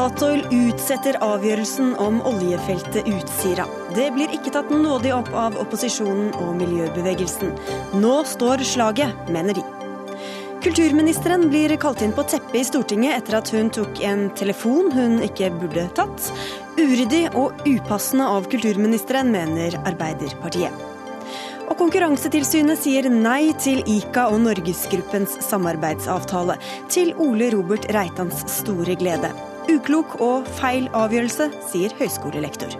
Statoil 0.00 0.46
utsetter 0.48 1.18
avgjørelsen 1.20 1.90
om 2.00 2.22
oljefeltet 2.24 3.04
Utsira. 3.04 3.66
Det 3.92 4.06
blir 4.14 4.30
ikke 4.32 4.48
tatt 4.54 4.70
nådig 4.72 5.10
opp 5.12 5.28
av 5.36 5.58
opposisjonen 5.60 6.30
og 6.40 6.54
miljøbevegelsen. 6.56 7.50
Nå 8.00 8.12
står 8.24 8.64
slaget, 8.64 9.12
mener 9.28 9.58
de. 9.58 9.64
Kulturministeren 10.64 11.44
blir 11.52 11.74
kalt 11.82 12.00
inn 12.00 12.14
på 12.16 12.24
teppet 12.32 12.62
i 12.62 12.64
Stortinget 12.64 13.18
etter 13.18 13.36
at 13.42 13.52
hun 13.52 13.68
tok 13.76 14.00
en 14.08 14.30
telefon 14.40 14.88
hun 14.96 15.18
ikke 15.26 15.52
burde 15.58 15.84
tatt. 16.00 16.30
Uryddig 16.80 17.26
og 17.34 17.60
upassende 17.68 18.30
av 18.38 18.48
kulturministeren, 18.48 19.28
mener 19.36 19.76
Arbeiderpartiet. 19.84 20.72
Og 21.68 21.76
Konkurransetilsynet 21.76 22.80
sier 22.80 23.12
nei 23.12 23.52
til 23.60 23.84
ICA 23.84 24.30
og 24.32 24.40
Norgesgruppens 24.48 25.36
samarbeidsavtale, 25.44 26.56
til 26.88 27.12
Ole 27.20 27.52
Robert 27.52 27.92
Reitans 27.92 28.46
store 28.56 28.96
glede. 28.96 29.36
Uklok 29.70 30.16
og 30.18 30.48
feil 30.58 30.88
avgjørelse, 30.98 31.44
sier 31.70 31.92
høyskolelektor. 31.94 32.72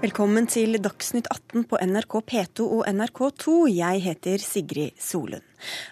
Velkommen 0.00 0.48
til 0.48 0.78
Dagsnytt 0.80 1.28
18 1.28 1.66
på 1.68 1.80
NRK 1.90 2.16
P2 2.30 2.70
og 2.78 2.88
NRK2. 2.88 3.58
Jeg 3.74 4.00
heter 4.06 4.40
Sigrid 4.40 4.96
Solund. 4.96 5.44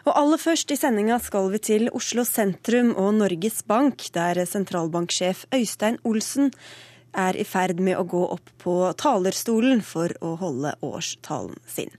Og 0.08 0.16
aller 0.16 0.40
først 0.40 0.72
i 0.72 0.80
sendinga 0.80 1.20
skal 1.20 1.52
vi 1.52 1.60
til 1.68 1.92
Oslo 1.92 2.24
sentrum 2.24 2.94
og 2.96 3.12
Norges 3.18 3.60
Bank, 3.68 4.08
der 4.16 4.46
sentralbanksjef 4.48 5.44
Øystein 5.52 6.00
Olsen 6.08 6.54
er 7.14 7.36
i 7.38 7.45
ferd 7.46 7.80
med 7.82 7.98
å 7.98 8.04
gå 8.09 8.23
opp 8.36 8.50
på 8.62 8.74
talerstolen 9.00 9.82
for 9.84 10.12
å 10.24 10.34
holde 10.41 10.74
årstalen 10.84 11.56
sin. 11.70 11.92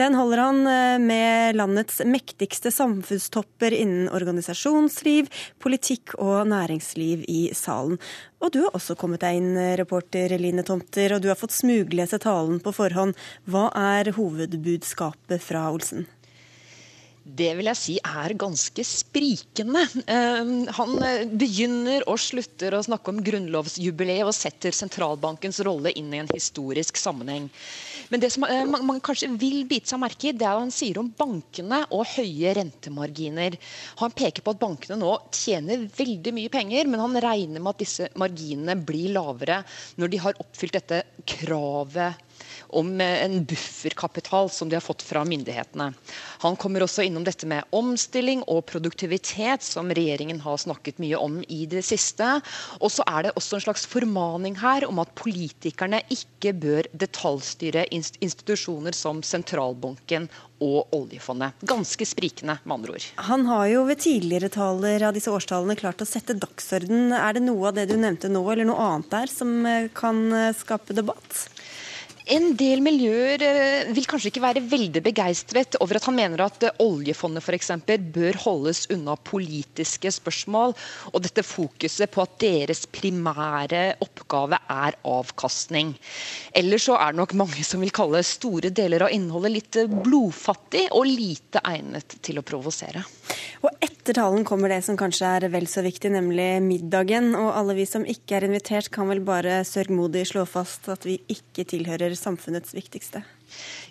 Den 0.00 0.16
holder 0.18 0.42
han 0.44 0.62
eh, 0.66 0.98
med 1.02 1.58
landets 1.58 2.00
mektigste 2.08 2.72
samfunnstopper 2.74 3.74
innen 3.76 4.08
organisasjonsliv, 4.12 5.30
politikk 5.62 6.16
og 6.18 6.48
næringsliv 6.52 7.26
i 7.28 7.42
salen. 7.56 8.00
Og 8.42 8.54
du 8.54 8.62
har 8.64 8.74
også 8.74 8.96
kommet 8.98 9.22
deg 9.22 9.38
inn, 9.38 9.52
reporter 9.78 10.32
Line 10.40 10.64
Tomter, 10.66 11.14
og 11.14 11.22
du 11.22 11.30
har 11.30 11.38
fått 11.38 11.54
smuglese 11.54 12.18
talen 12.22 12.58
på 12.62 12.74
forhånd. 12.74 13.14
Hva 13.46 13.68
er 13.78 14.14
hovedbudskapet 14.16 15.44
fra 15.44 15.68
Olsen? 15.70 16.08
Det 17.22 17.52
vil 17.54 17.68
jeg 17.70 17.78
si 17.78 17.92
er 18.02 18.32
ganske 18.34 18.82
sprikende. 18.82 19.84
Ehm, 20.10 20.64
han 20.74 20.94
eh, 21.06 21.22
begynner 21.30 22.02
og 22.10 22.18
slutter 22.18 22.74
å 22.74 22.82
snakke 22.82 23.12
om 23.12 23.20
grunnlovsjubileet 23.22 24.26
og 24.26 24.34
setter 24.34 24.74
sentralbankens 24.74 25.60
rolle 25.62 25.92
inn 25.94 26.10
i 26.10 26.18
en 26.18 26.30
historisk 26.32 26.98
sammenheng. 26.98 27.46
Men 28.10 28.24
det 28.24 28.32
som 28.34 28.42
eh, 28.48 28.64
man, 28.66 28.98
kanskje 29.04 29.30
vil 29.38 29.62
bite 29.70 29.92
seg 29.92 30.02
merke 30.02 30.32
i, 30.32 30.34
det 30.34 30.48
er 30.48 30.56
hva 30.58 30.64
han 30.64 30.74
sier 30.74 30.98
om 30.98 31.12
bankene 31.14 31.84
og 31.94 32.10
høye 32.16 32.56
rentemarginer. 32.58 33.54
Han 34.02 34.18
peker 34.18 34.42
på 34.42 34.56
at 34.56 34.64
bankene 34.64 34.98
nå 34.98 35.14
tjener 35.30 35.86
veldig 35.94 36.34
mye 36.34 36.50
penger, 36.52 36.90
men 36.90 37.04
han 37.06 37.22
regner 37.22 37.62
med 37.62 37.76
at 37.76 37.86
disse 37.86 38.10
marginene 38.18 38.74
blir 38.82 39.14
lavere 39.14 39.62
når 39.94 40.10
de 40.10 40.22
har 40.26 40.42
oppfylt 40.42 40.80
dette 40.80 41.04
kravet 41.38 42.18
om 42.72 43.00
eh, 43.00 43.24
en 43.24 43.44
bufferkapital 43.44 44.50
som 44.50 44.68
de 44.68 44.76
har 44.78 44.84
fått 44.84 45.02
fra 45.02 45.24
myndighetene. 45.28 45.90
Han 46.44 46.56
kommer 46.56 46.84
også 46.84 47.04
innom 47.06 47.24
dette 47.26 47.46
med 47.48 47.68
omstilling 47.70 48.44
og 48.50 48.64
produktivitet, 48.70 49.62
som 49.62 49.92
regjeringen 49.92 50.40
har 50.44 50.60
snakket 50.60 51.00
mye 51.02 51.18
om 51.20 51.40
i 51.48 51.64
det 51.70 51.84
siste. 51.86 52.38
Og 52.80 52.92
så 52.92 53.06
er 53.06 53.28
det 53.28 53.34
også 53.38 53.58
en 53.58 53.66
slags 53.66 53.86
formaning 53.88 54.58
her 54.62 54.86
om 54.88 55.02
at 55.02 55.14
politikerne 55.18 56.02
ikke 56.12 56.54
bør 56.62 56.88
detaljstyre 56.92 57.86
institusjoner 57.92 58.96
som 58.96 59.22
sentralbanken 59.26 60.28
og 60.62 60.94
oljefondet. 60.94 61.58
Ganske 61.66 62.06
sprikende, 62.06 62.58
med 62.64 62.76
andre 62.76 62.96
ord. 62.96 63.06
Han 63.28 63.46
har 63.50 63.66
jo 63.72 63.84
ved 63.88 64.02
tidligere 64.04 64.50
taler 64.52 65.06
av 65.08 65.16
disse 65.16 65.32
årstallene 65.32 65.76
klart 65.78 66.02
å 66.04 66.08
sette 66.08 66.36
dagsorden. 66.38 67.10
Er 67.16 67.36
det 67.36 67.44
noe 67.46 67.70
av 67.70 67.78
det 67.78 67.88
du 67.90 67.96
nevnte 67.98 68.30
nå, 68.32 68.44
eller 68.52 68.68
noe 68.68 68.86
annet 68.86 69.10
der, 69.12 69.32
som 69.32 69.66
eh, 69.66 69.90
kan 69.96 70.24
eh, 70.36 70.52
skape 70.56 70.96
debatt? 70.96 71.46
En 72.32 72.54
del 72.56 72.80
miljøer 72.80 73.42
eh, 73.44 73.88
vil 73.92 74.06
kanskje 74.08 74.30
ikke 74.30 74.40
være 74.40 74.62
veldig 74.64 75.02
begeistret 75.04 75.76
over 75.84 75.98
at 75.98 76.06
han 76.08 76.16
mener 76.16 76.40
at 76.40 76.64
eh, 76.64 76.78
oljefondet 76.80 77.44
eksempel, 77.52 78.00
bør 78.14 78.38
holdes 78.40 78.86
unna 78.94 79.18
politiske 79.20 80.08
spørsmål, 80.16 80.72
og 81.12 81.18
dette 81.26 81.44
fokuset 81.44 82.08
på 82.12 82.22
at 82.24 82.38
deres 82.40 82.86
primære 82.88 83.82
oppgave 84.00 84.56
er 84.72 84.96
avkastning. 85.04 85.92
Ellers 86.56 86.86
så 86.88 86.96
er 86.96 87.12
det 87.12 87.20
nok 87.20 87.36
mange 87.42 87.66
som 87.68 87.84
vil 87.84 87.92
kalle 87.92 88.22
store 88.24 88.72
deler 88.72 89.04
av 89.04 89.12
innholdet 89.12 89.56
litt 89.58 89.80
eh, 89.82 89.92
blodfattig 89.92 90.86
og 90.96 91.04
lite 91.10 91.60
egnet 91.68 92.16
til 92.24 92.40
å 92.40 92.46
provosere. 92.46 93.04
Og 93.62 93.84
etter 93.84 94.16
talen 94.16 94.42
kommer 94.46 94.72
det 94.72 94.80
som 94.82 94.96
kanskje 94.98 95.28
er 95.36 95.44
vel 95.52 95.68
så 95.70 95.84
viktig, 95.84 96.10
nemlig 96.16 96.48
middagen. 96.64 97.30
Og 97.38 97.52
alle 97.54 97.76
vi 97.78 97.84
som 97.86 98.06
ikke 98.08 98.38
er 98.38 98.48
invitert, 98.48 98.88
kan 98.94 99.06
vel 99.10 99.20
bare 99.22 99.60
sørgmodig 99.68 100.24
slå 100.32 100.42
fast 100.48 100.88
at 100.90 101.06
vi 101.06 101.20
ikke 101.30 101.66
tilhører 101.70 102.16
samfunnets 102.22 102.74
viktigste. 102.76 103.22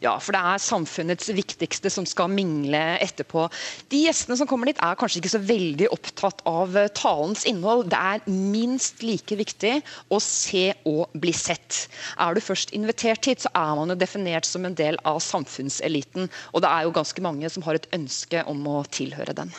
Ja, 0.01 0.15
for 0.17 0.33
det 0.33 0.41
er 0.41 0.61
samfunnets 0.61 1.29
viktigste 1.37 1.91
som 1.93 2.07
skal 2.09 2.31
mingle 2.33 2.79
etterpå. 3.03 3.45
De 3.93 3.99
gjestene 4.07 4.37
som 4.39 4.49
kommer 4.49 4.71
dit, 4.71 4.79
er 4.81 4.97
kanskje 4.97 5.21
ikke 5.21 5.33
så 5.35 5.41
veldig 5.45 5.89
opptatt 5.93 6.41
av 6.49 6.77
eh, 6.79 6.89
talens 6.97 7.45
innhold. 7.49 7.91
Det 7.91 7.99
er 7.99 8.25
minst 8.31 9.05
like 9.05 9.37
viktig 9.37 9.75
å 10.09 10.21
se 10.23 10.71
og 10.89 11.13
bli 11.21 11.33
sett. 11.37 11.85
Er 12.17 12.33
du 12.33 12.41
først 12.41 12.73
invitert 12.77 13.29
hit, 13.29 13.45
så 13.45 13.53
er 13.53 13.75
man 13.77 13.93
jo 13.93 13.99
definert 14.01 14.49
som 14.49 14.65
en 14.65 14.77
del 14.77 14.97
av 15.05 15.21
samfunnseliten. 15.23 16.31
Og 16.55 16.65
det 16.65 16.71
er 16.71 16.87
jo 16.87 16.95
ganske 16.97 17.25
mange 17.25 17.53
som 17.53 17.65
har 17.67 17.77
et 17.77 17.89
ønske 17.93 18.45
om 18.49 18.65
å 18.71 18.81
tilhøre 18.89 19.37
den. 19.37 19.53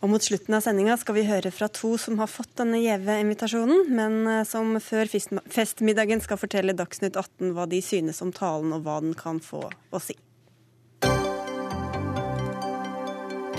Og 0.00 0.08
Mot 0.08 0.24
slutten 0.24 0.56
av 0.56 0.62
sendinga 0.64 0.94
skal 0.96 1.18
vi 1.18 1.26
høre 1.28 1.50
fra 1.52 1.68
to 1.68 1.92
som 2.00 2.16
har 2.22 2.30
fått 2.30 2.54
denne 2.56 2.80
gjeve 2.80 3.18
invitasjonen, 3.20 3.84
men 3.92 4.16
eh, 4.24 4.46
som 4.48 4.72
før 4.80 5.10
festmiddagen 5.52 6.24
skal 6.24 6.40
fortelle 6.40 6.76
Dagsnytt 6.76 7.18
18 7.20 7.52
hva 7.56 7.68
de 7.68 7.82
synes 7.84 8.22
om 8.24 8.32
talen 8.32 8.72
og 8.72 8.86
hva 8.86 8.96
den 9.04 9.12
kan 9.18 9.42
få 9.44 9.66
å 9.68 10.00
si. 10.00 10.16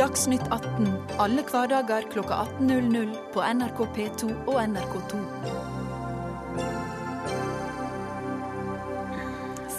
Dagsnytt 0.02 0.48
18 0.50 1.20
alle 1.22 1.46
hverdager 1.46 2.10
klokka 2.10 2.42
18.00 2.58 3.14
på 3.36 3.46
NRK 3.46 3.86
P2 4.00 4.32
og 4.48 4.58
NRK2. 4.64 5.71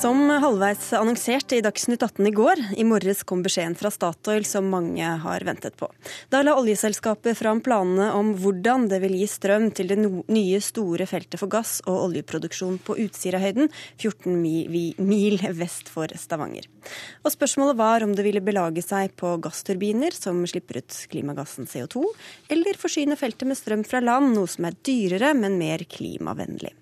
Som 0.02 0.30
halvveis 0.42 0.88
annonsert 0.98 1.52
i 1.54 1.60
Dagsnytt 1.62 2.02
18 2.02 2.26
i 2.26 2.30
går, 2.34 2.60
i 2.74 2.82
morges 2.82 3.20
kom 3.22 3.44
beskjeden 3.44 3.76
fra 3.78 3.90
Statoil 3.94 4.42
som 4.42 4.66
mange 4.66 5.06
har 5.22 5.44
ventet 5.46 5.76
på. 5.78 5.86
Da 6.26 6.40
la 6.42 6.56
oljeselskapet 6.58 7.38
fram 7.38 7.60
planene 7.62 8.08
om 8.18 8.32
hvordan 8.42 8.88
det 8.90 8.98
vil 9.04 9.14
gi 9.20 9.28
strøm 9.30 9.68
til 9.70 9.92
det 9.92 10.00
nye 10.02 10.58
store 10.58 11.06
feltet 11.06 11.38
for 11.38 11.52
gass 11.54 11.76
og 11.86 12.08
oljeproduksjon 12.08 12.80
på 12.82 12.96
Utsirahøyden, 13.04 13.70
14 13.94 14.42
mil 14.42 15.38
vest 15.62 15.94
for 15.94 16.10
Stavanger. 16.18 16.66
Og 17.22 17.32
Spørsmålet 17.34 17.78
var 17.78 18.04
om 18.04 18.12
det 18.16 18.24
ville 18.26 18.42
belage 18.44 18.82
seg 18.84 19.14
på 19.18 19.34
gassturbiner 19.42 20.14
som 20.16 20.40
slipper 20.48 20.80
ut 20.82 20.98
klimagassen 21.12 21.68
CO2, 21.70 22.04
eller 22.52 22.78
forsyne 22.80 23.16
feltet 23.18 23.48
med 23.48 23.58
strøm 23.58 23.84
fra 23.86 24.02
land, 24.02 24.32
noe 24.36 24.50
som 24.50 24.66
er 24.68 24.76
dyrere, 24.86 25.32
men 25.38 25.58
mer 25.60 25.84
klimavennlig. 25.88 26.72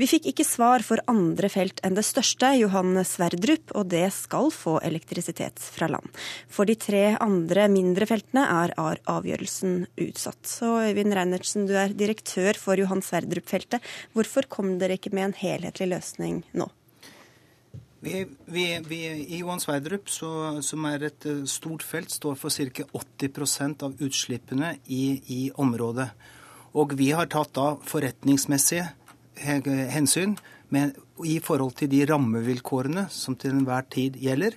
Vi 0.00 0.08
fikk 0.10 0.30
ikke 0.32 0.46
svar 0.46 0.84
for 0.86 1.02
andre 1.10 1.50
felt 1.52 1.82
enn 1.86 1.98
det 1.98 2.06
største, 2.08 2.52
Johan 2.60 2.98
Sverdrup, 3.06 3.74
og 3.76 3.90
det 3.92 4.06
skal 4.16 4.50
få 4.54 4.78
elektrisitet 4.86 5.60
fra 5.60 5.90
land. 5.90 6.08
For 6.48 6.68
de 6.68 6.76
tre 6.80 7.04
andre 7.20 7.68
mindre 7.72 8.08
feltene 8.10 8.46
er 8.64 8.74
avgjørelsen 8.80 9.84
utsatt. 10.00 10.42
Så 10.48 10.76
Øyvind 10.88 11.14
Reinertsen, 11.16 11.68
du 11.68 11.76
er 11.78 11.94
direktør 11.94 12.58
for 12.58 12.80
Johan 12.80 13.04
Sverdrup-feltet. 13.04 13.84
Hvorfor 14.16 14.48
kom 14.50 14.76
dere 14.80 14.98
ikke 14.98 15.14
med 15.14 15.30
en 15.30 15.40
helhetlig 15.42 15.90
løsning 15.94 16.44
nå? 16.56 16.70
Vi, 18.02 18.26
vi, 18.44 18.80
vi, 18.88 19.00
I 19.28 19.38
Johan 19.38 19.60
Sverdrup, 19.60 20.08
så, 20.08 20.30
som 20.64 20.86
er 20.88 21.02
et 21.10 21.26
eh, 21.28 21.42
stort 21.44 21.82
felt, 21.84 22.08
står 22.08 22.38
for 22.40 22.48
ca. 22.48 22.86
80% 22.96 23.84
av 23.84 24.00
utslippene 24.00 24.70
i, 24.88 25.20
i 25.28 25.40
området. 25.60 26.08
Og 26.80 26.94
vi 26.96 27.10
har 27.12 27.28
tatt 27.28 27.52
da 27.58 27.74
forretningsmessige 27.84 28.86
hensyn 29.92 30.38
med, 30.72 30.96
i 31.28 31.36
forhold 31.44 31.76
til 31.76 31.90
de 31.92 32.00
rammevilkårene 32.08 33.04
som 33.12 33.36
til 33.36 33.58
enhver 33.58 33.84
tid 33.92 34.16
gjelder. 34.22 34.56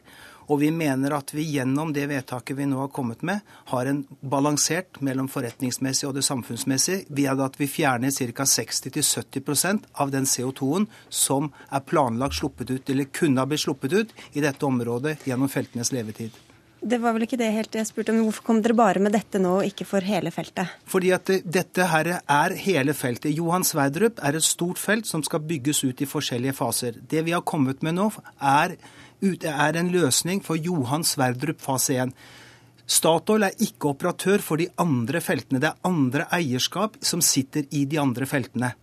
Og 0.53 0.59
vi 0.61 0.69
mener 0.69 1.15
at 1.17 1.31
vi 1.33 1.47
gjennom 1.55 1.95
det 1.95 2.03
vedtaket 2.11 2.57
vi 2.59 2.67
nå 2.69 2.77
har 2.83 2.91
kommet 2.93 3.23
med, 3.25 3.41
har 3.71 3.89
en 3.89 4.03
balansert 4.21 4.99
mellom 5.01 5.25
forretningsmessig 5.33 6.05
og 6.05 6.13
det 6.19 6.25
samfunnsmessige 6.27 7.07
ved 7.09 7.41
at 7.41 7.57
vi 7.57 7.65
fjerner 7.65 8.13
ca. 8.13 8.45
60-70% 8.45 9.89
av 9.97 10.13
den 10.13 10.29
CO2-en 10.29 10.85
som 11.09 11.49
er 11.73 11.81
planlagt 11.89 12.37
sluppet 12.37 12.69
ut, 12.69 12.89
eller 12.89 13.09
kunne 13.09 13.41
ha 13.41 13.49
blitt 13.49 13.65
sluppet 13.65 13.97
ut, 13.97 14.17
i 14.37 14.45
dette 14.45 14.65
området 14.65 15.23
gjennom 15.25 15.49
feltenes 15.49 15.89
levetid. 15.95 16.37
Det 16.83 16.97
var 16.99 17.15
vel 17.15 17.23
ikke 17.23 17.39
det 17.39 17.47
helt 17.55 17.75
jeg 17.77 17.87
spurte 17.87 18.11
om. 18.11 18.19
Hvorfor 18.27 18.43
kom 18.43 18.59
dere 18.61 18.75
bare 18.75 19.01
med 19.01 19.13
dette 19.15 19.39
nå, 19.39 19.55
og 19.61 19.67
ikke 19.67 19.87
for 19.87 20.03
hele 20.03 20.33
feltet? 20.35 20.67
Fordi 20.89 21.13
at 21.15 21.31
dette 21.47 21.87
her 21.87 22.09
er 22.19 22.55
hele 22.59 22.93
feltet. 22.97 23.31
Johan 23.31 23.63
Sverdrup 23.63 24.19
er 24.19 24.35
et 24.35 24.45
stort 24.45 24.81
felt 24.81 25.07
som 25.07 25.23
skal 25.23 25.45
bygges 25.47 25.79
ut 25.87 26.03
i 26.03 26.09
forskjellige 26.09 26.57
faser. 26.57 26.99
Det 26.99 27.23
vi 27.23 27.31
har 27.33 27.45
kommet 27.47 27.81
med 27.87 27.95
nå, 27.95 28.09
er, 28.37 28.75
er 29.23 29.77
en 29.79 29.91
løsning 29.93 30.41
for 30.43 30.59
Johan 30.59 31.05
Sverdrup 31.07 31.61
fase 31.63 31.95
1. 32.03 32.15
Statoil 32.83 33.47
er 33.47 33.61
ikke 33.63 33.93
operatør 33.93 34.43
for 34.43 34.59
de 34.59 34.67
andre 34.81 35.21
feltene. 35.23 35.61
Det 35.63 35.69
er 35.69 35.87
andre 35.87 36.27
eierskap 36.35 36.97
som 37.01 37.23
sitter 37.23 37.63
i 37.71 37.85
de 37.85 37.99
andre 38.01 38.27
feltene. 38.27 38.73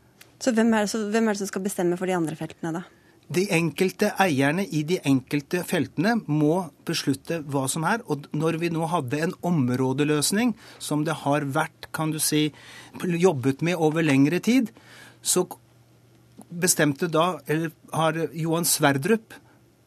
Så 0.40 0.54
hvem 0.56 0.72
er, 0.72 0.87
det, 0.87 0.92
så 0.94 1.02
hvem 1.12 1.28
er 1.28 1.37
det 1.37 1.42
som 1.42 1.50
skal 1.50 1.64
bestemme 1.66 1.98
for 2.00 2.08
de 2.08 2.16
andre 2.16 2.37
feltene, 2.38 2.72
da? 2.78 2.87
De 3.31 3.44
enkelte 3.54 4.08
eierne 4.19 4.64
i 4.75 4.81
de 4.82 4.96
enkelte 5.06 5.60
feltene 5.62 6.16
må 6.26 6.64
beslutte 6.88 7.38
hva 7.46 7.69
som 7.70 7.84
er. 7.87 8.00
Og 8.10 8.25
når 8.34 8.58
vi 8.62 8.72
nå 8.75 8.88
hadde 8.90 9.20
en 9.22 9.37
områdeløsning, 9.46 10.56
som 10.82 11.04
det 11.06 11.20
har 11.22 11.46
vært 11.46 11.90
kan 11.94 12.10
du 12.10 12.19
si, 12.19 12.48
jobbet 13.04 13.62
med 13.62 13.78
over 13.78 14.02
lengre 14.02 14.40
tid, 14.42 14.72
så 15.22 15.44
bestemte 16.50 17.06
da, 17.12 17.37
eller 17.46 17.70
har 17.94 18.19
Johan 18.34 18.66
Sverdrup 18.66 19.37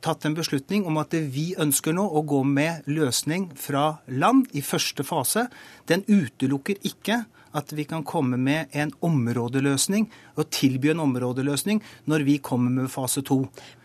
tatt 0.04 0.26
en 0.28 0.36
beslutning 0.38 0.86
om 0.90 1.00
at 1.02 1.16
vi 1.16 1.54
ønsker 1.60 1.96
nå 1.96 2.04
å 2.04 2.24
gå 2.28 2.42
med 2.48 2.88
løsning 2.92 3.50
fra 3.60 4.00
land 4.12 4.52
i 4.52 4.64
første 4.66 5.06
fase. 5.08 5.48
Den 5.90 6.04
utelukker 6.08 6.82
ikke 6.84 7.24
at 7.54 7.74
vi 7.78 7.86
kan 7.86 8.04
komme 8.04 8.38
med 8.42 8.74
en 8.74 8.92
områdeløsning 9.06 10.10
og 10.36 10.50
tilby 10.54 10.92
en 10.94 11.04
områdeløsning 11.06 11.84
når 12.10 12.28
vi 12.28 12.40
kommer 12.44 12.74
med 12.82 12.92
fase 12.92 13.24
to. 13.26 13.44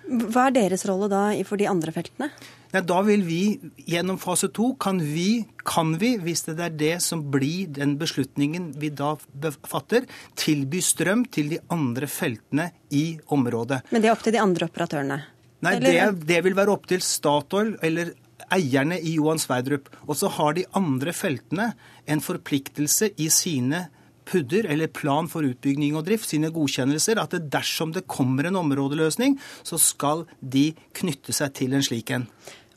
Hva 0.08 0.46
er 0.48 0.54
deres 0.56 0.86
rolle 0.88 1.10
da 1.12 1.26
for 1.44 1.60
de 1.60 1.68
andre 1.68 1.92
feltene? 1.92 2.30
Ja, 2.72 2.80
da 2.84 3.00
vil 3.04 3.22
vi 3.24 3.42
gjennom 3.88 4.18
fase 4.20 4.50
to 4.52 4.74
kan 4.80 5.00
vi, 5.00 5.44
kan 5.68 5.94
vi, 6.00 6.14
hvis 6.20 6.44
det 6.48 6.58
er 6.60 6.74
det 6.76 6.94
som 7.04 7.22
blir 7.32 7.68
den 7.76 7.94
beslutningen 8.00 8.74
vi 8.80 8.90
da 8.92 9.14
fatter, 9.68 10.04
tilby 10.36 10.82
strøm 10.84 11.24
til 11.32 11.54
de 11.54 11.62
andre 11.72 12.08
feltene 12.08 12.70
i 12.92 13.18
området. 13.32 13.86
Men 13.92 14.04
det 14.04 14.10
er 14.10 14.16
opp 14.16 14.24
til 14.24 14.36
de 14.36 14.44
andre 14.44 14.68
operatørene? 14.68 15.20
Nei, 15.66 15.76
det, 15.82 15.94
det, 16.28 16.40
vil 16.46 16.56
være 16.58 16.74
opp 16.74 16.86
til 16.90 17.02
Statoil 17.02 17.74
eller 17.84 18.12
eierne 18.54 18.98
i 19.00 19.16
Johan 19.16 19.40
Sverdrup. 19.42 19.90
Og 20.06 20.18
så 20.20 20.30
har 20.38 20.54
de 20.56 20.66
andre 20.78 21.14
feltene 21.16 21.72
en 22.08 22.22
forpliktelse 22.24 23.12
i 23.18 23.28
sine 23.34 23.88
pudder, 24.28 24.68
eller 24.68 24.92
plan 24.92 25.28
for 25.30 25.46
utbygging 25.48 25.96
og 25.96 26.04
drift, 26.08 26.28
sine 26.28 26.50
godkjennelser, 26.52 27.20
at 27.20 27.34
det 27.34 27.48
dersom 27.52 27.94
det 27.96 28.06
kommer 28.10 28.48
en 28.48 28.60
områdeløsning, 28.60 29.38
så 29.64 29.80
skal 29.80 30.26
de 30.40 30.70
knytte 30.98 31.34
seg 31.36 31.54
til 31.56 31.76
en 31.76 31.84
slik 31.84 32.12
en. 32.14 32.28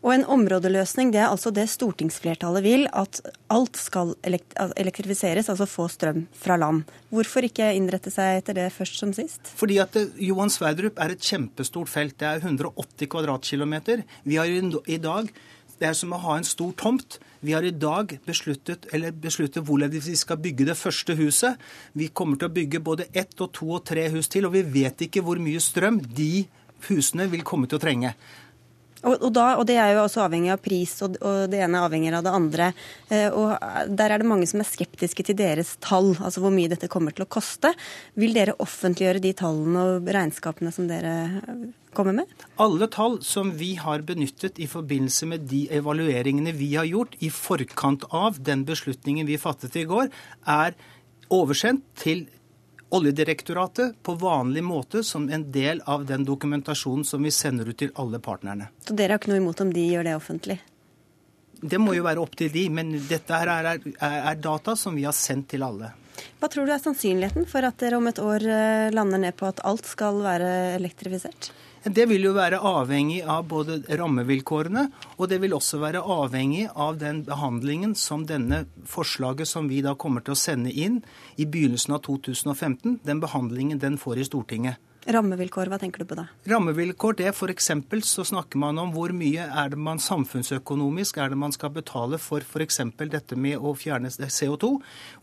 Og 0.01 0.15
en 0.15 0.23
områdeløsning, 0.33 1.11
det 1.13 1.19
er 1.21 1.29
altså 1.29 1.51
det 1.53 1.67
stortingsflertallet 1.69 2.63
vil, 2.65 2.87
at 2.89 3.19
alt 3.53 3.77
skal 3.77 4.15
elektrifiseres, 4.25 5.49
altså 5.51 5.67
få 5.69 5.85
strøm 5.93 6.23
fra 6.33 6.57
land. 6.57 6.87
Hvorfor 7.13 7.45
ikke 7.45 7.69
innrette 7.77 8.09
seg 8.13 8.39
etter 8.39 8.57
det 8.57 8.71
først 8.73 8.97
som 8.97 9.13
sist? 9.13 9.53
Fordi 9.59 9.77
at 9.83 9.97
Johan 10.17 10.49
Sverdrup 10.49 10.97
er 10.97 11.13
et 11.13 11.21
kjempestort 11.21 11.91
felt. 11.91 12.17
Det 12.17 12.31
er 12.31 12.41
180 12.41 13.11
kvadratkilometer. 13.13 14.01
Vi 14.25 14.41
har 14.41 14.49
i 14.49 14.97
dag 15.01 15.29
det 15.81 15.89
er 15.89 15.95
som 15.97 16.11
å 16.13 16.19
ha 16.21 16.35
en 16.37 16.45
stor 16.45 16.73
tomt. 16.77 17.17
Vi 17.41 17.55
har 17.55 17.65
i 17.65 17.73
dag 17.73 18.11
besluttet, 18.25 18.85
besluttet 19.21 19.65
hvorledes 19.65 20.05
vi 20.05 20.17
skal 20.19 20.37
bygge 20.37 20.67
det 20.69 20.77
første 20.77 21.15
huset. 21.17 21.57
Vi 21.97 22.11
kommer 22.13 22.37
til 22.37 22.51
å 22.51 22.53
bygge 22.53 22.83
både 22.85 23.07
ett 23.17 23.33
og 23.41 23.49
to 23.57 23.71
og 23.79 23.85
tre 23.89 24.05
hus 24.13 24.29
til, 24.29 24.45
og 24.45 24.53
vi 24.53 24.61
vet 24.81 25.01
ikke 25.07 25.23
hvor 25.25 25.41
mye 25.41 25.61
strøm 25.61 25.97
de 26.05 26.45
husene 26.85 27.25
vil 27.31 27.41
komme 27.45 27.69
til 27.69 27.79
å 27.79 27.81
trenge. 27.81 28.13
Og, 29.01 29.15
og, 29.17 29.29
da, 29.33 29.45
og, 29.57 29.65
det 29.69 29.77
er 29.81 29.95
jo 29.95 30.03
også 30.05 30.23
avhengig 30.25 30.51
av 30.53 30.61
pris, 30.61 30.93
og, 31.05 31.17
og, 31.25 31.47
det 31.51 31.61
ene 31.65 31.81
avhenger 31.81 32.19
av 32.19 32.25
det 32.25 32.33
andre. 32.37 32.69
Eh, 33.09 33.27
og 33.33 33.55
Der 33.89 34.13
er 34.13 34.21
det 34.21 34.29
mange 34.29 34.47
som 34.49 34.61
er 34.61 34.69
skeptiske 34.69 35.25
til 35.25 35.37
deres 35.39 35.75
tall, 35.83 36.13
altså 36.19 36.43
hvor 36.43 36.53
mye 36.53 36.71
dette 36.71 36.89
kommer 36.91 37.15
til 37.15 37.25
å 37.25 37.31
koste. 37.31 37.73
Vil 38.19 38.35
dere 38.37 38.57
offentliggjøre 38.61 39.23
de 39.23 39.33
tallene 39.37 39.85
og 39.95 40.11
regnskapene 40.17 40.73
som 40.75 40.89
dere 40.91 41.15
kommer 41.97 42.15
med? 42.21 42.35
Alle 42.61 42.87
tall 42.91 43.19
som 43.25 43.53
vi 43.57 43.73
har 43.81 44.05
benyttet 44.07 44.61
i 44.61 44.69
forbindelse 44.69 45.27
med 45.33 45.47
de 45.51 45.65
evalueringene 45.73 46.53
vi 46.55 46.73
har 46.75 46.87
gjort 46.89 47.17
i 47.19 47.31
forkant 47.33 48.05
av 48.15 48.39
den 48.43 48.65
beslutningen 48.67 49.29
vi 49.29 49.41
fattet 49.41 49.75
i 49.81 49.87
går, 49.89 50.11
er 50.47 50.77
oversendt 51.31 51.87
til 51.99 52.27
Oljedirektoratet 52.91 54.01
på 54.03 54.15
vanlig 54.19 54.63
måte 54.67 55.03
som 55.07 55.29
en 55.31 55.45
del 55.51 55.79
av 55.87 56.03
den 56.05 56.25
dokumentasjonen 56.27 57.05
som 57.07 57.23
vi 57.23 57.31
sender 57.31 57.71
ut 57.71 57.77
til 57.79 57.93
alle 57.95 58.19
partnerne. 58.19 58.67
Så 58.83 58.97
dere 58.97 59.15
har 59.15 59.21
ikke 59.21 59.31
noe 59.31 59.39
imot 59.39 59.63
om 59.63 59.71
de 59.71 59.85
gjør 59.93 60.09
det 60.09 60.17
offentlig? 60.17 60.59
Det 61.61 61.77
må 61.79 61.93
jo 61.95 62.03
være 62.03 62.19
opp 62.19 62.35
til 62.35 62.51
de, 62.51 62.65
men 62.73 62.91
dette 63.07 63.37
er, 63.37 63.51
er, 63.77 63.89
er 64.01 64.39
data 64.41 64.75
som 64.75 64.97
vi 64.97 65.05
har 65.05 65.15
sendt 65.15 65.51
til 65.53 65.63
alle. 65.63 65.93
Hva 66.41 66.49
tror 66.51 66.67
du 66.67 66.73
er 66.73 66.81
sannsynligheten 66.81 67.47
for 67.49 67.65
at 67.65 67.77
dere 67.79 67.99
om 68.01 68.09
et 68.09 68.19
år 68.21 68.43
eh, 68.43 68.91
lander 68.93 69.21
ned 69.21 69.37
på 69.37 69.47
at 69.47 69.61
alt 69.67 69.87
skal 69.87 70.19
være 70.25 70.49
elektrifisert? 70.79 71.51
Det 71.83 72.05
vil 72.05 72.27
jo 72.27 72.35
være 72.35 72.59
avhengig 72.61 73.23
av 73.25 73.47
både 73.49 73.79
rammevilkårene, 73.89 74.83
og 75.17 75.29
det 75.31 75.39
vil 75.41 75.55
også 75.57 75.79
være 75.81 76.03
avhengig 76.05 76.67
av 76.77 76.99
den 77.01 77.23
behandlingen 77.25 77.95
som 77.97 78.27
denne 78.29 78.67
forslaget 78.85 79.49
som 79.49 79.65
vi 79.71 79.79
da 79.81 79.95
kommer 79.97 80.21
til 80.21 80.35
å 80.35 80.37
sende 80.37 80.69
inn 80.69 80.99
i 81.41 81.47
begynnelsen 81.49 81.97
av 81.97 82.03
2015, 82.05 82.99
den 83.01 83.23
behandlingen 83.23 83.81
den 83.81 83.97
får 83.97 84.21
i 84.21 84.27
Stortinget. 84.29 84.77
Rammevilkår, 85.01 85.65
hva 85.71 85.79
tenker 85.81 86.03
du 86.03 86.05
på 86.11 86.15
da? 86.19 86.27
Rammevilkår, 86.45 87.15
det 87.17 87.31
f.eks. 87.31 87.71
så 88.05 88.25
snakker 88.27 88.59
man 88.61 88.77
om 88.77 88.91
hvor 88.93 89.09
mye 89.17 89.47
er 89.49 89.71
det 89.73 89.79
man 89.81 89.97
samfunnsøkonomisk 89.97 91.17
er 91.17 91.31
det 91.33 91.39
man 91.41 91.55
skal 91.55 91.71
betale 91.73 92.19
for 92.21 92.45
f.eks. 92.45 92.77
dette 93.01 93.35
med 93.35 93.57
å 93.57 93.73
fjerne 93.73 94.11
CO2. 94.13 94.69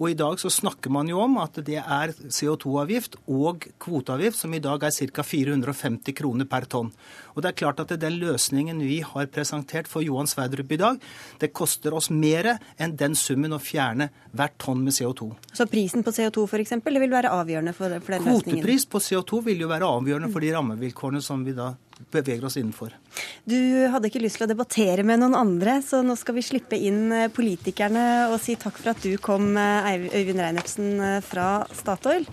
Og 0.00 0.06
i 0.10 0.16
dag 0.18 0.40
så 0.42 0.50
snakker 0.50 0.90
man 0.90 1.06
jo 1.10 1.20
om 1.22 1.38
at 1.38 1.60
det 1.62 1.78
er 1.78 2.10
CO2-avgift 2.10 3.20
og 3.30 3.68
kvoteavgift 3.78 4.40
som 4.40 4.56
i 4.56 4.62
dag 4.64 4.82
er 4.82 5.12
ca. 5.14 5.22
450 5.22 6.16
kroner 6.18 6.50
per 6.50 6.66
tonn. 6.66 6.90
Og 7.36 7.44
det 7.44 7.52
er 7.52 7.58
klart 7.60 7.84
at 7.84 7.94
den 8.02 8.18
løsningen 8.18 8.82
vi 8.82 8.98
har 9.06 9.30
presentert 9.30 9.86
for 9.86 10.02
Johan 10.02 10.26
Sverdrup 10.26 10.74
i 10.74 10.80
dag, 10.80 10.98
det 11.38 11.52
koster 11.54 11.94
oss 11.94 12.10
mer 12.10 12.56
enn 12.82 12.96
den 12.98 13.14
summen 13.14 13.54
å 13.54 13.62
fjerne 13.62 14.10
hvert 14.34 14.58
tonn 14.58 14.82
med 14.82 14.96
CO2. 14.96 15.30
Så 15.54 15.68
prisen 15.70 16.02
på 16.02 16.10
CO2 16.16 16.48
f.eks. 16.50 16.74
vil 16.82 17.14
være 17.14 17.30
avgjørende 17.30 17.76
for, 17.78 17.94
for 18.02 18.16
den 18.16 18.26
løsningen? 18.26 18.58
Kvotepris 18.58 18.88
på 18.90 19.02
CO2 19.06 19.42
vil 19.46 19.62
jo 19.62 19.67
være 19.70 19.88
avgjørende 19.98 20.32
for 20.32 20.44
de 20.44 20.54
rammevilkårene 20.54 21.22
som 21.24 21.44
vi 21.46 21.54
da 21.56 21.72
beveger 22.12 22.44
oss 22.46 22.56
innenfor. 22.60 22.92
Du 23.48 23.58
hadde 23.90 24.10
ikke 24.10 24.22
lyst 24.22 24.38
til 24.38 24.46
å 24.46 24.50
debattere 24.50 25.04
med 25.06 25.20
noen 25.22 25.36
andre, 25.38 25.78
så 25.84 26.00
nå 26.06 26.14
skal 26.18 26.36
vi 26.38 26.46
slippe 26.46 26.78
inn 26.78 27.10
eh, 27.14 27.30
politikerne 27.34 28.28
og 28.30 28.38
si 28.42 28.54
takk 28.60 28.78
for 28.78 28.92
at 28.92 29.02
du 29.02 29.16
kom, 29.22 29.50
eh, 29.58 30.08
Øyvind 30.12 30.42
Reinertsen 30.42 30.92
eh, 31.00 31.18
fra 31.26 31.50
Statoil. 31.74 32.28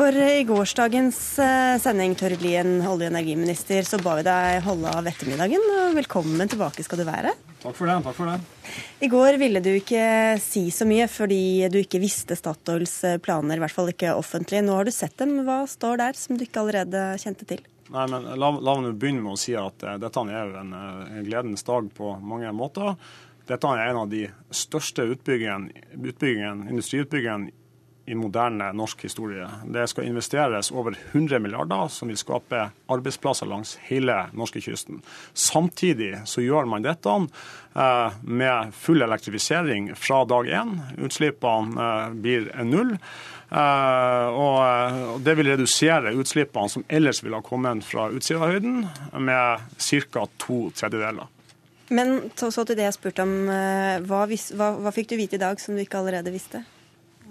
For 0.00 0.16
i 0.16 0.44
gårsdagens 0.48 1.16
sending, 1.84 2.14
Tord 2.16 2.40
Lien, 2.40 2.78
olje- 2.88 3.10
og 3.10 3.10
energiminister, 3.10 3.84
så 3.84 3.98
ba 4.00 4.14
vi 4.16 4.22
deg 4.24 4.62
holde 4.64 4.88
av 4.96 5.04
ettermiddagen. 5.10 5.60
og 5.60 5.98
Velkommen 5.98 6.48
tilbake 6.48 6.80
skal 6.86 7.02
du 7.02 7.04
være. 7.04 7.34
Takk 7.60 7.76
for 7.76 7.84
det. 7.84 7.98
takk 8.06 8.16
for 8.16 8.30
det. 8.30 8.38
I 9.04 9.10
går 9.12 9.36
ville 9.36 9.60
du 9.60 9.68
ikke 9.74 10.38
si 10.40 10.70
så 10.72 10.88
mye 10.88 11.04
fordi 11.04 11.68
du 11.68 11.82
ikke 11.82 12.00
visste 12.00 12.32
Statoils 12.32 12.96
eh, 13.04 13.18
planer, 13.20 13.60
i 13.60 13.60
hvert 13.60 13.76
fall 13.76 13.92
ikke 13.92 14.16
offentlig. 14.16 14.64
Nå 14.64 14.78
har 14.78 14.88
du 14.88 14.94
sett 14.94 15.18
dem. 15.20 15.42
Hva 15.44 15.66
står 15.68 16.00
der 16.00 16.16
som 16.16 16.40
du 16.40 16.46
ikke 16.48 16.64
allerede 16.64 17.04
kjente 17.20 17.44
til? 17.52 17.60
Nei, 17.92 18.08
men 18.08 18.24
La, 18.40 18.54
la 18.56 18.78
meg 18.80 18.96
begynne 18.96 19.20
med 19.20 19.36
å 19.36 19.42
si 19.44 19.52
at 19.52 19.84
uh, 19.84 19.98
dette 20.00 20.26
er 20.32 20.58
en, 20.64 20.72
eh, 20.80 21.06
en, 21.18 21.24
gledens 21.28 21.68
dag 21.68 21.92
på 21.92 22.16
mange 22.24 22.48
måter. 22.56 22.96
Dette 23.52 23.76
er 23.76 23.90
en 23.90 24.04
av 24.06 24.08
de 24.08 24.30
største 24.48 25.10
utbyggingen, 25.12 25.68
industriutbyggingene 25.92 27.59
i 28.10 28.14
moderne 28.14 28.72
norsk 28.74 29.02
historie. 29.06 29.46
Det 29.64 29.86
skal 29.88 30.08
investeres 30.08 30.70
over 30.70 30.96
100 31.12 31.38
milliarder, 31.38 31.88
som 31.88 32.10
vil 32.10 32.18
skape 32.18 32.66
arbeidsplasser 32.90 33.46
langs 33.46 33.76
hele 33.86 34.16
norskekysten. 34.34 34.98
Samtidig 35.32 36.16
så 36.26 36.42
gjør 36.42 36.66
man 36.70 36.82
dette 36.82 37.12
eh, 37.14 38.16
med 38.22 38.74
full 38.74 39.02
elektrifisering 39.06 39.92
fra 39.94 40.24
dag 40.26 40.50
én. 40.50 40.72
Utslippene 40.98 41.86
eh, 41.86 42.16
blir 42.24 42.50
null. 42.66 42.96
Uh, 43.50 44.28
og 44.30 45.22
Det 45.26 45.32
vil 45.34 45.48
redusere 45.50 46.12
utslippene 46.14 46.70
som 46.70 46.84
ellers 46.86 47.18
ville 47.24 47.34
ha 47.34 47.42
kommet 47.42 47.82
fra 47.82 48.04
Utsirahøyden, 48.14 48.84
med 49.26 49.64
ca. 49.74 50.22
to 50.38 50.58
tredjedeler. 50.70 51.26
Men 51.90 52.30
så 52.38 52.62
til 52.62 52.78
det 52.78 52.86
jeg 52.86 52.94
spurte 52.94 53.26
om. 53.26 53.32
Hva, 54.06 54.20
hva, 54.30 54.68
hva 54.78 54.94
fikk 54.94 55.10
du 55.10 55.16
vite 55.18 55.34
i 55.34 55.42
dag 55.42 55.58
som 55.58 55.74
du 55.74 55.82
ikke 55.82 55.98
allerede 55.98 56.30
visste? 56.30 56.62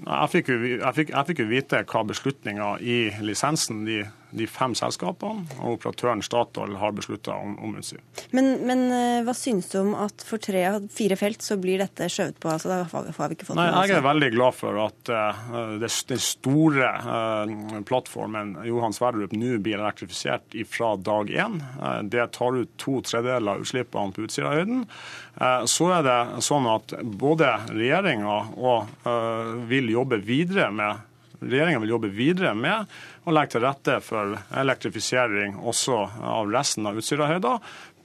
Jeg 0.06 0.30
fikk, 0.32 0.52
jo, 0.54 1.48
vite 1.50 1.84
hva 1.90 2.04
beslutninga 2.08 2.70
i 2.80 3.00
lisensen, 3.26 3.84
de 3.88 4.04
de 4.32 4.46
fem 4.50 4.76
selskapene, 4.78 5.46
og 5.60 5.80
operatøren 5.80 6.22
Statoil 6.26 6.76
har 6.80 6.94
beslutta 6.98 7.34
om, 7.34 7.56
om 7.66 7.78
utstyr. 7.80 8.02
Men, 8.36 8.52
men, 8.68 8.84
eh, 8.94 9.22
hva 9.26 9.34
syns 9.38 9.72
du 9.72 9.80
om 9.82 9.96
at 9.98 10.22
for 10.26 10.42
tre 10.42 10.62
av 10.70 10.86
fire 10.94 11.18
felt 11.20 11.42
så 11.46 11.58
blir 11.62 11.82
dette 11.82 12.10
skjøvet 12.12 12.38
på? 12.42 12.52
altså 12.52 12.70
da 12.70 12.78
har 12.92 13.32
vi 13.32 13.38
ikke 13.38 13.50
fått 13.50 13.58
Nei, 13.60 13.70
Jeg 13.90 13.98
er 13.98 14.06
veldig 14.06 14.30
glad 14.36 14.58
for 14.58 14.80
at 14.84 15.12
uh, 15.14 15.42
det, 15.82 15.90
den 16.12 16.22
store 16.24 16.92
uh, 17.02 17.82
plattformen 17.90 18.56
Johan 18.68 18.96
Sverdrup 18.96 19.34
nå 19.34 19.58
blir 19.64 19.80
elektrifisert 19.80 20.58
fra 20.70 20.94
dag 21.02 21.34
én. 21.34 21.60
Uh, 21.82 22.00
det 22.06 22.30
tar 22.38 22.62
ut 22.62 22.74
to 22.82 23.00
tredjedeler 23.06 23.58
av 23.58 23.66
utslippene 23.66 24.14
på 24.14 24.28
Utsirahøyden. 24.28 24.86
Så 25.72 25.86
er 25.96 26.04
det 26.04 26.44
sånn 26.44 26.66
at 26.68 26.92
både 27.00 27.48
regjeringa 27.72 28.34
vil 29.70 29.88
jobbe 29.94 30.20
videre 30.26 30.68
med 30.76 31.06
Regjeringa 31.40 31.80
vil 31.80 31.94
jobbe 31.94 32.10
videre 32.12 32.52
med 32.58 32.90
å 33.30 33.36
legge 33.36 33.56
til 33.56 33.64
rette 33.66 34.00
for 34.04 34.36
elektrifisering 34.58 35.60
også 35.70 36.02
av 36.26 36.50
resten 36.54 36.90
av 36.90 36.98
Utsirahøyda. 37.00 37.56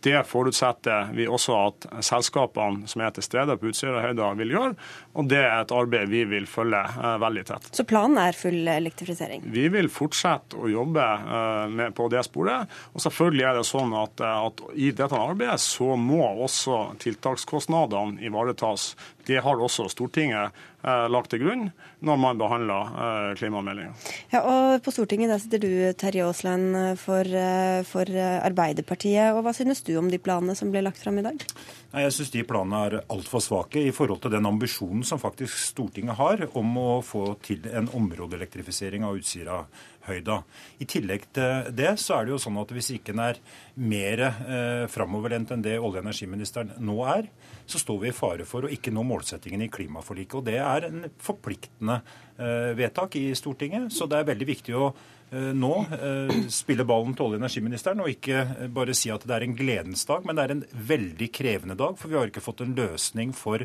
Det 0.05 0.21
forutsetter 0.29 1.15
vi 1.17 1.25
også 1.25 1.57
at 1.57 1.87
selskapene 2.05 2.91
som 2.91 3.01
er 3.01 3.15
til 3.17 3.25
stede 3.25 3.57
på 3.57 3.71
Utsirahøyda 3.73 4.35
vil 4.37 4.53
gjøre, 4.53 4.75
og 5.15 5.29
det 5.31 5.41
er 5.41 5.61
et 5.61 5.73
arbeid 5.75 6.11
vi 6.11 6.25
vil 6.27 6.47
følge 6.51 6.81
eh, 6.81 7.17
veldig 7.23 7.45
tett. 7.47 7.69
Så 7.77 7.87
planen 7.87 8.19
er 8.19 8.37
full 8.37 8.67
elektrifisering? 8.71 9.45
Vi 9.55 9.69
vil 9.71 9.91
fortsette 9.93 10.59
å 10.59 10.71
jobbe 10.71 11.05
eh, 11.05 11.67
med, 11.71 11.95
på 11.95 12.09
det 12.11 12.25
sporet. 12.27 12.71
Og 12.93 13.05
selvfølgelig 13.05 13.47
er 13.47 13.61
det 13.61 13.67
sånn 13.69 13.95
at, 13.99 14.25
eh, 14.25 14.47
at 14.51 14.65
i 14.75 14.91
dette 14.91 15.21
arbeidet 15.21 15.61
så 15.63 15.95
må 16.01 16.25
også 16.47 16.81
tiltakskostnadene 17.05 18.27
ivaretas. 18.27 18.93
Det 19.25 19.39
har 19.41 19.63
også 19.63 19.87
Stortinget 19.93 20.53
eh, 20.83 21.07
lagt 21.09 21.31
til 21.33 21.45
grunn 21.45 21.69
når 22.05 22.19
man 22.21 22.41
behandler 22.41 22.91
eh, 22.91 23.31
klimameldinga. 23.39 23.95
Ja, 24.35 24.43
og 24.43 24.83
På 24.85 24.93
Stortinget 24.93 25.31
der 25.33 25.41
sitter 25.41 25.63
du, 25.63 25.71
Terje 26.01 26.27
Aasland, 26.27 26.99
for, 27.01 27.23
eh, 27.23 27.81
for 27.89 28.11
Arbeiderpartiet. 28.19 29.33
og 29.33 29.47
Hva 29.47 29.55
synes 29.57 29.87
du 29.87 29.95
om 30.01 30.11
de 30.11 30.21
planene 30.21 30.59
som 30.59 30.75
ble 30.75 30.85
lagt 30.85 31.01
fram 31.01 31.23
i 31.23 31.27
dag? 31.31 31.47
Nei, 31.95 32.09
Jeg 32.09 32.15
syns 32.17 32.33
de 32.35 32.41
planene 32.43 32.79
er 32.89 32.95
altfor 33.15 33.39
svake 33.39 33.79
i 33.87 33.93
forhold 33.95 34.19
til 34.25 34.33
den 34.35 34.49
ambisjonen 34.49 35.05
som 35.07 35.21
faktisk 35.23 35.55
Stortinget 35.63 36.17
har 36.19 36.41
om 36.59 36.73
å 36.81 36.89
få 37.07 37.37
til 37.47 37.69
en 37.71 37.87
områdeelektrifisering 37.87 39.05
av 39.07 39.21
Utsirahøyda. 39.21 40.41
I 40.83 40.89
tillegg 40.91 41.29
til 41.39 41.71
det 41.79 41.93
så 42.03 42.17
er 42.17 42.27
det 42.27 42.35
jo 42.35 42.41
sånn 42.43 42.59
at 42.59 42.75
hvis 42.75 42.91
ikke 42.97 43.15
en 43.15 43.23
er 43.29 43.39
mer 43.79 44.25
eh, 44.27 44.83
framoverlent 44.91 45.55
enn 45.55 45.63
det 45.63 45.77
olje- 45.79 46.03
og 46.03 46.03
energiministeren 46.03 46.75
nå 46.83 46.99
er, 47.15 47.31
så 47.63 47.79
står 47.79 48.03
vi 48.03 48.11
i 48.11 48.19
fare 48.19 48.49
for 48.49 48.67
å 48.67 48.75
ikke 48.75 48.91
nå 48.91 49.07
målsettingen 49.07 49.63
i 49.63 49.71
klimaforliket. 49.71 50.41
Og 50.41 50.49
det 50.51 50.59
er 50.59 50.91
en 50.91 51.07
forpliktende 51.23 52.01
eh, 52.35 52.73
vedtak 52.75 53.15
i 53.23 53.29
Stortinget, 53.39 53.95
så 53.95 54.11
det 54.11 54.19
er 54.19 54.33
veldig 54.35 54.51
viktig 54.51 54.75
å 54.75 54.91
nå 55.33 55.73
eh, 55.97 56.35
spille 56.53 56.85
ballen 56.87 57.15
til 57.17 57.27
olje- 57.27 57.39
og 57.39 57.43
energiministeren 57.43 58.03
og 58.05 58.11
ikke 58.13 58.37
eh, 58.43 58.67
bare 58.73 58.95
si 58.97 59.11
at 59.15 59.25
det 59.27 59.35
er 59.37 59.47
en 59.47 59.57
gledens 59.59 60.05
dag, 60.09 60.27
men 60.27 60.37
det 60.37 60.45
er 60.45 60.55
en 60.55 60.65
veldig 60.93 61.31
krevende 61.35 61.79
dag. 61.79 61.97
For 62.01 62.13
vi 62.13 62.19
har 62.19 62.31
ikke 62.31 62.45
fått 62.45 62.65
en 62.65 62.77
løsning 62.77 63.35
for 63.37 63.65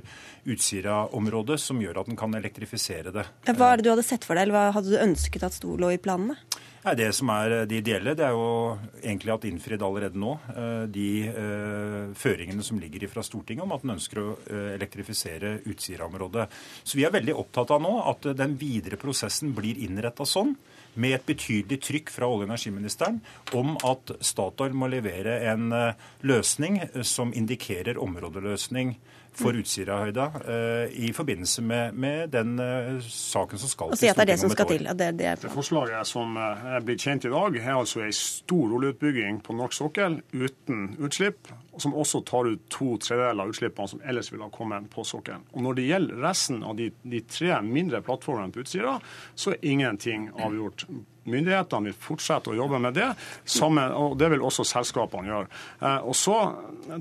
Utsira-området 0.49 1.59
som 1.61 1.81
gjør 1.81 2.01
at 2.03 2.09
en 2.11 2.19
kan 2.19 2.33
elektrifisere 2.39 3.13
det. 3.15 3.27
Hva 3.49 3.73
er 3.73 3.79
det 3.79 3.87
du 3.87 3.93
hadde 3.93 4.07
sett 4.07 4.25
for 4.27 4.37
deg, 4.37 4.47
eller 4.47 4.57
hva 4.57 4.79
hadde 4.79 4.93
du 4.93 5.03
ønsket 5.03 5.45
at 5.45 5.57
sto 5.59 5.75
lå 5.79 5.93
i 5.95 6.01
planene? 6.01 6.39
Nei, 6.79 6.95
Det 6.95 7.09
som 7.11 7.29
er 7.33 7.49
de 7.51 7.63
det 7.67 7.79
ideelle, 7.81 8.13
det 8.15 8.23
er 8.23 8.31
jo 8.31 8.77
egentlig 9.01 9.33
at 9.33 9.45
innfridd 9.49 9.83
allerede 9.83 10.19
nå 10.19 10.37
eh, 10.53 10.85
de 10.87 11.09
eh, 11.27 12.05
føringene 12.15 12.63
som 12.63 12.79
ligger 12.79 13.03
fra 13.11 13.23
Stortinget 13.25 13.65
om 13.65 13.73
at 13.75 13.83
en 13.83 13.95
ønsker 13.97 14.21
å 14.21 14.27
eh, 14.47 14.69
elektrifisere 14.77 15.57
Utsira-området. 15.67 16.47
Så 16.83 16.95
vi 16.95 17.03
er 17.03 17.11
veldig 17.11 17.35
opptatt 17.35 17.75
av 17.75 17.83
nå 17.83 17.97
at 18.07 18.29
den 18.39 18.55
videre 18.59 18.99
prosessen 19.01 19.51
blir 19.57 19.81
innretta 19.83 20.23
sånn, 20.23 20.55
med 20.99 21.15
et 21.17 21.27
betydelig 21.27 21.79
trykk 21.85 22.11
fra 22.13 22.27
olje- 22.27 22.45
og 22.45 22.51
energiministeren 22.51 23.21
om 23.57 23.77
at 23.87 24.13
Statoil 24.25 24.75
må 24.75 24.89
levere 24.91 25.39
en 25.51 25.71
eh, 25.75 26.09
løsning 26.27 26.81
eh, 26.83 27.01
som 27.07 27.33
indikerer 27.35 28.01
områdeløsning 28.01 28.97
for 29.39 29.55
Utsirahøyda 29.59 30.25
uh, 30.36 30.86
i 31.00 31.12
forbindelse 31.15 31.62
med, 31.62 31.93
med 31.93 32.33
den 32.33 32.59
uh, 32.59 32.98
saken 33.03 33.62
som 33.62 33.71
skal 33.71 33.93
det 34.00 34.09
er 34.09 34.25
det 34.25 34.39
som 34.39 34.50
Stortinget 34.50 34.50
om 34.50 34.51
et 34.51 34.57
skal 34.57 34.65
år. 34.65 34.77
til. 34.77 34.98
det, 34.98 35.09
det 35.19 35.25
er 35.25 35.36
Det 35.41 35.51
forslaget 35.53 36.07
som 36.07 36.38
eh, 36.38 36.65
er 36.75 36.86
blitt 36.86 37.03
kjent 37.03 37.25
i 37.25 37.31
dag, 37.33 37.57
er 37.59 37.74
altså 37.75 38.03
en 38.05 38.15
stor 38.15 38.75
oljeutbygging 38.77 39.41
på 39.45 39.55
norsk 39.57 39.77
sokkel 39.77 40.19
uten 40.33 40.95
utslipp, 41.00 41.51
som 41.77 41.95
også 41.95 42.21
tar 42.27 42.50
ut 42.50 42.65
to 42.71 42.95
tredjedeler 43.01 43.45
av 43.45 43.53
utslippene 43.53 43.91
som 43.93 44.01
ellers 44.03 44.31
ville 44.33 44.48
ha 44.48 44.53
kommet 44.53 44.89
på 44.93 45.05
sokkelen. 45.07 45.45
Og 45.53 45.63
Når 45.67 45.79
det 45.79 45.88
gjelder 45.89 46.24
resten 46.25 46.63
av 46.63 46.75
de, 46.79 46.89
de 47.03 47.21
tre 47.27 47.62
mindre 47.65 48.01
plattformene 48.05 48.53
på 48.53 48.65
Utsira, 48.65 48.98
så 49.36 49.55
er 49.55 49.71
ingenting 49.71 50.29
avgjort. 50.39 50.88
Myndighetene 51.29 51.89
vil 51.91 52.00
fortsette 52.00 52.51
å 52.51 52.57
jobbe 52.57 52.79
med 52.81 52.98
det, 52.98 53.12
sammen, 53.45 53.93
og 53.93 54.17
det 54.19 54.31
vil 54.33 54.43
også 54.45 54.65
selskapene 54.67 55.29
gjøre. 55.29 55.51
Eh, 55.81 56.09
og 56.09 56.17
så, 56.17 56.39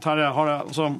Terje, 0.04 0.30
har 0.36 0.52
jeg, 0.52 0.68
altså, 0.68 0.90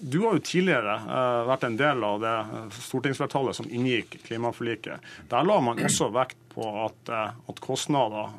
du 0.00 0.18
har 0.24 0.36
jo 0.36 0.44
tidligere 0.44 0.96
eh, 1.02 1.42
vært 1.50 1.68
en 1.68 1.78
del 1.78 2.04
av 2.06 2.20
det 2.22 2.34
stortingsflertallet 2.78 3.58
som 3.58 3.68
inngikk 3.70 4.18
klimaforliket. 4.26 5.12
Der 5.30 5.46
la 5.46 5.60
man 5.64 5.80
også 5.82 6.10
vekt 6.14 6.38
på 6.56 6.66
at, 6.84 7.08
eh, 7.08 7.36
at 7.50 7.60
kostnader 7.60 8.32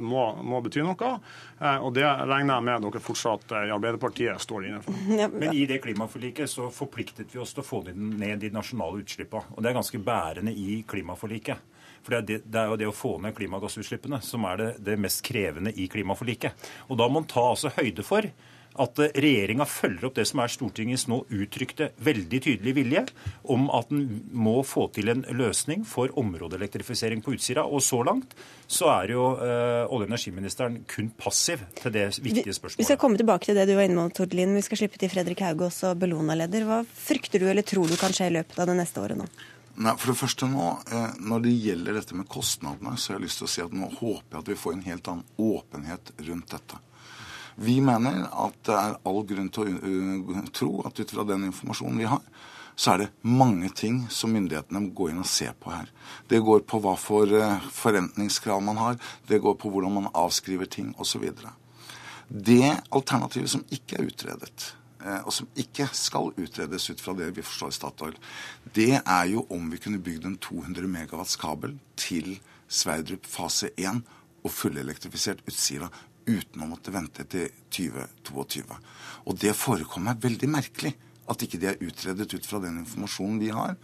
må, 0.00 0.22
må 0.46 0.60
bety 0.62 0.84
noe. 0.86 1.10
Eh, 1.58 1.78
og 1.82 1.94
det 1.96 2.06
regner 2.06 2.54
jeg 2.54 2.66
med 2.68 2.86
dere 2.86 3.02
fortsatt 3.02 3.50
eh, 3.50 3.66
i 3.68 3.74
Arbeiderpartiet 3.74 4.42
står 4.42 4.68
inne 4.68 4.82
for. 4.84 5.00
Men 5.40 5.50
i 5.50 5.66
det 5.70 5.80
klimaforliket 5.82 6.50
så 6.50 6.70
forpliktet 6.74 7.34
vi 7.34 7.42
oss 7.42 7.56
til 7.56 7.64
å 7.64 7.66
få 7.66 7.82
ned 7.90 8.44
de 8.44 8.52
nasjonale 8.54 9.02
utslippene. 9.02 9.56
Og 9.56 9.62
det 9.64 9.72
er 9.72 9.78
ganske 9.80 10.02
bærende 10.06 10.54
i 10.54 10.82
klimaforliket. 10.86 11.70
For 12.04 12.14
det 12.14 12.18
er, 12.20 12.26
det, 12.28 12.40
det 12.52 12.60
er 12.60 12.70
jo 12.70 12.78
det 12.78 12.88
å 12.90 12.94
få 12.94 13.16
ned 13.24 13.34
klimagassutslippene 13.34 14.20
som 14.22 14.44
er 14.46 14.60
det, 14.60 14.72
det 14.86 14.98
mest 15.00 15.24
krevende 15.26 15.72
i 15.74 15.88
klimaforliket. 15.90 16.66
Og 16.90 17.00
da 17.00 17.08
må 17.08 17.22
man 17.22 17.30
ta 17.30 17.48
altså 17.54 17.72
høyde 17.74 18.04
for 18.06 18.28
at 18.82 18.98
regjeringa 19.14 19.66
følger 19.70 20.08
opp 20.08 20.16
det 20.18 20.24
som 20.26 20.40
er 20.42 20.50
Stortingets 20.50 21.06
nå 21.10 21.20
uttrykte 21.30 21.92
veldig 22.02 22.40
tydelige 22.42 22.74
vilje 22.80 23.04
om 23.54 23.68
at 23.70 23.92
en 23.94 24.04
må 24.34 24.56
få 24.66 24.88
til 24.96 25.12
en 25.12 25.22
løsning 25.30 25.84
for 25.86 26.10
områdeelektrifisering 26.18 27.22
på 27.22 27.36
Utsira. 27.36 27.64
Og 27.66 27.82
så 27.86 28.00
langt 28.06 28.34
så 28.66 28.88
er 28.96 29.14
jo 29.14 29.28
eh, 29.38 29.84
olje- 29.86 30.04
og 30.04 30.08
energiministeren 30.10 30.80
kun 30.90 31.12
passiv 31.18 31.62
til 31.80 31.94
det 31.94 32.08
viktige 32.18 32.50
Vi 32.50 32.56
spørsmålet. 32.58 32.88
skal 32.88 33.00
komme 33.00 33.20
tilbake 33.20 33.46
til 33.46 33.54
det 33.58 33.68
du 33.70 33.74
var 33.78 33.86
inne 33.86 34.00
med, 34.00 34.14
Tord 34.16 34.34
Lien. 34.34 34.54
Vi 34.58 34.62
skal 34.66 34.82
slippe 34.82 34.98
til 34.98 35.12
Fredrik 35.12 35.40
Hauge, 35.44 35.68
også 35.70 35.94
Bellona-leder. 35.98 36.66
Hva 36.68 36.82
frykter 36.84 37.42
du 37.42 37.48
eller 37.50 37.62
tror 37.62 37.86
du 37.90 37.96
kan 38.00 38.14
skje 38.14 38.30
i 38.32 38.36
løpet 38.40 38.58
av 38.58 38.70
det 38.70 38.78
neste 38.80 39.02
året 39.02 39.20
nå? 39.20 39.28
Nei, 39.74 39.90
for 39.98 40.12
det 40.12 40.18
første 40.20 40.46
nå, 40.46 40.66
eh, 40.94 41.14
Når 41.18 41.40
det 41.42 41.54
gjelder 41.58 41.96
dette 41.98 42.14
med 42.14 42.28
kostnadene, 42.30 42.96
så 42.98 43.12
har 43.12 43.18
jeg 43.18 43.26
lyst 43.28 43.38
til 43.42 43.48
å 43.48 43.52
si 43.54 43.62
at 43.64 43.72
nå 43.74 43.88
håper 44.00 44.36
jeg 44.36 44.42
at 44.44 44.50
vi 44.52 44.58
får 44.58 44.72
en 44.76 44.84
helt 44.90 45.08
annen 45.08 45.24
åpenhet 45.38 46.12
rundt 46.28 46.50
dette. 46.54 46.78
Vi 47.56 47.78
mener 47.84 48.26
at 48.30 48.56
det 48.66 48.74
er 48.74 48.98
all 49.06 49.22
grunn 49.28 49.50
til 49.54 49.70
å 49.70 50.34
uh, 50.34 50.42
tro 50.54 50.72
at 50.88 50.98
ut 50.98 51.14
fra 51.14 51.26
den 51.28 51.46
informasjonen 51.50 52.02
vi 52.02 52.10
har, 52.10 52.22
så 52.76 52.94
er 52.94 53.04
det 53.04 53.10
mange 53.22 53.68
ting 53.76 54.00
som 54.10 54.32
myndighetene 54.34 54.82
må 54.82 54.92
gå 54.96 55.10
inn 55.10 55.22
og 55.22 55.28
se 55.30 55.46
på 55.60 55.70
her. 55.70 55.90
Det 56.30 56.42
går 56.42 56.64
på 56.66 56.80
hva 56.82 56.96
for 56.98 57.28
forentningskrav 57.28 57.74
forventningskrav 57.78 58.64
man 58.66 58.80
har, 58.82 58.96
det 59.28 59.42
går 59.42 59.54
på 59.60 59.70
hvordan 59.70 59.94
man 60.00 60.08
avskriver 60.10 60.66
ting 60.70 60.90
osv. 60.98 61.28
Det 62.28 62.72
alternativet 62.90 63.52
som 63.52 63.62
ikke 63.74 64.00
er 64.00 64.08
utredet, 64.08 64.74
eh, 65.04 65.20
og 65.22 65.30
som 65.36 65.46
ikke 65.60 65.86
skal 65.94 66.32
utredes 66.34 66.88
ut 66.90 67.02
fra 67.04 67.14
det 67.14 67.30
vi 67.36 67.46
forstår 67.46 67.70
i 67.70 67.78
Statoil, 67.78 68.18
det 68.74 68.90
er 68.98 69.30
jo 69.30 69.46
om 69.54 69.70
vi 69.70 69.78
kunne 69.78 70.02
bygd 70.02 70.26
en 70.26 70.38
200 70.42 70.90
megawatts 70.90 71.38
kabel 71.38 71.78
til 72.00 72.38
Sverdrup 72.66 73.28
fase 73.28 73.70
1 73.76 74.02
og 74.44 74.52
fullelektrifisert 74.52 75.44
Utsira 75.46 75.88
uten 76.26 76.62
å 76.64 76.68
måtte 76.70 76.92
vente 76.94 77.24
til 77.30 77.50
2022. 77.74 78.64
Og 79.28 79.38
det 79.40 79.54
forekommer 79.56 80.12
meg 80.14 80.24
veldig 80.24 80.50
merkelig 80.52 80.94
at 81.30 81.40
ikke 81.40 81.58
det 81.60 81.70
er 81.70 81.84
utredet 81.84 82.28
ut 82.34 82.46
fra 82.46 82.60
den 82.60 82.82
informasjonen 82.82 83.38
vi 83.40 83.48
har. 83.54 83.76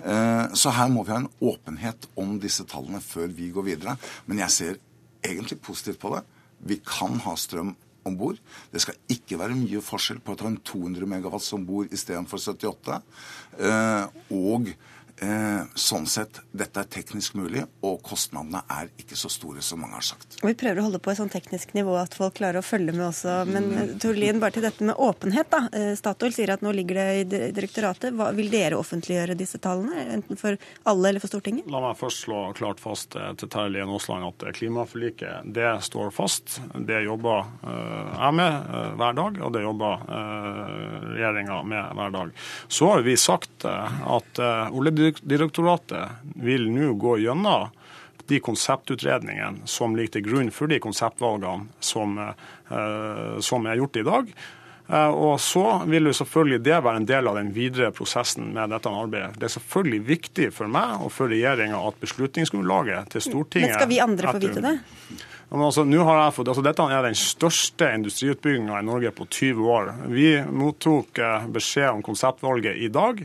Eh, 0.00 0.46
Så 0.56 0.72
her 0.72 0.88
må 0.88 1.04
vi 1.04 1.12
ha 1.12 1.18
en 1.20 1.32
åpenhet 1.40 2.08
om 2.16 2.38
disse 2.40 2.64
tallene 2.64 3.02
før 3.04 3.28
vi 3.28 3.50
går 3.52 3.64
videre. 3.64 3.96
Men 4.26 4.38
jeg 4.38 4.50
ser 4.50 4.78
egentlig 5.22 5.60
positivt 5.60 6.00
på 6.00 6.14
det. 6.14 6.22
Vi 6.64 6.80
kan 6.84 7.18
ha 7.20 7.34
strøm 7.36 7.74
om 8.06 8.16
bord. 8.16 8.38
Det 8.72 8.80
skal 8.80 8.94
ikke 9.10 9.36
være 9.38 9.56
mye 9.58 9.82
forskjell 9.82 10.20
på 10.24 10.32
å 10.32 10.38
ta 10.38 10.46
en 10.46 10.60
200 10.62 11.08
megawatts 11.10 11.52
om 11.52 11.66
bord 11.66 11.92
istedenfor 11.92 12.38
78. 12.38 13.02
Eh, 13.58 14.06
Og 14.30 14.72
sånn 15.16 16.04
sett, 16.10 16.42
dette 16.52 16.82
er 16.82 16.88
teknisk 16.92 17.36
mulig, 17.38 17.62
og 17.86 18.02
kostnadene 18.04 18.60
er 18.68 18.90
ikke 19.00 19.16
så 19.16 19.30
store 19.32 19.62
som 19.64 19.80
mange 19.80 19.96
har 19.96 20.04
sagt. 20.04 20.36
Vi 20.42 20.52
prøver 20.58 20.82
å 20.82 20.86
holde 20.88 21.00
på 21.00 21.12
et 21.12 21.18
sånn 21.20 21.32
teknisk 21.32 21.72
nivå 21.76 21.94
at 21.96 22.16
folk 22.16 22.36
klarer 22.36 22.60
å 22.60 22.66
følge 22.66 22.92
med 22.92 23.06
også. 23.08 23.38
Men 23.48 23.96
Torlien, 24.02 24.40
bare 24.42 24.56
til 24.56 24.66
dette 24.66 24.84
med 24.84 24.98
åpenhet. 25.00 25.48
da. 25.50 25.62
Eh, 25.72 25.94
Statoil 25.96 26.34
sier 26.36 26.52
at 26.52 26.64
nå 26.64 26.72
ligger 26.76 27.00
det 27.00 27.06
i 27.16 27.50
direktoratet. 27.56 28.14
Hva, 28.16 28.30
vil 28.36 28.50
dere 28.52 28.78
offentliggjøre 28.78 29.36
disse 29.38 29.60
tallene? 29.62 30.04
Enten 30.16 30.40
for 30.40 30.58
alle 30.84 31.10
eller 31.10 31.24
for 31.24 31.32
Stortinget? 31.32 31.68
La 31.72 31.80
meg 31.84 31.98
først 32.00 32.26
slå 32.26 32.42
klart 32.58 32.82
fast 32.82 33.16
eh, 33.16 33.32
til 33.40 33.50
Terje 33.52 33.72
Lien 33.76 33.92
Aasland 33.92 34.28
at 34.28 34.46
eh, 34.46 34.54
klimaforliket 34.56 35.48
det 35.56 35.70
står 35.86 36.12
fast. 36.14 36.58
Det 36.74 37.02
jobber 37.06 37.46
eh, 37.64 38.12
jeg 38.16 38.36
med 38.40 38.70
eh, 38.76 38.92
hver 39.00 39.16
dag, 39.20 39.40
og 39.46 39.54
det 39.54 39.64
jobber 39.64 40.04
uh, 40.08 40.76
regjeringa 41.12 41.60
med 41.66 41.96
hver 41.98 42.12
dag. 42.14 42.32
Så 42.68 42.90
har 42.92 43.04
vi 43.06 43.16
sagt 43.20 43.66
eh, 43.68 43.98
at 44.16 44.40
uh, 44.42 44.74
Oljedirektoratet 45.06 46.32
vil 46.42 46.68
nå 46.72 46.92
gå 47.00 47.16
gjennom 47.24 47.70
de 48.26 48.40
konseptutredningene 48.42 49.68
som 49.70 49.94
ligger 49.94 50.18
til 50.18 50.26
grunn 50.26 50.52
for 50.54 50.70
de 50.70 50.80
konseptvalgene 50.82 51.68
som, 51.78 52.16
som 53.38 53.68
er 53.70 53.78
gjort 53.78 54.00
i 54.00 54.06
dag. 54.08 54.32
Eh, 54.88 55.08
og 55.08 55.40
så 55.42 55.64
vil 55.90 56.06
jo 56.06 56.14
selvfølgelig 56.14 56.60
det 56.62 56.76
være 56.78 57.00
en 57.00 57.08
del 57.08 57.26
av 57.26 57.38
den 57.40 57.50
videre 57.54 57.90
prosessen 57.94 58.52
med 58.54 58.70
dette 58.70 58.90
arbeidet. 58.90 59.34
Det 59.40 59.48
er 59.48 59.54
selvfølgelig 59.56 60.02
viktig 60.06 60.50
for 60.54 60.70
meg 60.70 61.02
og 61.02 61.10
for 61.14 61.32
regjeringa 61.32 61.80
at 61.88 61.98
beslutningsgrunnlaget 62.02 63.10
til 63.14 63.24
Stortinget 63.26 63.72
Men 63.72 63.80
skal 63.80 63.90
vi 63.90 64.02
andre 64.04 64.36
få 64.36 64.42
vite 64.42 64.62
det? 64.62 64.76
Altså, 65.46 65.84
fått, 66.34 66.48
altså 66.48 66.62
Dette 66.64 66.84
er 66.90 67.04
den 67.06 67.14
største 67.14 67.86
industriutbygginga 67.94 68.80
i 68.80 68.86
Norge 68.86 69.12
på 69.14 69.26
20 69.30 69.68
år. 69.70 69.92
Vi 70.10 70.30
mottok 70.42 71.20
eh, 71.22 71.44
beskjed 71.54 71.90
om 71.92 72.02
konseptvalget 72.02 72.74
i 72.82 72.88
dag. 72.90 73.20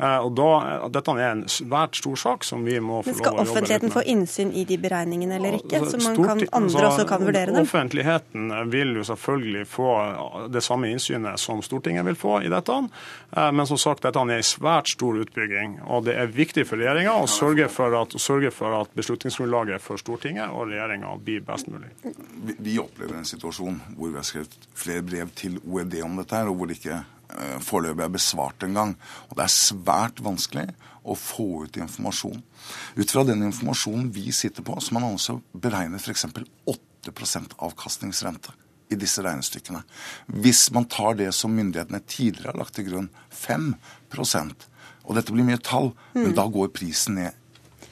Eh, 0.00 0.16
og 0.24 0.30
da, 0.38 0.48
Dette 0.94 1.16
er 1.20 1.34
en 1.34 1.42
svært 1.52 1.98
stor 2.00 2.16
sak 2.16 2.46
som 2.48 2.64
vi 2.64 2.78
må 2.80 3.02
få 3.04 3.12
lov 3.12 3.12
å 3.12 3.20
jobbe 3.20 3.20
med. 3.20 3.20
Skal 3.20 3.40
offentligheten 3.44 3.92
få 3.92 4.04
innsyn 4.08 4.54
i 4.56 4.64
de 4.64 4.78
beregningene 4.80 5.36
eller 5.36 5.58
ikke? 5.60 5.82
Så 5.84 6.00
man 6.00 6.16
kan, 6.16 6.40
andre 6.48 6.62
altså, 6.62 6.86
også 6.88 7.06
kan 7.10 7.26
vurdere 7.28 7.52
dem? 7.52 7.68
Offentligheten 7.68 8.56
vil 8.72 8.96
jo 8.96 9.04
selvfølgelig 9.10 9.66
få 9.68 9.92
det 10.56 10.64
samme 10.64 10.94
innsynet 10.94 11.42
som 11.42 11.60
Stortinget 11.60 12.08
vil 12.08 12.16
få 12.16 12.40
i 12.46 12.52
dette. 12.52 12.78
Eh, 13.36 13.52
men 13.52 13.68
som 13.68 13.76
sagt, 13.76 14.06
dette 14.08 14.24
er 14.24 14.34
en 14.38 14.48
svært 14.48 14.94
stor 14.94 15.20
utbygging. 15.26 15.76
Og 15.92 16.08
det 16.08 16.16
er 16.16 16.32
viktig 16.32 16.64
for 16.70 16.80
regjeringa 16.80 17.18
å 17.20 17.28
sørge 17.28 17.68
for 17.68 18.00
at, 18.00 18.16
at 18.16 18.96
beslutningsgrunnlaget 18.96 19.84
for 19.84 20.00
Stortinget 20.00 20.56
og 20.56 20.70
regjeringa 20.72 21.12
blir 21.20 21.44
best 21.44 21.65
best 21.66 22.02
mulig. 22.02 22.14
Vi, 22.44 22.56
vi 22.58 22.78
opplever 22.78 23.16
en 23.16 23.24
situasjon 23.24 23.80
hvor 23.96 24.10
vi 24.10 24.16
har 24.16 24.26
skrevet 24.26 24.68
flere 24.74 25.02
brev 25.02 25.30
til 25.34 25.58
OED 25.64 26.00
om 26.04 26.16
dette, 26.16 26.36
her, 26.36 26.48
og 26.48 26.56
hvor 26.56 26.66
det 26.66 26.78
ikke 26.78 26.98
eh, 27.00 27.58
foreløpig 27.60 28.04
er 28.04 28.12
besvart 28.12 28.62
engang. 28.62 28.96
Og 29.30 29.36
det 29.36 29.44
er 29.44 29.54
svært 29.54 30.22
vanskelig 30.24 30.68
å 31.06 31.14
få 31.14 31.64
ut 31.66 31.76
informasjon. 31.76 32.42
Ut 32.96 33.10
fra 33.10 33.24
den 33.24 33.44
informasjonen 33.46 34.10
vi 34.14 34.32
sitter 34.32 34.62
på, 34.66 34.78
så 34.80 34.94
man 34.94 35.08
også 35.12 35.40
beregnet 35.52 36.02
f.eks. 36.02 36.26
8% 37.06 37.58
avkastningsrente 37.62 38.54
i 38.90 38.98
disse 38.98 39.22
regnestykkene. 39.22 39.82
Hvis 40.42 40.68
man 40.74 40.86
tar 40.90 41.16
det 41.18 41.32
som 41.34 41.54
myndighetene 41.54 42.02
tidligere 42.06 42.52
har 42.52 42.60
lagt 42.60 42.76
til 42.78 42.86
grunn, 42.90 43.10
5% 43.34 44.66
og 45.06 45.14
dette 45.14 45.30
blir 45.30 45.46
mye 45.46 45.60
tall, 45.62 45.92
mm. 46.14 46.22
men 46.24 46.32
da 46.34 46.48
går 46.50 46.72
prisen 46.74 47.20
ned 47.20 47.34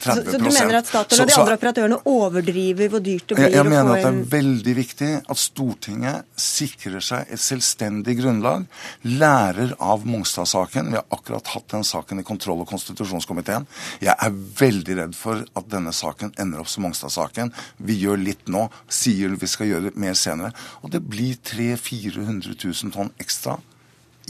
30 0.05 0.25
så, 0.25 0.31
så 0.31 0.39
du 0.39 0.47
mener 0.47 0.77
at 0.79 0.89
Statoil 0.89 1.23
og 1.23 1.29
de 1.29 1.37
andre 1.41 1.57
operatørene 1.59 1.99
overdriver 2.11 2.91
hvor 2.93 3.03
dyrt 3.03 3.27
det 3.27 3.37
blir? 3.37 3.47
Jeg, 3.47 3.55
jeg 3.57 3.69
mener 3.71 3.91
at 3.95 4.03
det 4.05 4.11
er 4.11 4.31
veldig 4.35 4.75
viktig 4.79 5.11
at 5.33 5.41
Stortinget 5.41 6.41
sikrer 6.45 7.03
seg 7.03 7.33
et 7.35 7.41
selvstendig 7.41 8.17
grunnlag, 8.21 8.65
lærer 9.05 9.75
av 9.83 10.05
Mongstad-saken. 10.07 10.93
Vi 10.93 10.99
har 10.99 11.07
akkurat 11.17 11.53
hatt 11.55 11.69
den 11.75 11.85
saken 11.87 12.21
i 12.21 12.27
kontroll- 12.27 12.63
og 12.63 12.69
konstitusjonskomiteen. 12.71 13.67
Jeg 14.03 14.15
er 14.15 14.39
veldig 14.61 14.99
redd 15.01 15.17
for 15.17 15.43
at 15.43 15.69
denne 15.71 15.93
saken 15.95 16.35
ender 16.41 16.63
opp 16.63 16.71
som 16.71 16.85
Mongstad-saken. 16.87 17.53
Vi 17.77 17.97
gjør 18.05 18.21
litt 18.21 18.49
nå, 18.51 18.67
sier 18.91 19.33
vi 19.35 19.49
skal 19.49 19.71
gjøre 19.71 19.95
mer 19.99 20.15
senere. 20.17 20.53
Og 20.83 20.93
det 20.93 21.03
blir 21.05 21.37
300 21.43 21.75
000-400 21.85 22.83
000 22.83 22.93
tonn 22.95 23.11
ekstra 23.21 23.59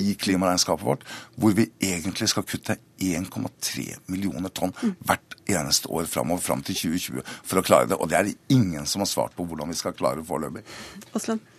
i 0.01 0.15
klimaregnskapet 0.19 0.85
vårt, 0.85 1.05
hvor 1.35 1.55
vi 1.57 1.69
egentlig 1.83 2.29
skal 2.31 2.45
kutte 2.47 2.77
1,3 3.01 3.97
millioner 4.07 4.51
tonn 4.55 4.71
hvert 5.03 5.35
eneste 5.51 5.89
år 5.91 6.07
framover 6.09 6.41
fram 6.41 6.61
til 6.65 6.77
2020 6.77 7.25
for 7.25 7.59
å 7.59 7.65
klare 7.65 7.89
det. 7.91 7.97
Og 7.99 8.09
det 8.09 8.17
er 8.17 8.29
det 8.29 8.55
ingen 8.55 8.87
som 8.89 9.03
har 9.03 9.09
svart 9.09 9.35
på 9.35 9.45
hvordan 9.45 9.71
vi 9.71 9.77
skal 9.77 9.95
klare 9.97 10.23
foreløpig. 10.25 10.63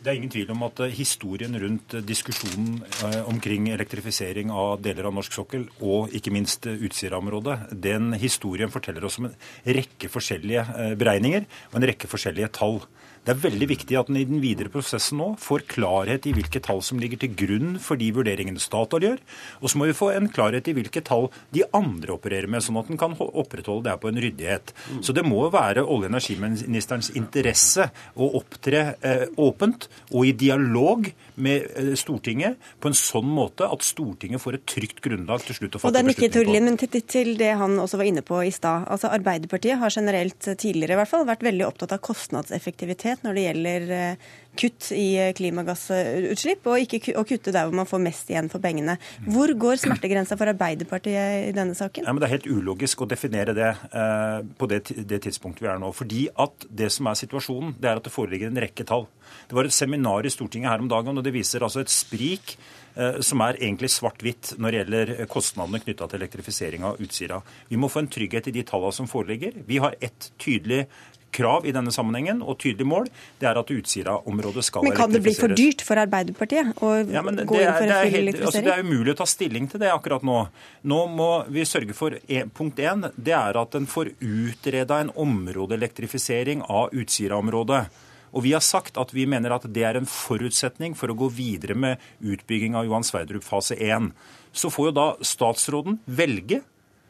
Det 0.06 0.12
er 0.12 0.16
ingen 0.16 0.32
tvil 0.32 0.52
om 0.54 0.64
at 0.66 0.80
eh, 0.84 0.94
historien 0.96 1.56
rundt 1.60 1.96
eh, 1.98 2.04
diskusjonen 2.06 2.80
eh, 3.04 3.20
omkring 3.28 3.68
elektrifisering 3.74 4.52
av 4.54 4.80
deler 4.84 5.08
av 5.10 5.16
norsk 5.16 5.34
sokkel, 5.34 5.68
og 5.82 6.14
ikke 6.16 6.32
minst 6.34 6.66
Utsira-området, 6.66 7.58
den 7.82 8.12
historien 8.20 8.72
forteller 8.72 9.06
oss 9.06 9.20
om 9.20 9.28
en 9.28 9.36
rekke 9.76 10.10
forskjellige 10.12 10.94
beregninger 10.98 11.46
og 11.70 11.78
en 11.78 11.88
rekke 11.90 12.10
forskjellige 12.10 12.52
tall. 12.56 12.80
Det 13.26 13.34
er 13.34 13.40
veldig 13.42 13.66
viktig 13.66 13.96
at 13.98 14.10
en 14.10 14.18
i 14.20 14.24
den 14.28 14.38
videre 14.38 14.70
prosessen 14.70 15.18
nå 15.18 15.32
får 15.42 15.64
klarhet 15.72 16.28
i 16.30 16.32
hvilke 16.36 16.60
tall 16.62 16.78
som 16.86 17.00
ligger 17.02 17.18
til 17.18 17.32
grunn 17.34 17.72
for 17.82 17.98
de 17.98 18.12
vurderingene 18.14 18.62
Statoil 18.62 19.02
gjør. 19.02 19.22
Og 19.58 19.72
så 19.72 19.80
må 19.80 19.88
vi 19.88 19.96
få 19.98 20.12
en 20.14 20.28
klarhet 20.30 20.68
i 20.70 20.74
hvilke 20.76 21.02
tall 21.02 21.26
de 21.50 21.64
andre 21.74 22.14
opererer 22.14 22.46
med, 22.46 22.62
sånn 22.62 22.78
at 22.78 22.92
en 22.92 23.00
kan 23.00 23.16
opprettholde 23.18 23.88
det 23.88 23.94
her 23.96 23.98
på 24.04 24.12
en 24.12 24.20
ryddighet. 24.22 24.70
Så 25.02 25.14
det 25.16 25.26
må 25.26 25.42
være 25.50 25.82
olje- 25.82 26.06
og 26.06 26.12
energiministerens 26.12 27.10
interesse 27.18 27.88
å 28.14 28.28
opptre 28.38 28.84
eh, 29.02 29.26
åpent 29.42 29.88
og 30.12 30.28
i 30.28 30.34
dialog 30.38 31.10
med 31.42 31.66
eh, 31.74 31.90
Stortinget 31.98 32.62
på 32.78 32.92
en 32.92 32.98
sånn 32.98 33.26
måte 33.26 33.66
at 33.66 33.82
Stortinget 33.82 34.44
får 34.44 34.60
et 34.60 34.66
trygt 34.70 35.02
grunnlag 35.02 35.42
til 35.48 35.58
slutt 35.58 35.80
å 35.80 35.82
fatte 35.82 35.90
beslutning 35.90 36.14
på. 36.14 36.14
Og 36.14 36.22
det 36.22 36.30
er 36.30 36.46
Torlin, 36.46 36.68
Men 36.70 36.78
til, 36.78 37.02
til 37.02 37.34
det 37.42 37.50
han 37.58 37.74
også 37.82 37.98
var 37.98 38.12
inne 38.12 38.22
på 38.26 38.38
i 38.46 38.54
stad. 38.54 38.86
Altså 38.92 39.10
Arbeiderpartiet 39.10 39.82
har 39.82 39.90
generelt 39.90 40.50
tidligere 40.62 40.94
i 40.94 41.02
hvert 41.02 41.10
fall 41.10 41.26
vært 41.26 41.42
veldig 41.46 41.66
opptatt 41.66 41.96
av 41.96 42.04
kostnadseffektivitet 42.06 43.15
aktivitet 43.16 43.24
når 43.24 43.34
det 43.34 43.44
gjelder 43.44 43.94
eh, 43.96 44.16
kutt 44.56 44.92
i 44.92 45.16
eh, 45.18 45.32
klimagassutslipp, 45.36 46.66
og 46.66 46.80
ikke 46.80 47.16
å 47.16 47.24
kutte 47.24 47.52
der 47.52 47.66
hvor 47.66 47.76
man 47.76 47.86
får 47.88 48.00
mest 48.00 48.30
igjen 48.30 48.48
for 48.48 48.60
pengene. 48.60 48.98
Hvor 49.26 49.52
går 49.52 49.76
smertegrensa 49.76 50.36
for 50.36 50.48
Arbeiderpartiet 50.48 51.50
i 51.50 51.54
denne 51.54 51.74
saken? 51.74 52.06
Ja, 52.06 52.12
det 52.12 52.26
er 52.26 52.36
helt 52.36 52.48
ulogisk 52.48 53.02
å 53.02 53.08
definere 53.08 53.54
det 53.54 53.74
eh, 53.92 54.40
på 54.56 54.66
det, 54.66 54.84
tidspunktet 54.86 55.62
vi 55.62 55.68
er 55.70 55.78
nå. 55.78 55.92
Fordi 55.92 56.28
at 56.36 56.66
det 56.68 56.90
som 56.90 57.06
er 57.06 57.20
situasjonen, 57.20 57.76
det 57.78 57.90
er 57.90 58.00
at 58.00 58.06
det 58.06 58.14
foreligger 58.14 58.50
en 58.50 58.64
rekke 58.64 58.86
tall. 58.86 59.06
Det 59.48 59.56
var 59.56 59.68
et 59.68 59.74
seminar 59.74 60.26
i 60.26 60.32
Stortinget 60.32 60.70
her 60.70 60.82
om 60.82 60.90
dagen, 60.90 61.16
og 61.16 61.24
det 61.24 61.34
viser 61.34 61.64
altså 61.64 61.84
et 61.84 61.92
sprik 61.92 62.56
som 62.96 63.42
er 63.44 63.58
egentlig 63.58 63.90
svart-hvitt 63.92 64.54
når 64.56 64.72
det 64.72 64.78
gjelder 64.78 65.10
kostnadene 65.28 65.82
knytta 65.82 66.06
til 66.08 66.16
elektrifisering 66.16 66.86
av 66.88 67.02
Utsira. 67.04 67.42
Vi 67.68 67.76
må 67.76 67.90
få 67.92 68.00
en 68.00 68.08
trygghet 68.08 68.48
i 68.48 68.54
de 68.56 68.62
tallene 68.64 68.96
som 68.96 69.10
foreligger. 69.10 69.58
Vi 69.68 69.76
har 69.84 69.98
ett 70.00 70.30
tydelig 70.40 70.86
krav 71.36 71.66
i 71.68 71.74
denne 71.76 71.92
sammenhengen 71.94 72.40
og 72.42 72.58
tydelig 72.62 72.86
mål, 72.88 73.10
det 73.40 73.50
er 73.50 73.60
at 73.60 73.72
Utsira-området 73.72 74.64
skal 74.64 74.86
elektrifiseres. 74.86 74.88
Men 74.88 75.00
kan 75.02 75.14
det 75.14 75.22
bli 75.26 75.34
for 75.36 75.56
dyrt 75.60 75.84
for 75.86 76.02
Arbeiderpartiet 76.02 76.72
å 76.80 76.92
ja, 77.04 77.22
gå 77.22 77.36
inn 77.36 77.44
for 77.46 77.60
en 77.60 77.94
full 77.94 78.18
elektrifisering? 78.22 78.48
Altså, 78.48 78.64
det 78.66 78.74
er 78.74 78.86
umulig 78.86 79.14
å 79.14 79.20
ta 79.20 79.28
stilling 79.30 79.68
til 79.72 79.82
det 79.82 79.92
akkurat 79.92 80.26
nå. 80.26 80.40
Nå 80.92 81.02
må 81.12 81.30
vi 81.52 81.66
sørge 81.68 81.96
for 81.96 82.16
en, 82.16 82.52
punkt 82.56 82.80
én, 82.80 83.08
det 83.16 83.36
er 83.36 83.60
at 83.60 83.78
en 83.78 83.88
får 83.90 84.14
utreda 84.24 85.02
en 85.04 85.12
områdeelektrifisering 85.26 86.64
av 86.66 86.94
Utsira-området. 86.96 87.84
Og 88.36 88.42
Vi 88.44 88.52
har 88.52 88.64
sagt 88.64 88.98
at 89.00 89.14
vi 89.16 89.24
mener 89.28 89.54
at 89.54 89.64
det 89.72 89.84
er 89.86 89.96
en 89.96 90.08
forutsetning 90.08 90.96
for 90.98 91.08
å 91.08 91.16
gå 91.16 91.30
videre 91.32 91.76
med 91.78 92.02
utbygging 92.20 92.76
av 92.76 92.84
Johan 92.84 93.06
Sverdrup 93.06 93.44
fase 93.46 93.78
1. 93.80 94.10
Så 94.52 94.68
får 94.72 94.90
jo 94.90 94.96
da 94.96 95.06
statsråden 95.24 96.00
velge 96.04 96.60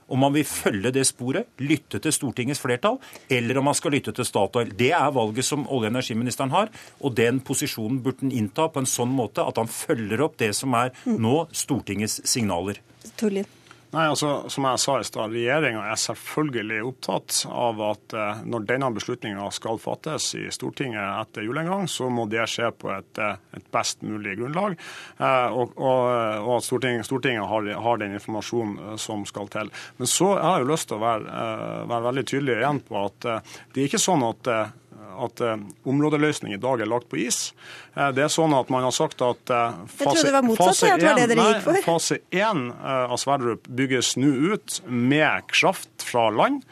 om 0.08 0.22
man 0.22 0.34
vil 0.36 0.46
følge 0.46 0.92
det 0.94 1.06
sporet, 1.08 1.48
lytte 1.58 2.00
til 2.02 2.14
Stortingets 2.14 2.62
flertall, 2.62 3.00
eller 3.32 3.58
om 3.58 3.68
man 3.70 3.78
skal 3.78 3.94
lytte 3.96 4.14
til 4.16 4.28
Statoil. 4.28 4.72
Det 4.76 4.92
er 4.94 5.14
valget 5.14 5.46
som 5.46 5.66
olje- 5.66 5.86
og 5.86 5.92
energiministeren 5.94 6.54
har, 6.54 6.70
og 7.00 7.16
den 7.16 7.40
posisjonen 7.40 8.00
burde 8.02 8.26
han 8.26 8.34
innta 8.34 8.68
på 8.68 8.82
en 8.82 8.90
sånn 8.90 9.12
måte 9.14 9.44
at 9.44 9.58
han 9.60 9.70
følger 9.70 10.24
opp 10.26 10.38
det 10.42 10.52
som 10.56 10.74
er 10.78 10.94
nå 11.06 11.46
Stortingets 11.52 12.20
signaler. 12.28 12.80
Torlien. 13.16 13.55
Nei, 13.96 14.10
altså, 14.12 14.44
Som 14.52 14.66
jeg 14.68 14.80
sa 14.82 14.98
i 15.00 15.04
stad, 15.08 15.32
regjeringa 15.32 15.86
er 15.88 16.00
selvfølgelig 16.00 16.82
opptatt 16.84 17.38
av 17.48 17.80
at 17.86 18.16
eh, 18.16 18.42
når 18.44 18.66
denne 18.68 18.90
beslutninga 18.92 19.46
skal 19.56 19.80
fattes 19.80 20.26
i 20.36 20.44
Stortinget 20.52 21.00
etter 21.22 21.46
jul 21.46 21.56
en 21.62 21.70
gang, 21.70 21.86
så 21.88 22.10
må 22.12 22.26
det 22.28 22.44
skje 22.52 22.68
på 22.76 22.90
et, 22.92 23.22
eh, 23.22 23.40
et 23.56 23.70
best 23.72 24.04
mulig 24.04 24.36
grunnlag. 24.36 24.76
Eh, 25.16 25.48
og, 25.48 25.72
og, 25.80 26.02
og 26.42 26.52
at 26.58 26.66
Stortinget, 26.68 27.08
Stortinget 27.08 27.48
har, 27.48 27.70
har, 27.86 28.02
den 28.02 28.18
informasjonen 28.18 29.00
som 29.00 29.24
skal 29.28 29.48
til. 29.54 29.72
Men 29.96 30.12
så 30.12 30.34
har 30.34 30.58
jeg 30.58 30.66
jo 30.66 30.72
lyst 30.74 30.90
til 30.90 30.98
å 30.98 31.04
være, 31.06 31.46
være 31.88 32.08
veldig 32.10 32.26
tydelig 32.28 32.58
igjen 32.58 32.82
på 32.84 33.00
at 33.00 33.16
det 33.24 33.80
er 33.80 33.88
ikke 33.88 34.02
sånn 34.02 34.26
at 34.28 34.52
at 35.24 35.42
uh, 35.44 35.56
områdeløsning 35.88 36.54
i 36.56 36.60
dag 36.60 36.82
er 36.82 36.90
lagt 36.90 37.08
på 37.12 37.20
is. 37.22 37.50
Uh, 37.96 38.10
det 38.16 38.26
er 38.26 38.32
sånn 38.32 38.54
at 38.56 38.70
man 38.72 38.84
har 38.86 38.94
sagt 38.94 39.24
at 39.24 39.52
fase, 39.90 40.30
fase, 40.58 40.92
fase 41.86 42.20
1 42.34 42.62
av 42.84 43.16
Sverdrup 43.20 43.66
bygges 43.68 44.14
nå 44.20 44.32
ut 44.54 44.80
med 44.86 45.48
kraft 45.52 46.06
fra 46.06 46.28
land. 46.34 46.62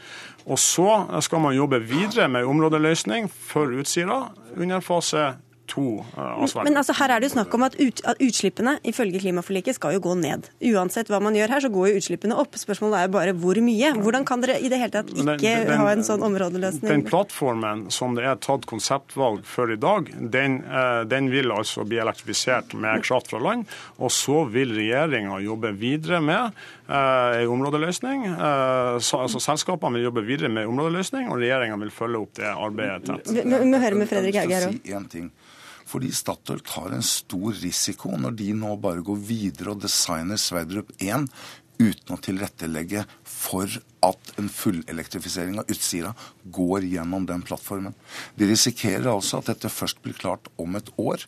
Og 0.44 0.60
så 0.60 0.88
skal 1.24 1.40
man 1.40 1.56
jobbe 1.56 1.80
videre 1.80 2.28
med 2.28 2.44
områdeløsning 2.44 3.30
for 3.32 3.72
Utsira 3.72 4.26
under 4.60 4.84
fase 4.84 5.32
to 5.74 6.04
eh, 6.16 6.20
av 6.20 6.46
Sverige. 6.46 6.68
Men 6.68 6.80
altså, 6.80 6.94
her 6.98 7.14
er 7.14 7.22
det 7.22 7.30
jo 7.30 7.34
snakk 7.34 7.54
om 7.56 7.66
at, 7.66 7.76
ut, 7.80 8.02
at, 8.06 8.20
utslippene 8.22 8.76
ifølge 8.86 9.20
klimaforliket 9.22 9.78
skal 9.78 9.96
jo 9.96 10.02
gå 10.04 10.14
ned. 10.20 10.48
Uansett 10.72 11.10
hva 11.12 11.20
man 11.24 11.36
gjør 11.38 11.54
her, 11.56 11.64
så 11.64 11.70
går 11.74 11.90
jo 11.90 12.02
utslippene 12.02 12.38
opp. 12.40 12.58
Spørsmålet 12.60 13.00
er 13.00 13.08
jo 13.08 13.14
bare 13.16 13.36
hvor 13.44 13.60
mye. 13.64 13.92
Hvordan 14.04 14.26
kan 14.28 14.44
dere 14.44 14.58
i 14.60 14.70
det 14.72 14.80
hele 14.80 14.94
tatt 14.94 15.10
ikke 15.12 15.38
den, 15.40 15.68
den, 15.68 15.80
ha 15.80 15.90
en 15.92 16.06
sånn 16.06 16.24
områdeløsning? 16.26 16.88
Den 16.90 17.06
plattformen 17.08 17.86
som 17.94 18.16
det 18.18 18.26
er 18.28 18.40
tatt 18.42 18.68
konseptvalg 18.70 19.44
for 19.48 19.72
i 19.72 19.78
dag, 19.80 20.10
den, 20.34 20.60
eh, 20.64 21.02
den 21.10 21.30
vil 21.32 21.52
altså 21.54 21.86
bli 21.88 22.00
elektrifisert 22.02 22.76
med 22.78 23.04
kraft 23.06 23.32
fra 23.32 23.42
land. 23.42 23.68
Og 23.98 24.12
så 24.14 24.44
vil 24.50 24.74
regjeringa 24.76 25.40
jobbe 25.44 25.74
videre 25.78 26.22
med 26.24 26.54
ei 26.84 27.44
uh, 27.46 27.48
områdeløsning. 27.48 28.26
Så, 29.00 29.22
altså 29.24 29.40
Selskapene 29.40 29.96
vil 29.96 30.10
jobbe 30.10 30.24
videre 30.26 30.50
med 30.52 30.68
områdeløsning, 30.68 31.30
og 31.32 31.40
regjeringa 31.40 31.78
vil 31.80 31.92
følge 31.94 32.20
opp 32.20 32.34
det 32.36 32.50
arbeidet 32.50 33.08
tett. 33.08 33.32
Vi 33.32 33.70
må 33.70 33.80
høre 33.80 33.96
med 33.96 34.10
Fredrik 34.10 34.36
Hauge 34.42 34.58
her 34.60 34.68
òg. 34.68 35.32
Fordi 35.88 36.10
Statoil 36.14 36.62
tar 36.64 36.94
en 36.94 37.04
stor 37.04 37.52
risiko 37.60 38.14
når 38.18 38.38
de 38.40 38.52
nå 38.56 38.74
bare 38.82 39.04
går 39.04 39.20
videre 39.20 39.74
og 39.74 39.84
designer 39.84 40.40
Sverdrup 40.40 40.94
1 40.98 41.28
uten 41.80 42.14
å 42.14 42.20
tilrettelegge 42.22 43.02
for 43.26 43.70
at 44.04 44.34
en 44.38 44.50
fullelektrifisering 44.52 45.58
av 45.60 45.70
Utsira 45.72 46.12
går 46.54 46.86
gjennom 46.86 47.26
den 47.26 47.42
plattformen. 47.46 47.96
De 48.38 48.48
risikerer 48.48 49.10
altså 49.10 49.40
at 49.40 49.50
dette 49.50 49.72
først 49.72 50.02
blir 50.04 50.16
klart 50.18 50.50
om 50.60 50.78
et 50.78 50.90
år. 51.00 51.24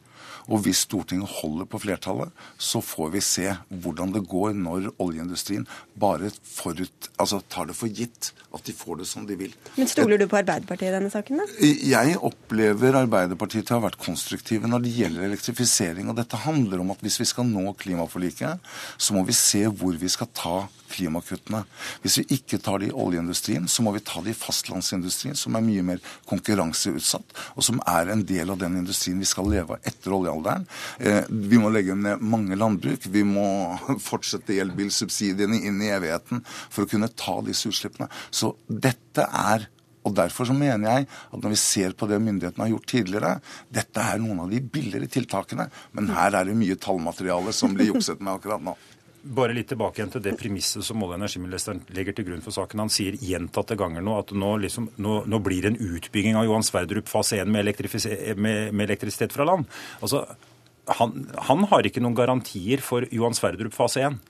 Og 0.47 0.63
hvis 0.65 0.85
Stortinget 0.87 1.31
holder 1.41 1.67
på 1.71 1.81
flertallet, 1.83 2.31
så 2.59 2.83
får 2.85 3.11
vi 3.17 3.23
se 3.25 3.51
hvordan 3.83 4.15
det 4.15 4.25
går 4.31 4.55
når 4.57 4.91
oljeindustrien 5.03 5.67
bare 5.99 6.31
forut, 6.47 7.11
altså 7.19 7.41
tar 7.51 7.71
det 7.71 7.77
for 7.79 7.91
gitt 7.91 8.31
at 8.55 8.65
de 8.67 8.75
får 8.77 9.01
det 9.03 9.09
som 9.11 9.27
de 9.29 9.37
vil. 9.39 9.55
Men 9.77 9.91
Stoler 9.91 10.21
du 10.21 10.27
på 10.31 10.39
Arbeiderpartiet 10.39 10.91
i 10.93 10.95
denne 10.95 11.11
saken? 11.13 11.43
da? 11.43 11.49
Jeg 11.67 12.17
opplever 12.25 13.01
Arbeiderpartiet 13.03 13.67
til 13.67 13.77
å 13.77 13.81
ha 13.81 13.89
vært 13.89 14.01
konstruktive 14.03 14.71
når 14.71 14.87
det 14.87 14.95
gjelder 14.97 15.29
elektrifisering. 15.29 16.11
Og 16.11 16.19
dette 16.19 16.41
handler 16.47 16.83
om 16.83 16.95
at 16.95 17.03
hvis 17.05 17.21
vi 17.23 17.29
skal 17.29 17.49
nå 17.51 17.75
klimaforliket, 17.81 18.63
så 18.97 19.17
må 19.17 19.27
vi 19.27 19.37
se 19.37 19.67
hvor 19.67 19.99
vi 19.99 20.11
skal 20.13 20.31
ta 20.37 20.57
klimakuttene. 20.97 21.63
Hvis 22.03 22.19
vi 22.21 22.27
ikke 22.39 22.61
tar 22.63 22.81
det 22.83 22.91
i 22.91 22.97
oljeindustrien, 22.97 23.69
så 23.71 23.85
må 23.85 23.93
vi 23.97 24.03
ta 24.07 24.23
det 24.25 24.35
i 24.35 24.39
fastlandsindustrien, 24.39 25.37
som 25.39 25.57
er 25.57 25.65
mye 25.67 25.85
mer 25.87 26.03
konkurranseutsatt, 26.31 27.37
og 27.55 27.67
som 27.67 27.81
er 27.87 28.13
en 28.13 28.25
del 28.27 28.53
av 28.53 28.61
den 28.63 28.81
industrien 28.81 29.21
vi 29.23 29.29
skal 29.29 29.51
leve 29.53 29.77
av 29.77 29.89
etter 29.93 30.17
oljealderen. 30.17 30.67
Eh, 30.99 31.23
vi 31.29 31.61
må 31.61 31.71
legge 31.73 31.97
ned 31.99 32.25
mange 32.25 32.59
landbruk. 32.59 33.09
Vi 33.13 33.25
må 33.27 33.47
fortsette 34.09 34.57
elbilsubsidiene 34.65 35.63
inn 35.69 35.81
i 35.85 35.93
evigheten 35.95 36.45
for 36.49 36.85
å 36.85 36.91
kunne 36.91 37.13
ta 37.13 37.39
disse 37.47 37.71
utslippene. 37.71 38.11
Så 38.31 38.55
dette 38.67 39.27
er 39.27 39.71
og 40.07 40.15
Derfor 40.15 40.47
så 40.47 40.55
mener 40.55 40.87
jeg 40.87 41.07
at 41.09 41.41
når 41.43 41.51
vi 41.51 41.59
ser 41.59 41.95
på 41.99 42.07
det 42.07 42.21
myndighetene 42.23 42.63
har 42.63 42.71
gjort 42.77 42.91
tidligere, 42.93 43.33
dette 43.75 44.03
er 44.03 44.21
noen 44.23 44.45
av 44.45 44.53
de 44.53 44.61
billigere 44.63 45.11
tiltakene, 45.11 45.67
men 45.99 46.13
her 46.15 46.37
er 46.39 46.47
det 46.47 46.55
mye 46.59 46.79
tallmateriale 46.79 47.55
som 47.57 47.75
blir 47.75 47.91
jukset 47.93 48.23
med 48.23 48.37
akkurat 48.37 48.63
nå. 48.63 48.77
Bare 49.27 49.55
litt 49.57 49.69
tilbake 49.73 50.01
igjen 50.01 50.12
til 50.15 50.23
det 50.23 50.37
premisset 50.39 50.85
som 50.87 51.01
olje- 51.03 51.17
og 51.17 51.21
energiministeren 51.21 51.81
legger 51.97 52.15
til 52.15 52.29
grunn 52.29 52.45
for 52.45 52.55
saken. 52.55 52.85
Han 52.85 52.93
sier 52.93 53.17
gjentatte 53.19 53.79
ganger 53.79 54.05
nå 54.05 54.19
at 54.21 54.31
nå, 54.37 54.53
liksom, 54.62 54.91
nå, 55.03 55.17
nå 55.27 55.41
blir 55.43 55.67
det 55.67 55.73
en 55.75 55.97
utbygging 55.97 56.39
av 56.39 56.47
Johan 56.47 56.67
Sverdrup 56.67 57.11
fase 57.11 57.41
1 57.43 57.51
med, 57.51 57.73
med, 58.37 58.73
med 58.73 58.87
elektrisitet 58.87 59.35
fra 59.35 59.49
land. 59.49 59.67
Altså, 60.01 60.23
han, 61.01 61.27
han 61.49 61.67
har 61.73 61.87
ikke 61.89 62.03
noen 62.05 62.19
garantier 62.19 62.85
for 62.85 63.07
Johan 63.11 63.35
Sverdrup 63.35 63.75
fase 63.75 64.05
1. 64.07 64.21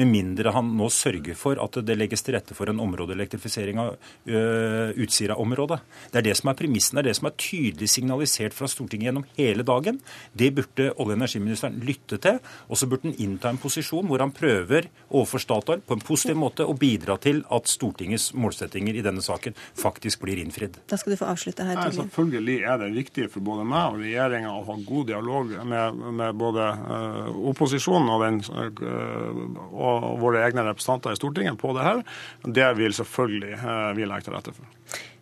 Med 0.00 0.08
mindre 0.08 0.54
han 0.54 0.70
nå 0.78 0.86
sørger 0.88 1.36
for 1.36 1.60
at 1.60 1.76
det 1.84 1.96
legges 1.98 2.22
til 2.24 2.32
rette 2.32 2.54
for 2.56 2.70
en 2.72 2.78
områdeelektrifisering 2.80 3.80
av 3.82 3.90
uh, 3.92 4.96
Utsira-området. 4.96 5.76
Det 6.08 6.22
er 6.22 6.24
det 6.30 6.36
som 6.38 6.48
er 6.48 6.56
premissen. 6.56 6.96
Det 6.96 7.02
er 7.02 7.08
det 7.10 7.16
som 7.18 7.28
er 7.28 7.34
tydelig 7.36 7.90
signalisert 7.92 8.56
fra 8.56 8.68
Stortinget 8.70 9.10
gjennom 9.10 9.26
hele 9.36 9.66
dagen. 9.66 9.98
Det 10.32 10.48
burde 10.56 10.88
olje- 10.94 11.10
og 11.10 11.12
energiministeren 11.18 11.76
lytte 11.84 12.16
til. 12.22 12.38
Og 12.72 12.80
så 12.80 12.88
burde 12.88 13.10
han 13.10 13.20
innta 13.20 13.52
en 13.52 13.60
posisjon 13.60 14.08
hvor 14.08 14.24
han 14.24 14.32
prøver 14.32 14.88
overfor 15.10 15.44
Statoil 15.44 15.84
på 15.84 15.98
en 15.98 16.04
positiv 16.06 16.40
måte 16.40 16.64
å 16.64 16.76
bidra 16.80 17.18
til 17.20 17.42
at 17.52 17.68
Stortingets 17.68 18.30
målsettinger 18.32 18.96
i 18.96 19.04
denne 19.04 19.20
saken 19.24 19.58
faktisk 19.76 20.24
blir 20.24 20.40
innfridd. 20.40 20.80
Da 20.88 20.96
skal 21.00 21.12
du 21.12 21.20
få 21.20 21.28
avslutte 21.28 21.66
her. 21.68 21.76
Torgeir. 21.76 21.98
selvfølgelig 21.98 22.58
er 22.72 22.80
det 22.86 22.90
viktig 22.96 23.28
for 23.34 23.44
både 23.50 23.68
meg 23.68 23.92
og 23.92 24.00
regjeringa 24.06 24.56
å 24.56 24.64
ha 24.64 24.78
god 24.88 25.12
dialog 25.12 25.54
med, 25.74 26.02
med 26.22 26.40
både 26.40 26.72
uh, 26.80 27.38
opposisjonen 27.52 28.14
og 28.16 28.24
den 28.24 28.40
uh, 28.48 29.89
og 29.89 29.89
våre 30.20 30.44
egne 30.46 30.64
representanter 30.66 31.14
i 31.14 31.18
Stortinget 31.18 31.58
på 31.60 31.72
det 31.76 31.86
her. 31.86 32.02
Det 32.44 32.68
vil 32.78 32.94
selvfølgelig 32.96 33.56
eh, 33.58 33.88
vi 33.98 34.08
legge 34.08 34.28
til 34.28 34.36
rette 34.36 34.54
for. 34.56 34.66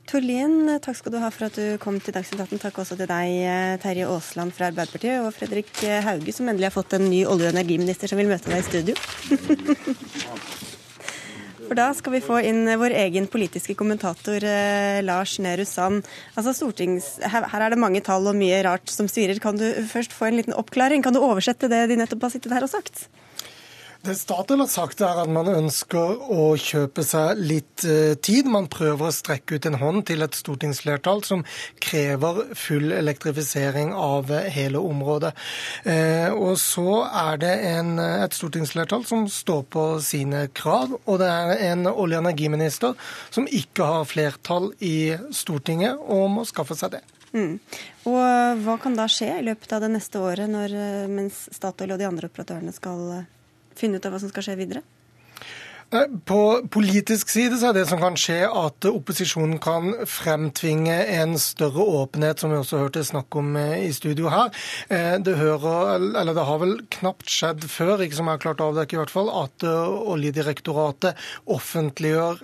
Tord 0.09 0.24
Lien, 0.24 0.54
takk 0.81 0.96
skal 0.96 1.12
du 1.12 1.18
ha 1.20 1.28
for 1.28 1.50
at 1.50 1.57
du 1.59 1.76
kom 1.83 1.98
til 2.00 2.14
Dagsnytt 2.16 2.40
18. 2.40 2.62
Takk 2.62 2.78
også 2.81 2.96
til 2.96 3.11
deg, 3.11 3.33
eh, 3.44 3.74
Terje 3.83 4.07
Aasland 4.09 4.54
fra 4.57 4.70
Arbeiderpartiet, 4.70 5.20
og 5.20 5.35
Fredrik 5.37 5.68
eh, 5.85 6.00
Hauge, 6.07 6.33
som 6.33 6.48
endelig 6.48 6.70
har 6.70 6.76
fått 6.78 6.96
en 6.96 7.04
ny 7.11 7.26
olje- 7.28 7.50
og 7.50 7.52
energiminister 7.52 8.09
som 8.09 8.20
vil 8.20 8.31
møte 8.31 8.48
deg 8.48 8.62
i 8.62 8.68
studio. 8.70 8.94
For 11.68 11.76
da 11.76 11.90
skal 11.92 12.14
vi 12.14 12.24
få 12.24 12.38
inn 12.48 12.64
vår 12.81 12.94
egen 12.96 13.26
politiske 13.28 13.74
kommentator 13.76 14.40
Lars 15.04 15.35
Nehru 15.44 15.66
Sand. 15.68 16.07
Altså 16.33 16.54
stortings... 16.57 17.11
Her, 17.20 17.44
er 17.44 17.74
det 17.74 17.83
mange 17.83 18.00
tall 18.00 18.24
og 18.31 18.38
mye 18.40 18.62
rart 18.64 18.88
som 18.88 19.04
svirer. 19.04 19.37
Kan 19.37 19.61
du 19.61 19.66
først 19.90 20.16
få 20.16 20.31
en 20.31 20.38
liten 20.38 20.57
oppklaring? 20.57 21.04
Kan 21.04 21.12
du 21.12 21.20
oversette 21.20 21.68
det 21.68 21.83
de 21.90 21.98
nettopp 22.00 22.24
har 22.24 22.33
sittet 22.33 22.57
her 22.57 22.64
og 22.64 22.72
sagt? 22.72 23.04
Det 24.07 24.15
Statoil 24.15 24.61
har 24.63 24.69
sagt, 24.71 25.01
er 25.03 25.19
at 25.25 25.31
man 25.33 25.49
ønsker 25.51 26.21
å 26.31 26.53
kjøpe 26.55 27.03
seg 27.03 27.41
litt 27.43 27.83
eh, 27.83 28.15
tid. 28.23 28.47
Man 28.47 28.69
prøver 28.71 29.09
å 29.09 29.15
strekke 29.15 29.57
ut 29.59 29.67
en 29.67 29.79
hånd 29.81 30.05
til 30.07 30.23
et 30.23 30.37
stortingsflertall 30.39 31.25
som 31.27 31.41
krever 31.83 32.53
full 32.57 32.93
elektrifisering 32.95 33.91
av 33.99 34.31
eh, 34.31 34.47
hele 34.55 34.79
området. 34.79 35.33
Eh, 35.83 36.31
og 36.31 36.55
så 36.63 37.03
er 37.11 37.41
det 37.43 37.51
en, 37.73 37.97
et 37.99 38.37
stortingsflertall 38.39 39.03
som 39.09 39.25
står 39.35 39.65
på 39.75 39.87
sine 40.07 40.45
krav, 40.55 40.95
og 41.03 41.19
det 41.19 41.31
er 41.35 41.65
en 41.73 41.89
olje- 41.91 42.21
og 42.21 42.29
energiminister 42.29 42.95
som 43.35 43.49
ikke 43.51 43.89
har 43.89 44.07
flertall 44.07 44.71
i 44.79 45.17
Stortinget 45.35 45.99
og 46.07 46.29
må 46.37 46.45
skaffe 46.47 46.79
seg 46.79 46.95
det. 46.95 47.03
Mm. 47.35 47.59
Og 48.09 48.63
Hva 48.63 48.79
kan 48.81 48.95
da 48.97 49.09
skje 49.11 49.33
i 49.41 49.49
løpet 49.51 49.75
av 49.75 49.83
det 49.83 49.91
neste 49.97 50.23
året, 50.23 50.47
når, 50.49 50.77
mens 51.11 51.49
Statoil 51.51 51.97
og 51.97 52.01
de 52.01 52.09
andre 52.09 52.31
operatørene 52.31 52.73
skal 52.73 53.27
finne 53.79 54.01
ut 54.01 54.07
av 54.09 54.14
hva 54.14 54.23
som 54.23 54.33
skal 54.33 54.47
skje 54.47 54.59
videre? 54.59 54.83
Eh, 55.90 56.01
på 56.24 56.68
politisk 56.70 57.31
side 57.33 57.57
så 57.57 57.70
er 57.70 57.79
det 57.79 57.87
som 57.88 58.01
kan 58.03 58.16
skje 58.20 58.42
at 58.44 58.85
opposisjonen 58.90 59.57
kan 59.62 59.94
fremtvinge 60.05 60.96
en 61.16 61.38
større 61.40 61.85
åpenhet, 62.03 62.42
som 62.42 62.53
vi 62.53 62.59
også 62.61 62.83
hørte 62.83 63.05
snakk 63.09 63.33
om 63.40 63.57
eh, 63.57 63.87
i 63.87 63.92
studio 63.96 64.29
her. 64.29 64.53
Eh, 64.92 65.16
det, 65.24 65.38
hører, 65.40 66.05
det 66.29 66.44
har 66.51 66.61
vel 66.61 66.74
knapt 66.98 67.33
skjedd 67.33 67.64
før, 67.72 68.05
ikke 68.05 68.18
som 68.18 68.29
jeg 68.29 68.37
har 68.37 68.42
klart 68.42 68.61
å 68.61 68.68
avdekke 68.74 68.98
i 68.98 69.01
hvert 69.01 69.14
fall, 69.14 69.33
at 69.33 69.64
Oljedirektoratet 69.68 71.16
offentliggjør 71.51 72.40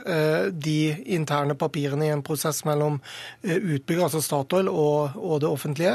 de 0.51 0.79
interne 1.17 1.55
papirene 1.59 2.09
i 2.09 2.13
en 2.13 2.23
prosess 2.25 2.63
mellom 2.67 2.97
utbygger, 3.43 4.07
altså 4.07 4.23
Statoil, 4.25 4.69
og, 4.71 5.17
og 5.21 5.41
det 5.43 5.49
offentlige. 5.51 5.95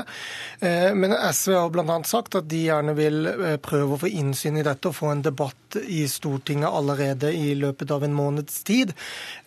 Men 0.61 1.13
SV 1.13 1.55
har 1.55 1.73
bl.a. 1.73 1.97
sagt 2.07 2.37
at 2.39 2.49
de 2.51 2.61
gjerne 2.67 2.95
vil 2.97 3.29
prøve 3.63 3.95
å 3.95 4.01
få 4.03 4.11
innsyn 4.11 4.59
i 4.59 4.65
dette 4.65 4.91
og 4.91 4.97
få 4.97 5.11
en 5.13 5.25
debatt 5.25 5.79
i 5.81 6.05
Stortinget 6.09 6.71
allerede 6.71 7.31
i 7.38 7.38
løpet 7.57 7.91
av 7.93 8.03
en 8.05 8.15
måneds 8.15 8.63
tid. 8.67 8.93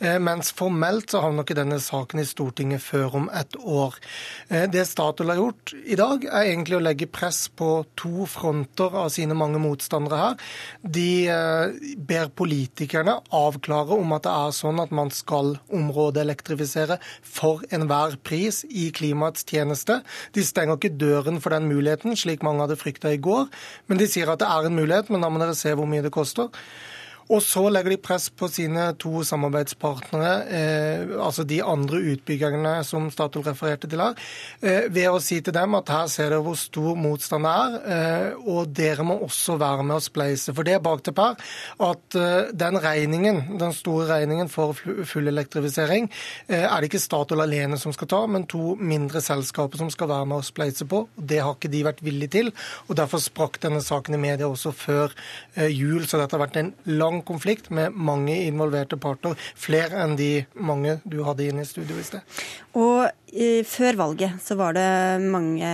Eh, 0.01 0.19
mens 0.23 0.53
formelt 0.57 1.13
så 1.13 1.23
havner 1.25 1.47
ikke 1.47 1.59
denne 1.59 1.79
saken 1.83 2.23
i 2.23 2.27
Stortinget 2.29 2.83
før 2.85 3.19
om 3.23 3.29
et 3.37 3.57
år. 3.59 3.99
Eh, 4.49 4.67
det 4.73 4.87
Statoil 4.89 5.33
har 5.33 5.41
gjort 5.41 5.75
i 5.83 5.99
dag, 5.99 6.27
er 6.27 6.51
egentlig 6.51 6.79
å 6.79 6.85
legge 6.85 7.11
press 7.11 7.47
på 7.49 7.71
to 7.99 8.27
fronter 8.31 8.95
av 9.05 9.11
sine 9.15 9.37
mange 9.39 9.61
motstandere 9.63 10.21
her. 10.21 10.39
De 10.83 11.09
eh, 11.33 11.97
ber 11.97 12.33
politikerne 12.39 13.19
avklare 13.35 13.99
om 13.99 14.17
at 14.17 14.27
det 14.27 14.35
er 14.35 14.57
sånn 14.57 14.81
at 14.83 14.95
man 14.95 15.13
skal 15.15 15.57
områdeelektrifisere 15.73 16.99
for 17.23 17.65
enhver 17.75 18.19
pris 18.25 18.63
i 18.69 18.91
klimaets 18.95 19.47
tjeneste. 19.49 20.01
De 20.37 20.45
stenger 20.47 20.79
ikke 20.79 20.97
døren 21.01 21.41
for 21.43 21.55
den 21.55 21.69
muligheten, 21.71 22.17
slik 22.19 22.45
mange 22.47 22.65
hadde 22.65 22.81
frykta 22.81 23.13
i 23.13 23.21
går, 23.23 23.49
men 23.89 24.01
de 24.01 24.09
sier 24.11 24.31
at 24.33 24.43
det 24.43 24.49
er 24.49 24.69
en 24.69 24.79
mulighet, 24.79 25.11
men 25.13 25.23
da 25.25 25.31
må 25.33 25.43
dere 25.43 25.57
se 25.59 25.75
hvor 25.77 25.89
mye 25.89 26.05
det 26.05 26.15
koster. 26.15 26.51
Og 27.33 27.41
så 27.41 27.63
legger 27.73 27.95
de 27.95 28.01
press 28.03 28.27
på 28.29 28.49
sine 28.53 28.91
to 29.01 29.23
samarbeidspartnere, 29.25 30.33
eh, 30.53 31.13
altså 31.17 31.47
de 31.49 31.63
andre 31.65 32.03
utbyggerne 32.13 32.75
som 32.85 33.09
Statoil 33.13 33.47
refererte 33.47 33.89
til 33.89 34.03
her, 34.05 34.19
eh, 34.61 34.89
ved 34.93 35.09
å 35.09 35.21
si 35.23 35.41
til 35.41 35.55
dem 35.57 35.75
at 35.79 35.89
her 35.89 36.11
ser 36.13 36.29
dere 36.31 36.43
hvor 36.45 36.59
stor 36.61 36.99
motstand 36.99 37.49
det 37.49 37.53
er, 37.53 37.79
eh, 37.95 38.35
og 38.37 38.75
dere 38.77 39.07
må 39.07 39.17
også 39.25 39.57
være 39.59 39.83
med 39.83 39.97
å 39.97 40.05
spleise. 40.05 40.53
For 40.55 40.63
det 40.63 40.75
er 40.75 40.85
bakteppet 40.85 41.41
her 41.41 41.89
at 41.89 42.17
eh, 42.21 42.53
den 42.53 42.77
regningen, 42.77 43.59
den 43.59 43.73
store 43.73 44.09
regningen 44.11 44.51
for 44.53 44.75
full 44.75 45.29
elektrifisering, 45.33 46.11
eh, 46.49 46.67
er 46.69 46.81
det 46.81 46.91
ikke 46.91 47.01
Statoil 47.01 47.41
alene 47.41 47.79
som 47.79 47.93
skal 47.93 48.09
ta, 48.09 48.27
men 48.27 48.45
to 48.45 48.77
mindre 48.77 49.23
selskaper 49.25 49.79
som 49.79 49.91
skal 49.91 50.09
være 50.13 50.29
med 50.29 50.43
å 50.43 50.45
spleise 50.45 50.85
på. 50.85 51.07
Det 51.17 51.41
har 51.41 51.57
ikke 51.57 51.73
de 51.73 51.83
vært 51.89 52.05
villige 52.05 52.37
til, 52.37 52.53
og 52.89 52.97
derfor 53.01 53.23
sprakk 53.23 53.59
denne 53.65 53.81
saken 53.81 54.19
i 54.19 54.21
media 54.21 54.51
også 54.51 54.75
før 54.77 55.17
eh, 55.57 55.73
jul. 55.73 56.05
Så 56.05 56.21
dette 56.21 56.37
har 56.37 56.45
vært 56.45 56.61
en 56.61 56.75
lang 56.87 57.22
konflikt 57.27 57.71
med 57.75 57.97
mange 57.97 58.37
involverte 58.47 58.99
parter. 59.01 59.37
Flere 59.59 60.03
enn 60.05 60.17
de 60.19 60.31
mange 60.55 60.99
du 61.05 61.21
hadde 61.27 61.49
inne 61.49 61.65
i 61.65 61.69
studio 61.69 61.99
i 61.99 62.07
sted. 62.07 62.39
Og 62.79 63.09
i, 63.33 63.63
før 63.69 63.99
valget 64.01 64.39
så 64.45 64.57
var 64.61 64.77
det 64.77 64.87
mange, 65.25 65.69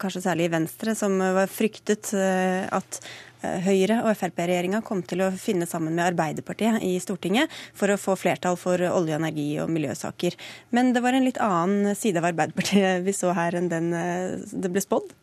kanskje 0.00 0.24
særlig 0.24 0.48
i 0.48 0.54
Venstre, 0.54 0.94
som 0.98 1.18
var 1.20 1.50
fryktet 1.50 2.12
eh, 2.18 2.66
at 2.66 3.00
eh, 3.42 3.60
Høyre 3.66 4.00
og 4.04 4.12
Frp-regjeringa 4.18 4.82
kom 4.86 5.04
til 5.06 5.24
å 5.26 5.30
finne 5.38 5.68
sammen 5.70 5.94
med 5.94 6.08
Arbeiderpartiet 6.08 6.82
i 6.86 6.96
Stortinget 7.02 7.50
for 7.78 7.92
å 7.92 8.00
få 8.00 8.18
flertall 8.18 8.58
for 8.60 8.82
olje, 8.90 9.18
energi 9.18 9.48
og 9.62 9.70
miljøsaker. 9.74 10.38
Men 10.74 10.94
det 10.96 11.04
var 11.04 11.16
en 11.16 11.26
litt 11.26 11.40
annen 11.42 11.94
side 11.98 12.22
av 12.22 12.30
Arbeiderpartiet 12.32 13.06
vi 13.06 13.14
så 13.16 13.34
her 13.38 13.58
enn 13.58 13.70
den 13.72 13.92
eh, 13.94 14.38
det 14.50 14.72
ble 14.72 14.82
spådd? 14.84 15.14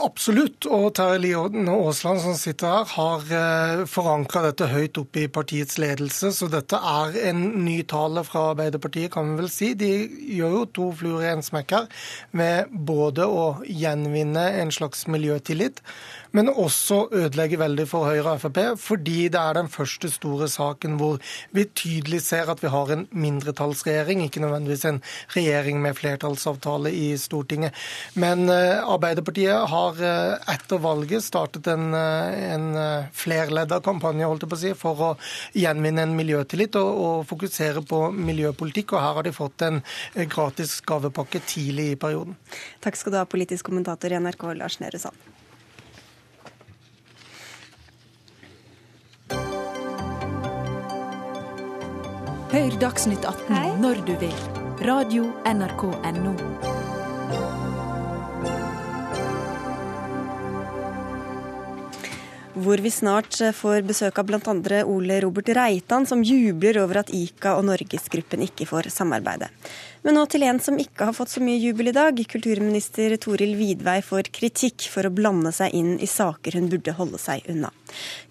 Absolutt. 0.00 0.64
Og 0.72 0.94
Terje 0.96 1.18
Lien 1.20 1.68
Aasland 1.68 2.22
som 2.22 2.36
sitter 2.38 2.70
her, 2.70 2.86
har 2.94 3.32
eh, 3.36 3.82
forankra 3.90 4.46
dette 4.46 4.70
høyt 4.70 4.96
opp 5.02 5.18
i 5.20 5.26
partiets 5.28 5.76
ledelse. 5.82 6.32
Så 6.32 6.48
dette 6.52 6.78
er 6.78 7.18
en 7.28 7.42
ny 7.66 7.82
tale 7.88 8.24
fra 8.24 8.48
Arbeiderpartiet, 8.54 9.12
kan 9.12 9.28
vi 9.28 9.42
vel 9.42 9.52
si. 9.52 9.72
De 9.76 9.92
gjør 10.38 10.56
jo 10.56 10.64
to 10.78 10.88
fluer 11.02 11.26
i 11.26 11.30
en 11.34 11.44
smekk 11.44 11.76
her, 11.76 11.92
med 12.32 12.72
både 12.72 13.28
å 13.28 13.46
gjenvinne 13.68 14.48
en 14.62 14.72
slags 14.72 15.04
miljøtillit 15.12 15.84
men 16.36 16.48
også 16.48 17.06
ødelegge 17.12 17.58
veldig 17.60 17.84
for 17.88 18.08
Høyre 18.08 18.34
og 18.34 18.40
Frp, 18.42 18.60
fordi 18.80 19.28
det 19.32 19.40
er 19.40 19.58
den 19.58 19.68
første 19.72 20.08
store 20.12 20.48
saken 20.50 20.96
hvor 21.00 21.18
vi 21.52 21.66
tydelig 21.68 22.22
ser 22.24 22.50
at 22.52 22.62
vi 22.62 22.70
har 22.72 22.92
en 22.92 23.04
mindretallsregjering, 23.10 24.24
ikke 24.24 24.42
nødvendigvis 24.44 24.86
en 24.88 25.02
regjering 25.36 25.82
med 25.84 25.96
flertallsavtale 25.98 26.92
i 26.96 27.12
Stortinget. 27.20 27.76
Men 28.14 28.48
eh, 28.52 28.80
Arbeiderpartiet 28.80 29.68
har 29.72 29.81
eh, 29.90 30.54
etter 30.54 30.80
valget 30.82 31.24
startet 31.24 31.66
en, 31.72 31.90
eh, 31.94 32.54
en 32.54 32.68
flerledda 33.16 33.80
kampanje 33.84 34.28
holdt 34.28 34.46
jeg 34.46 34.52
på 34.52 34.58
å 34.58 34.62
si, 34.62 34.72
for 34.78 35.04
å 35.08 35.10
gjenvinne 35.58 36.06
en 36.06 36.16
miljøtillit 36.18 36.78
og, 36.80 37.02
og 37.06 37.26
fokusere 37.30 37.84
på 37.88 38.04
miljøpolitikk. 38.14 38.94
og 38.96 39.04
Her 39.04 39.20
har 39.20 39.28
de 39.28 39.34
fått 39.36 39.66
en 39.68 39.82
gratis 40.14 40.78
gavepakke 40.86 41.42
tidlig 41.46 41.92
i 41.92 42.00
perioden. 42.00 42.38
Takk 42.84 42.98
skal 43.00 43.14
du 43.14 43.20
ha, 43.20 43.28
politisk 43.28 43.70
kommentator 43.70 44.12
i 44.12 44.20
NRK, 44.22 44.50
Lars 44.58 44.80
Nehru 44.82 44.98
Sand. 45.02 45.30
Hør 52.52 52.74
Dagsnytt 52.76 53.24
18 53.24 53.54
Hei. 53.56 53.70
når 53.80 54.04
du 54.04 54.12
vil. 54.20 54.36
Radio 54.84 55.24
NRK 55.48 55.82
Radio.nrk.no. 55.88 56.71
Hvor 62.52 62.76
vi 62.84 62.90
snart 62.92 63.38
får 63.56 63.80
besøk 63.88 64.18
av 64.20 64.26
bl.a. 64.28 64.82
Ole 64.84 65.20
Robert 65.24 65.48
Reitan, 65.56 66.04
som 66.04 66.20
jubler 66.20 66.82
over 66.82 67.00
at 67.00 67.08
ICA 67.08 67.54
og 67.56 67.64
Norgesgruppen 67.64 68.44
ikke 68.44 68.66
får 68.68 68.90
samarbeide. 68.92 69.48
Men 70.02 70.16
nå 70.18 70.24
til 70.26 70.42
en 70.42 70.58
som 70.58 70.78
ikke 70.82 71.06
har 71.06 71.14
fått 71.14 71.30
så 71.30 71.40
mye 71.44 71.60
jubel 71.62 71.92
i 71.92 71.94
dag. 71.94 72.18
Kulturminister 72.28 73.14
Toril 73.22 73.54
Vidvei 73.54 74.00
får 74.02 74.32
kritikk 74.34 74.88
for 74.90 75.06
å 75.06 75.12
blande 75.14 75.52
seg 75.54 75.74
inn 75.78 75.92
i 76.02 76.08
saker 76.10 76.58
hun 76.58 76.66
burde 76.72 76.94
holde 76.98 77.20
seg 77.22 77.46
unna. 77.52 77.70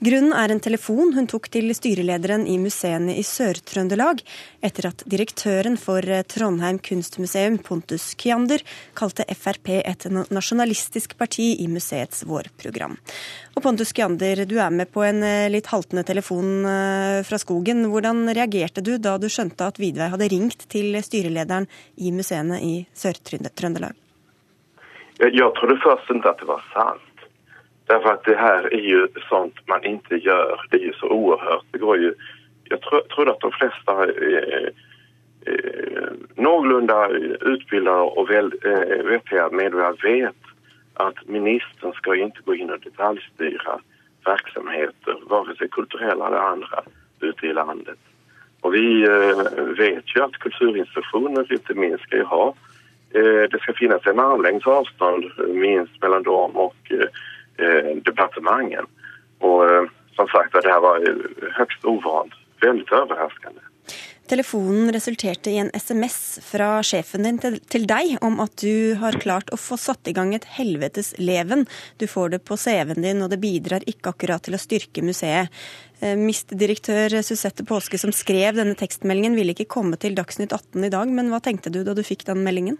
Grunnen 0.03 0.33
er 0.35 0.51
en 0.51 0.59
telefon 0.63 1.13
hun 1.15 1.29
tok 1.31 1.47
til 1.53 1.71
styrelederen 1.77 2.43
i 2.49 2.57
museene 2.59 3.15
i 3.15 3.23
Sør-Trøndelag, 3.23 4.23
etter 4.65 4.89
at 4.89 5.05
direktøren 5.07 5.77
for 5.79 6.03
Trondheim 6.27 6.81
kunstmuseum, 6.83 7.59
Pontus 7.63 8.11
Kyander, 8.19 8.65
kalte 8.97 9.23
Frp 9.31 9.71
et 9.79 10.07
nasjonalistisk 10.11 11.15
parti 11.19 11.53
i 11.61 11.69
museets 11.71 12.25
vårprogram. 12.27 12.97
Og 13.55 13.63
Pontus 13.63 13.91
Kyander, 13.95 14.43
du 14.47 14.57
er 14.63 14.71
med 14.73 14.89
på 14.91 15.03
en 15.03 15.21
eh, 15.27 15.49
litt 15.51 15.67
haltende 15.71 16.05
telefon 16.07 16.65
eh, 16.65 17.21
fra 17.27 17.39
skogen. 17.41 17.83
Hvordan 17.91 18.23
reagerte 18.31 18.83
du 18.83 18.95
da 18.97 19.17
du 19.19 19.27
skjønte 19.29 19.67
at 19.67 19.79
Vidvei 19.81 20.07
hadde 20.13 20.29
ringt 20.31 20.65
til 20.71 20.95
styrelederen 21.03 21.60
lederen 21.61 21.67
i 21.97 22.11
museene 22.11 22.59
i 22.61 22.85
Sør-Trøndelag? 22.93 23.95
Jeg 25.19 25.53
trodde 25.55 25.79
først 25.83 26.09
ikke 26.09 26.29
at 26.29 26.39
det 26.39 26.47
var 26.47 26.63
sant. 26.73 27.07
Därför 27.87 28.13
att 28.13 28.23
det 28.23 28.37
her 28.37 28.73
er 28.73 28.89
jo 28.89 29.07
sånt 29.29 29.59
man 29.67 29.83
ikke 29.83 30.17
gjør. 30.17 30.61
Det 30.71 30.81
er 30.81 30.87
jo 30.87 30.93
så 30.93 31.07
oerhört. 31.07 31.65
Det 31.71 31.79
går 31.79 31.97
ju, 31.97 32.13
jag 32.69 32.81
tro, 32.81 33.01
trodde 33.09 33.31
at 33.31 33.41
de 33.41 33.51
fleste 33.51 33.91
eh, 33.91 34.69
eh, 35.45 36.11
någorlunda 36.35 37.09
utbildade 37.41 38.01
och 38.01 38.29
väl, 38.29 38.53
eh, 38.63 39.03
vettiga 39.05 39.49
medborgare 39.51 39.97
vet 40.03 40.41
at 40.93 41.15
ministeren 41.27 41.93
skal 41.93 42.15
ikke 42.15 42.45
gå 42.45 42.53
inn 42.55 42.71
og 42.71 42.83
detaljstyre 42.83 43.79
verksamheter, 44.25 45.17
vare 45.27 45.55
sig 45.57 45.69
kulturella 45.69 46.27
eller 46.27 46.37
andre, 46.53 46.83
ute 47.21 47.47
i 47.47 47.53
landet. 47.53 47.99
Och 48.61 48.73
vi 48.73 49.03
eh, 49.03 49.63
vet 49.77 50.15
ju 50.15 50.23
att 50.23 50.31
kulturinstitutioner 50.31 51.53
inte 51.53 51.73
minst 51.73 52.03
ska 52.03 52.23
ha 52.23 52.53
eh, 53.13 53.49
det 53.51 53.59
ska 53.61 53.73
finnas 53.73 54.05
en 54.05 54.19
armlängds 54.19 54.67
avstånd 54.67 55.25
minst 55.47 56.01
mellan 56.01 56.23
dem 56.23 56.51
och 56.51 56.91
eh, 56.91 57.95
departementen. 57.95 58.85
Och 59.39 59.63
som 60.15 60.27
sagt, 60.27 60.53
det 60.53 60.69
här 60.69 60.79
var 60.79 61.17
högst 61.51 61.85
ovant. 61.85 62.33
Väldigt 62.61 62.91
överraskande. 62.91 63.59
Telefonen 64.31 64.93
resulterte 64.95 65.51
i 65.51 65.57
en 65.59 65.69
SMS 65.75 66.39
fra 66.45 66.77
sjefen 66.87 67.25
din 67.27 67.39
til, 67.41 67.83
deg 67.83 68.13
om 68.23 68.37
at 68.39 68.53
du 68.61 68.93
har 69.01 69.17
klart 69.19 69.49
å 69.51 69.57
få 69.59 69.75
satt 69.75 70.07
i 70.07 70.13
gang 70.15 70.31
et 70.31 70.45
helvetes 70.55 71.09
leven. 71.19 71.65
Du 71.99 72.05
får 72.07 72.31
det 72.31 72.39
på 72.47 72.55
CV-en 72.55 73.03
din, 73.03 73.19
og 73.19 73.33
det 73.33 73.41
bidrar 73.43 73.83
ikke 73.91 74.13
akkurat 74.13 74.45
til 74.45 74.55
å 74.55 74.61
styrke 74.61 75.03
museet. 75.03 75.51
Eh, 75.99 76.15
MIST-direktør 76.15 77.17
Susette 77.27 77.65
Påske 77.67 77.99
som 77.99 78.15
skrev 78.15 78.55
denne 78.55 78.77
tekstmeldingen, 78.79 79.35
ville 79.35 79.51
ikke 79.51 79.67
komme 79.75 79.99
til 79.99 80.15
Dagsnytt 80.15 80.55
18 80.55 80.87
i 80.87 80.93
dag, 80.95 81.11
men 81.11 81.27
hva 81.33 81.41
tenkte 81.43 81.73
du 81.73 81.81
da 81.83 81.91
du 81.91 82.03
fikk 82.07 82.23
den 82.31 82.45
meldingen? 82.47 82.79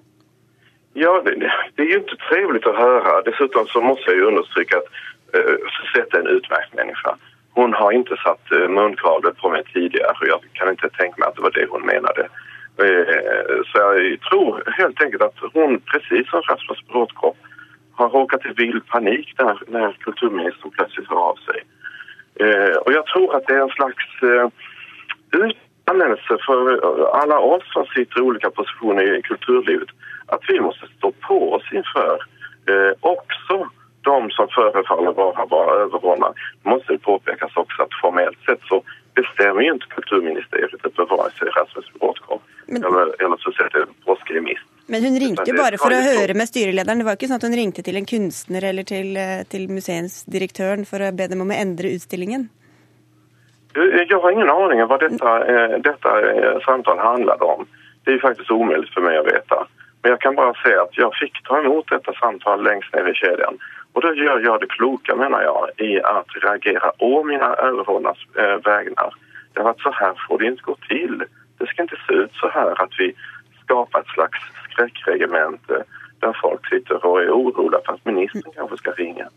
Ja, 0.95 1.11
det, 1.27 1.35
det 1.75 1.83
er 1.83 1.91
jo 1.97 1.99
ikke 2.05 2.21
trivelig 2.29 2.63
å 2.63 2.77
høre. 2.79 3.17
Dessuten 3.27 3.67
så 3.75 3.83
må 3.83 3.97
jeg 4.07 4.23
jo 4.23 4.31
understreke 4.31 4.79
at 4.79 4.87
uh, 5.35 5.69
Susette 5.75 6.15
er 6.15 6.23
en 6.23 6.31
utmerket 6.39 6.79
menneske. 6.79 7.17
Hon 7.53 7.73
har 7.73 7.91
inte 7.91 8.15
satt 8.15 8.51
eh, 8.51 9.31
på 9.41 9.49
mig 9.49 9.63
tidigare 9.73 10.11
och 10.21 10.27
jag 10.27 10.39
kan 10.53 10.69
inte 10.69 10.89
tänka 10.89 11.15
mig 11.17 11.27
att 11.27 11.35
det 11.35 11.41
var 11.41 11.51
det 11.51 11.67
hon 11.69 11.85
menade. 11.85 12.21
Eh, 12.83 13.55
så 13.65 13.77
jag 13.77 14.21
tror 14.21 14.63
helt 14.77 15.01
enkelt 15.01 15.21
att 15.21 15.39
hon, 15.53 15.79
precis 15.79 16.29
som 16.29 16.41
Rasmus 16.41 16.87
Bråtkopp, 16.87 17.37
har 17.93 18.09
råkat 18.09 18.45
i 18.45 18.49
vild 18.49 18.87
panik 18.87 19.33
där 19.37 19.57
när 19.67 19.91
kulturministern 19.91 20.71
plötsligt 20.71 21.09
hör 21.09 21.17
av 21.17 21.35
sig. 21.35 21.63
Og 22.85 22.93
jag 22.93 23.05
tror 23.05 23.35
att 23.35 23.47
det 23.47 23.53
är 23.53 23.61
en 23.61 23.69
slags 23.69 24.05
utdannelse 25.31 26.37
för 26.45 26.79
alla 27.21 27.39
oss 27.39 27.63
som 27.73 27.85
sitter 27.85 28.19
i 28.19 28.21
olika 28.21 28.49
positioner 28.49 29.17
i 29.17 29.21
kulturlivet 29.21 29.89
att 30.25 30.41
vi 30.47 30.59
måste 30.59 30.87
stå 30.97 31.11
på 31.11 31.53
oss 31.53 31.63
inför 31.71 32.19
också 32.99 33.69
de 34.01 34.29
som 34.29 34.47
förefaller 34.47 35.11
vara 35.11 35.45
bara 35.45 35.71
överordnade 35.83 36.33
måste 36.63 36.97
påpekas 36.97 37.51
också 37.55 37.83
att 37.83 37.93
formellt 38.01 38.39
sett 38.45 38.61
så 38.63 38.83
bestämmer 39.13 39.61
ju 39.61 39.71
inte 39.71 39.85
kulturministeriet 39.85 40.85
över 40.85 41.05
vare 41.17 41.31
sig 41.31 41.47
Rasmus 41.47 41.93
Bråtkopp 41.99 42.41
eller, 42.67 43.23
eller 43.23 43.85
Påske 44.05 44.41
mist. 44.41 44.67
Men 44.85 45.03
hun 45.03 45.19
ringte 45.19 45.43
jo 45.47 45.55
bare 45.55 45.77
for 45.79 45.93
å 45.95 45.99
høre 46.03 46.33
med 46.35 46.49
styrelederen. 46.49 46.99
Det 46.99 47.07
var 47.07 47.15
ikke 47.15 47.29
sånn 47.29 47.39
at 47.39 47.45
hun 47.47 47.55
ringte 47.55 47.83
til 47.85 47.99
en 47.99 48.07
kunstner 48.07 48.65
eller 48.71 48.87
til, 48.87 49.13
eh, 49.17 49.43
til 49.51 49.69
museumsdirektøren 49.71 50.83
for 50.89 50.99
å 50.99 51.11
be 51.15 51.27
dem 51.31 51.43
om 51.45 51.53
å 51.53 51.59
endre 51.63 51.93
utstillingen? 51.95 52.49
Jeg 53.71 54.11
har 54.11 54.31
ingen 54.31 54.51
aning 54.51 54.81
om 54.83 54.89
hva 54.91 54.97
dette, 54.99 55.35
eh, 55.47 55.77
dette 55.79 56.11
samtalen 56.65 56.99
handlet 56.99 57.41
om. 57.41 57.67
Det 58.03 58.15
er 58.15 58.25
faktisk 58.27 58.51
umulig 58.51 58.91
for 58.93 59.01
meg 59.01 59.21
å 59.21 59.23
vite. 59.29 59.59
Men 60.03 60.11
jeg 60.11 60.19
kan 60.19 60.35
bare 60.35 60.53
se 60.63 60.73
at 60.73 60.97
jeg 60.97 61.17
fikk 61.21 61.39
ta 61.47 61.61
imot 61.61 61.87
dette 61.87 62.11
samtalen 62.19 62.65
lengst 62.65 62.93
ned 62.93 63.07
i 63.07 63.13
kjeden. 63.13 63.59
Och 63.93 64.01
då 64.01 64.13
gör 64.13 64.39
jag 64.39 64.60
det 64.62 64.67
kloka 64.67 65.15
menar 65.15 65.41
jag 65.41 65.88
i 65.88 66.01
att 66.01 66.27
reagera 66.43 66.91
å 66.97 67.23
mina 67.23 67.56
överordnas 67.56 68.17
eh, 68.38 68.58
vägnar. 68.65 69.13
Det 69.54 69.62
att 69.62 69.80
så 69.80 69.91
här 69.91 70.13
får 70.27 70.39
det 70.39 70.45
inte 70.45 70.63
gå 70.63 70.75
till. 70.75 71.23
Det 71.58 71.67
ska 71.67 71.82
inte 71.82 71.99
se 72.08 72.13
ut 72.13 72.34
så 72.34 72.49
här 72.49 72.84
att 72.84 72.93
vi 72.99 73.13
skapar 73.63 73.99
ett 73.99 74.08
slags 74.08 74.39
skräckregemente 74.69 75.84
där 76.19 76.38
folk 76.41 76.69
sitter 76.69 77.06
och 77.06 77.21
är 77.21 77.30
oroliga 77.32 77.82
för 77.86 77.93
att 77.93 78.06
ministern 78.06 78.51
kanske 78.56 78.77
ska 78.77 78.91
ringa. 78.91 79.30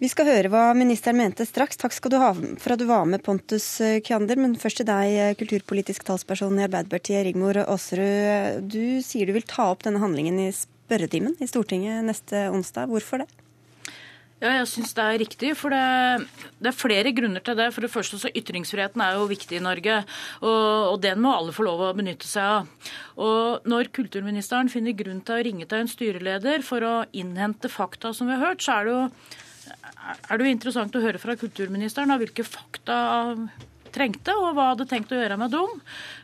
Vi 0.00 0.08
skal 0.08 0.30
høre 0.32 0.48
hva 0.48 0.70
ministeren 0.72 1.18
mente 1.20 1.44
straks. 1.44 1.76
Takk 1.76 1.92
skal 1.92 2.12
du 2.14 2.16
ha 2.16 2.30
for 2.32 2.72
at 2.72 2.80
du 2.80 2.86
var 2.88 3.04
med, 3.04 3.20
Pontus 3.20 3.66
Kjander. 4.06 4.38
Men 4.40 4.54
først 4.56 4.80
til 4.80 4.88
deg, 4.88 5.12
eh, 5.12 5.34
kulturpolitisk 5.36 6.06
talsperson 6.08 6.56
i 6.56 6.64
Arbeiderpartiet, 6.64 7.26
Rigmor 7.26 7.60
Aasrud. 7.66 8.64
Du 8.64 9.04
sier 9.04 9.28
du 9.28 9.36
vil 9.36 9.44
ta 9.44 9.68
opp 9.74 9.84
denne 9.84 10.00
handlingen 10.00 10.40
i 10.40 10.48
spørretimen 10.56 11.36
i 11.36 11.50
Stortinget 11.52 12.00
neste 12.08 12.48
onsdag. 12.48 12.88
Hvorfor 12.88 13.20
det? 13.20 13.28
Ja, 14.40 14.54
jeg 14.56 14.68
syns 14.70 14.94
det 14.96 15.04
er 15.04 15.18
riktig. 15.20 15.50
For 15.60 15.74
det, 15.74 16.28
det, 16.56 16.70
er 16.70 16.76
flere 16.76 17.12
grunner 17.16 17.44
til 17.44 17.58
det. 17.58 17.68
For 17.74 17.84
det 17.84 17.92
første 17.92 18.20
så 18.22 18.32
Ytringsfriheten 18.32 19.02
er 19.04 19.18
jo 19.18 19.28
viktig 19.28 19.58
i 19.58 19.64
Norge, 19.64 20.00
og, 20.40 20.62
og, 20.94 20.96
den 21.04 21.20
må 21.20 21.34
alle 21.36 21.52
få 21.52 21.66
lov 21.68 21.84
å 21.84 21.92
benytte 21.96 22.28
seg 22.28 22.46
av. 22.46 22.90
Og 23.20 23.68
Når 23.68 23.92
kulturministeren 23.96 24.72
finner 24.72 24.96
grunn 24.96 25.20
til 25.20 25.36
å 25.36 25.44
ringe 25.44 25.68
til 25.68 25.84
en 25.84 25.92
styreleder 25.92 26.64
for 26.64 26.86
å 26.88 26.94
innhente 27.12 27.68
fakta, 27.72 28.14
som 28.16 28.30
vi 28.30 28.38
har 28.38 28.52
hørt, 28.52 28.64
så 28.64 28.78
er 28.78 28.88
det 28.88 28.96
jo, 28.96 29.02
er 30.08 30.40
det 30.40 30.46
jo 30.46 30.54
interessant 30.56 30.96
å 30.96 31.04
høre 31.04 31.20
fra 31.20 31.36
kulturministeren 31.40 32.14
av 32.14 32.24
hvilke 32.24 32.46
fakta 32.48 33.00
trengte, 33.94 34.34
og 34.38 34.54
hva 34.56 34.70
hadde 34.72 34.88
tenkt 34.90 35.12
å 35.14 35.18
gjøre 35.18 35.38
med 35.40 35.52
dem. 35.54 35.80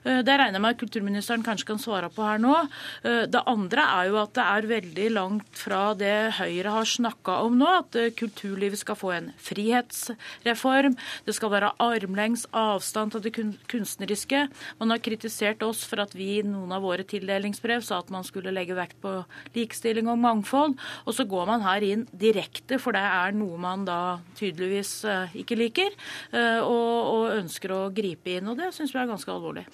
Eh, 0.07 0.23
det 0.27 0.37
regner 0.39 0.57
jeg 0.59 0.63
med 0.63 0.77
at 0.77 0.81
kulturministeren 0.81 1.45
kanskje 1.47 1.71
kan 1.73 1.81
svare 1.83 2.11
på 2.13 2.25
her 2.25 2.41
nå. 2.43 2.55
Eh, 3.03 3.25
det 3.31 3.43
andre 3.51 3.87
er 3.97 4.11
jo 4.11 4.19
at 4.21 4.35
det 4.37 4.45
er 4.45 4.69
veldig 4.71 5.09
langt 5.17 5.59
fra 5.59 5.81
det 5.99 6.15
Høyre 6.39 6.75
har 6.77 6.89
snakka 6.91 7.41
om 7.47 7.59
nå, 7.61 7.71
at 7.83 7.99
eh, 7.99 8.13
kulturlivet 8.17 8.81
skal 8.81 8.99
få 8.99 9.13
en 9.17 9.31
frihetsreform. 9.43 10.97
Det 11.27 11.37
skal 11.37 11.53
være 11.55 11.73
armlengs 11.83 12.47
avstand 12.57 13.17
til 13.17 13.25
det 13.27 13.35
kunstneriske. 13.71 14.47
Man 14.81 14.95
har 14.95 15.03
kritisert 15.03 15.65
oss 15.67 15.85
for 15.89 16.05
at 16.05 16.15
vi 16.17 16.37
i 16.37 16.47
noen 16.47 16.75
av 16.77 16.87
våre 16.87 17.07
tildelingsbrev 17.07 17.85
sa 17.87 18.01
at 18.03 18.13
man 18.15 18.27
skulle 18.27 18.55
legge 18.55 18.77
vekt 18.79 19.01
på 19.03 19.19
likestilling 19.57 20.11
og 20.13 20.21
mangfold, 20.23 20.77
og 21.07 21.17
så 21.17 21.27
går 21.29 21.51
man 21.51 21.65
her 21.67 21.85
inn 21.87 22.07
direkte, 22.13 22.79
for 22.83 22.95
det 22.97 23.03
er 23.03 23.35
noe 23.37 23.59
man 23.61 23.85
da 23.89 24.19
tydeligvis 24.39 24.93
ikke 25.39 25.57
liker, 25.59 25.95
og, 26.37 26.97
og 27.17 27.37
ønsker 27.37 27.56
å 27.65 27.93
gripe 27.95 28.37
inn. 28.37 28.49
og 28.49 28.57
Det 28.57 28.73
syns 28.75 28.93
vi 28.93 29.01
er 29.01 29.09
ganske 29.09 29.33
alvorlig. 29.33 29.65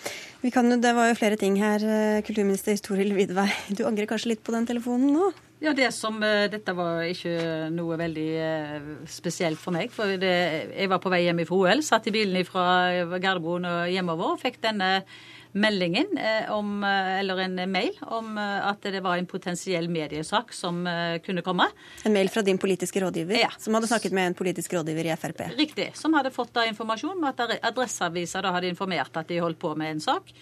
Kan, 0.53 0.69
det 0.81 0.93
var 0.95 1.09
jo 1.09 1.19
flere 1.19 1.37
ting 1.37 1.57
her, 1.57 1.83
eh, 1.83 2.23
kulturminister 2.23 2.77
Toril 2.79 3.13
Vidvei. 3.17 3.49
Du 3.75 3.85
angrer 3.85 4.07
kanskje 4.07 4.35
litt 4.35 4.45
på 4.45 4.53
den 4.53 4.67
telefonen 4.67 5.13
nå? 5.13 5.33
Ja, 5.63 5.73
det 5.73 5.93
som, 5.95 6.23
eh, 6.23 6.49
Dette 6.49 6.75
var 6.75 7.03
ikke 7.03 7.71
noe 7.71 7.97
veldig 7.97 8.31
eh, 8.39 8.81
spesielt 9.07 9.59
for 9.59 9.73
meg. 9.73 9.91
for 9.91 10.07
det, 10.17 10.75
Jeg 10.77 10.89
var 10.89 10.99
på 10.99 11.11
vei 11.11 11.25
hjem 11.25 11.47
fra 11.47 11.57
OL, 11.57 11.83
satt 11.83 12.07
i 12.07 12.11
bilen 12.11 12.45
fra 12.45 13.19
Gardermoen 13.19 13.65
og 13.65 13.91
hjemover 13.91 14.33
og 14.33 14.41
fikk 14.41 14.61
denne 14.61 15.05
meldingen 15.53 16.19
eh, 16.19 16.53
om, 16.53 16.85
eh, 16.85 17.19
eller 17.19 17.39
en 17.39 17.73
mail 17.73 17.99
om 18.01 18.39
eh, 18.39 18.69
at 18.69 18.83
det 18.83 19.03
var 19.05 19.17
en 19.17 19.27
potensiell 19.27 19.89
mediesak 19.93 20.53
som 20.57 20.83
kunne 21.25 21.45
komme. 21.45 21.69
En 22.05 22.13
mail 22.13 22.31
fra 22.33 22.43
din 22.43 22.59
politiske 22.59 23.01
rådgiver, 23.01 23.41
ja. 23.45 23.51
som 23.59 23.75
hadde 23.77 23.91
snakket 23.91 24.17
med 24.17 24.33
en 24.33 24.39
politisk 24.39 24.73
rådgiver 24.73 25.11
i 25.13 25.17
Frp? 25.17 25.45
Riktig. 25.59 25.91
Som 25.99 26.17
hadde 26.17 26.33
fått 26.35 26.55
da 26.57 26.67
informasjon 26.69 27.17
om 27.17 27.29
at 27.29 27.41
Adresseavisa 27.61 28.43
da 28.43 28.55
hadde 28.57 28.73
informert 28.73 29.17
at 29.17 29.29
de 29.29 29.41
holdt 29.43 29.61
på 29.61 29.75
med 29.79 29.97
en 29.97 30.05
sak 30.05 30.33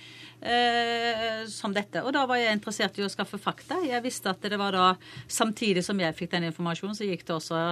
eh, 0.40 1.46
som 1.50 1.74
dette. 1.74 2.02
Og 2.04 2.12
da 2.14 2.24
var 2.28 2.40
jeg 2.40 2.56
interessert 2.56 2.98
i 2.98 3.04
å 3.04 3.10
skaffe 3.12 3.40
fakta. 3.40 3.80
Jeg 3.86 4.04
visste 4.04 4.32
at 4.32 4.42
det 4.42 4.58
var 4.60 4.76
da, 4.76 4.86
samtidig 5.28 5.84
som 5.86 6.00
jeg 6.00 6.16
fikk 6.18 6.34
den 6.36 6.48
informasjonen, 6.50 6.96
så 6.96 7.08
gikk 7.08 7.26
det 7.28 7.36
også 7.36 7.64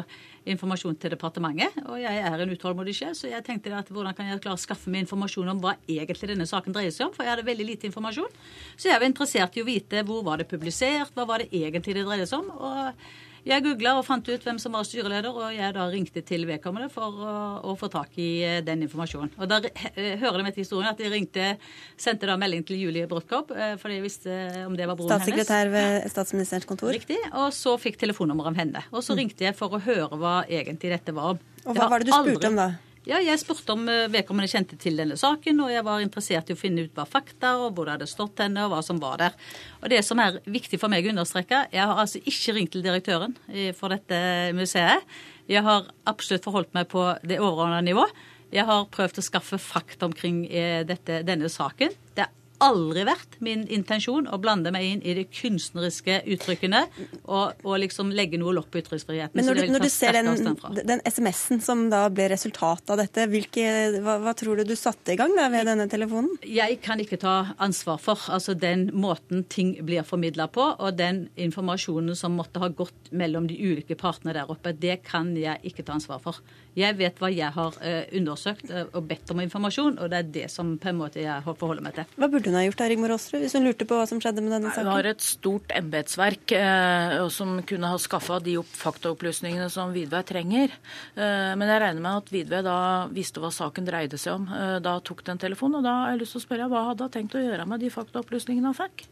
informasjon 0.55 0.99
til 1.01 1.13
departementet. 1.15 1.79
Og 1.87 2.01
jeg 2.03 2.25
er 2.31 2.43
en 2.45 2.55
utålmodig 2.55 2.97
sjel, 2.99 3.15
så 3.19 3.31
jeg 3.31 3.45
tenkte 3.47 3.75
at 3.77 3.93
hvordan 3.93 4.17
kan 4.17 4.31
jeg 4.31 4.43
klare 4.45 4.59
å 4.59 4.63
skaffe 4.63 4.93
meg 4.93 5.07
informasjon 5.07 5.53
om 5.55 5.63
hva 5.63 5.77
egentlig 5.87 6.33
denne 6.33 6.49
saken 6.49 6.77
dreier 6.77 6.95
seg 6.95 7.09
om, 7.09 7.15
for 7.15 7.27
jeg 7.27 7.35
hadde 7.35 7.47
veldig 7.49 7.69
lite 7.69 7.89
informasjon. 7.91 8.37
Så 8.77 8.91
jeg 8.91 9.01
var 9.01 9.09
interessert 9.09 9.57
i 9.57 9.65
å 9.65 9.69
vite 9.69 10.05
hvor 10.09 10.25
var 10.27 10.41
det 10.41 10.51
publisert, 10.51 11.15
hva 11.17 11.27
var 11.29 11.45
det 11.45 11.51
egentlig 11.53 11.99
det 11.99 12.07
dreide 12.09 12.29
seg 12.31 12.45
om. 12.45 12.53
og 12.59 13.28
jeg 13.49 13.65
googla 13.65 13.95
og 13.99 14.05
fant 14.07 14.29
ut 14.29 14.45
hvem 14.45 14.59
som 14.61 14.75
var 14.77 14.87
styreleder, 14.87 15.35
og 15.35 15.55
jeg 15.55 15.75
da 15.77 15.87
ringte 15.91 16.23
til 16.27 16.47
vedkommende 16.49 16.91
for 16.93 17.23
å, 17.25 17.35
å 17.71 17.75
få 17.79 17.91
tak 17.93 18.17
i 18.21 18.29
eh, 18.47 18.59
den 18.65 18.85
informasjonen. 18.87 19.33
Og 19.39 19.51
Da 19.51 19.61
eh, 19.69 20.17
hører 20.21 20.41
det 20.41 20.47
med 20.47 20.57
til 20.57 20.67
historien 20.67 20.91
at 20.91 21.01
de 21.01 21.11
ringte, 21.13 21.53
sendte 22.01 22.29
da 22.29 22.37
melding 22.41 22.65
til 22.69 22.81
Julie 22.83 23.09
Brodtkorp, 23.11 23.53
for 23.53 23.89
fordi 23.89 24.01
jeg 24.01 24.05
visste 24.05 24.35
om 24.67 24.75
det 24.77 24.89
var 24.89 24.99
broren 24.99 25.15
hennes. 25.15 25.25
Statssekretær 25.25 25.71
ved 25.73 26.11
statsministerens 26.13 26.69
kontor. 26.69 26.93
Riktig. 26.93 27.17
Og 27.33 27.49
så 27.57 27.77
fikk 27.81 27.97
telefonnummeret 28.03 28.53
av 28.53 28.61
henne. 28.61 28.83
Og 28.93 29.01
så 29.01 29.15
mm. 29.17 29.23
ringte 29.23 29.49
jeg 29.49 29.57
for 29.57 29.73
å 29.73 29.81
høre 29.81 30.19
hva 30.21 30.43
egentlig 30.45 30.93
dette 30.93 31.15
var 31.17 31.37
om. 31.37 31.41
Og 31.65 31.73
hva 31.73 31.87
var, 31.87 31.95
var 31.95 32.05
det 32.05 32.11
du 32.11 32.13
spurte 32.13 32.37
aldri... 32.37 32.53
om 32.53 32.61
da? 32.61 32.69
Ja, 33.09 33.23
jeg 33.25 33.41
spurte 33.41 33.73
om 33.73 33.87
eh, 33.89 34.07
vedkommende 34.13 34.51
kjente 34.53 34.77
til 34.81 34.99
denne 35.01 35.17
saken, 35.17 35.63
og 35.65 35.73
jeg 35.73 35.85
var 35.87 36.03
interessert 36.05 36.51
i 36.51 36.57
å 36.57 36.61
finne 36.61 36.85
ut 36.85 36.93
hva 36.97 37.07
fakta 37.09 37.55
og 37.63 37.73
hvor 37.73 37.89
det 37.89 37.97
hadde 37.97 38.11
stått 38.11 38.43
henne, 38.45 38.67
og 38.67 38.75
hva 38.75 38.83
som 38.85 39.01
var 39.01 39.17
der. 39.23 39.39
Og 39.81 39.89
det 39.89 40.03
som 40.05 40.21
er 40.21 40.37
viktig 40.45 40.77
for 40.83 40.93
meg 40.93 41.09
å 41.09 41.15
understreke, 41.15 41.65
jeg 41.73 41.89
har 41.89 42.03
altså 42.05 42.21
ikke 42.21 42.57
ringt 42.59 42.75
til 42.77 42.85
direktøren 42.85 43.33
for 43.79 43.97
dette 43.97 44.19
museet. 44.57 45.07
Jeg 45.49 45.65
har 45.65 45.89
absolutt 46.11 46.45
forholdt 46.45 46.77
meg 46.77 46.91
på 46.93 47.07
det 47.25 47.41
overordnede 47.41 47.87
nivå. 47.89 48.05
Jeg 48.53 48.65
har 48.69 48.87
prøvd 48.93 49.21
å 49.21 49.25
skaffe 49.25 49.59
fakta 49.61 50.09
omkring 50.09 50.43
eh, 50.49 50.83
dette, 50.89 51.23
denne 51.25 51.49
saken. 51.53 51.93
Det 52.17 52.25
er 52.25 52.35
aldri 52.65 53.05
vært 53.07 53.39
min 53.45 53.65
intensjon 53.71 54.27
å 54.31 54.39
blande 54.43 54.73
meg 54.75 54.87
inn 54.87 55.03
i 55.07 55.15
de 55.19 55.25
kunstneriske 55.31 56.21
uttrykkene 56.35 56.85
og, 57.25 57.61
og 57.63 57.79
liksom 57.85 58.11
legge 58.17 58.41
noe 58.41 58.55
lokk 58.57 58.71
på 58.73 58.81
ytringsfriheten. 58.83 59.39
Men 59.39 59.49
når 59.49 59.61
du, 59.61 59.65
når 59.75 59.85
du 59.87 59.91
ser 59.93 60.17
den, 60.17 60.31
den 60.79 61.03
SMS-en 61.07 61.63
som 61.65 61.87
da 61.93 62.05
ble 62.13 62.29
resultatet 62.33 62.91
av 62.95 63.01
dette, 63.01 63.27
hvilke, 63.31 63.67
hva, 64.03 64.19
hva, 64.25 64.35
tror 64.39 64.59
du 64.59 64.67
du 64.69 64.75
satte 64.79 65.15
i 65.15 65.19
gang 65.19 65.35
da 65.37 65.49
ved 65.53 65.69
denne 65.71 65.89
telefonen? 65.91 66.35
Jeg 66.43 66.81
kan 66.85 67.01
ikke 67.03 67.21
ta 67.23 67.37
ansvar 67.63 68.01
for 68.03 68.29
altså 68.35 68.57
den 68.59 68.89
måten 68.97 69.45
ting 69.51 69.77
blir 69.87 70.07
formidla 70.07 70.49
på, 70.53 70.71
og 70.79 70.99
den 70.99 71.27
informasjonen 71.39 72.17
som 72.19 72.37
måtte 72.39 72.63
ha 72.63 72.71
gått 72.75 73.13
mellom 73.15 73.49
de 73.51 73.59
ulike 73.59 73.99
partene 73.99 74.35
der 74.37 74.51
oppe. 74.51 74.75
Det 74.75 75.01
kan 75.07 75.35
jeg 75.39 75.63
ikke 75.69 75.87
ta 75.87 75.97
ansvar 75.99 76.23
for. 76.25 76.43
Jeg 76.79 76.95
vet 76.99 77.17
hva 77.19 77.31
jeg 77.33 77.51
har 77.55 77.79
uh, 77.83 78.05
undersøkt 78.15 78.71
uh, 78.71 78.85
og 78.93 79.09
bedt 79.09 79.31
om 79.33 79.41
informasjon, 79.43 79.99
og 79.99 80.11
det 80.13 80.19
er 80.21 80.29
det 80.37 80.47
som 80.53 80.77
på 80.79 80.93
en 80.93 81.01
måte 81.01 81.23
jeg 81.23 81.45
forholder 81.47 81.85
meg 81.85 81.97
til. 81.97 82.11
Hva 82.19 82.29
burde 82.31 82.48
hun 82.49 82.59
ha 82.59 82.65
gjort, 82.67 82.83
Rigmor 82.91 83.15
Aasrud, 83.15 83.43
hvis 83.45 83.55
hun 83.57 83.67
lurte 83.67 83.87
på 83.89 83.99
hva 83.99 84.07
som 84.11 84.23
skjedde 84.23 84.45
med 84.45 84.55
denne 84.57 84.73
saken? 84.73 84.89
Hun 84.89 84.97
har 84.97 85.11
et 85.11 85.25
stort 85.25 85.75
embetsverk 85.77 86.57
eh, 86.57 87.17
som 87.35 87.61
kunne 87.69 87.93
ha 87.93 88.01
skaffa 88.03 88.41
de 88.45 88.57
faktaopplysningene 88.63 89.71
som 89.73 89.95
Vidvei 89.95 90.25
trenger. 90.27 90.75
men 91.19 91.69
jeg 91.69 91.81
regner 91.83 92.03
med 92.03 92.23
at 92.23 92.33
Vidvei 92.33 92.61
da 92.65 92.79
visste 93.13 93.43
hva 93.43 93.53
saken 93.55 93.87
dreide 93.87 94.19
seg 94.21 94.39
om. 94.39 94.49
da 94.83 94.99
tok 95.05 95.25
den 95.27 95.41
telefonen, 95.41 95.81
og 95.81 95.87
da 95.87 95.95
har 96.03 96.13
jeg 96.15 96.25
lyst 96.25 96.37
til 96.37 96.43
å 96.43 96.47
spørre 96.47 96.69
hva 96.73 96.85
hadde 96.91 97.09
hun 97.09 97.15
tenkt 97.15 97.39
å 97.39 97.43
gjøre 97.43 97.67
med 97.69 97.83
de 97.85 97.91
faktaopplysningene 97.93 98.73
han 98.73 98.79
fikk? 98.79 99.07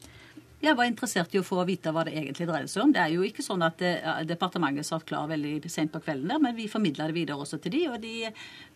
Jeg 0.67 0.77
var 0.79 0.89
interessert 0.89 1.35
i 1.35 1.41
å 1.41 1.45
få 1.47 1.63
vite 1.69 1.93
hva 1.95 2.03
det 2.07 2.15
egentlig 2.17 2.47
dreide 2.49 2.71
seg 2.71 2.83
om. 2.83 2.93
Det 2.95 3.03
er 3.03 3.13
jo 3.15 3.25
ikke 3.27 3.45
sånn 3.45 3.63
at 3.67 3.83
eh, 3.85 4.23
departementet 4.27 4.89
satt 4.89 5.05
klar 5.07 5.29
veldig 5.31 5.71
sent 5.71 5.93
på 5.95 6.01
kvelden 6.03 6.33
der, 6.33 6.41
men 6.43 6.57
vi 6.57 6.67
formidla 6.71 7.07
det 7.11 7.17
videre 7.17 7.39
også 7.43 7.61
til 7.63 7.75
de, 7.77 7.83
og 7.93 8.01
de 8.03 8.15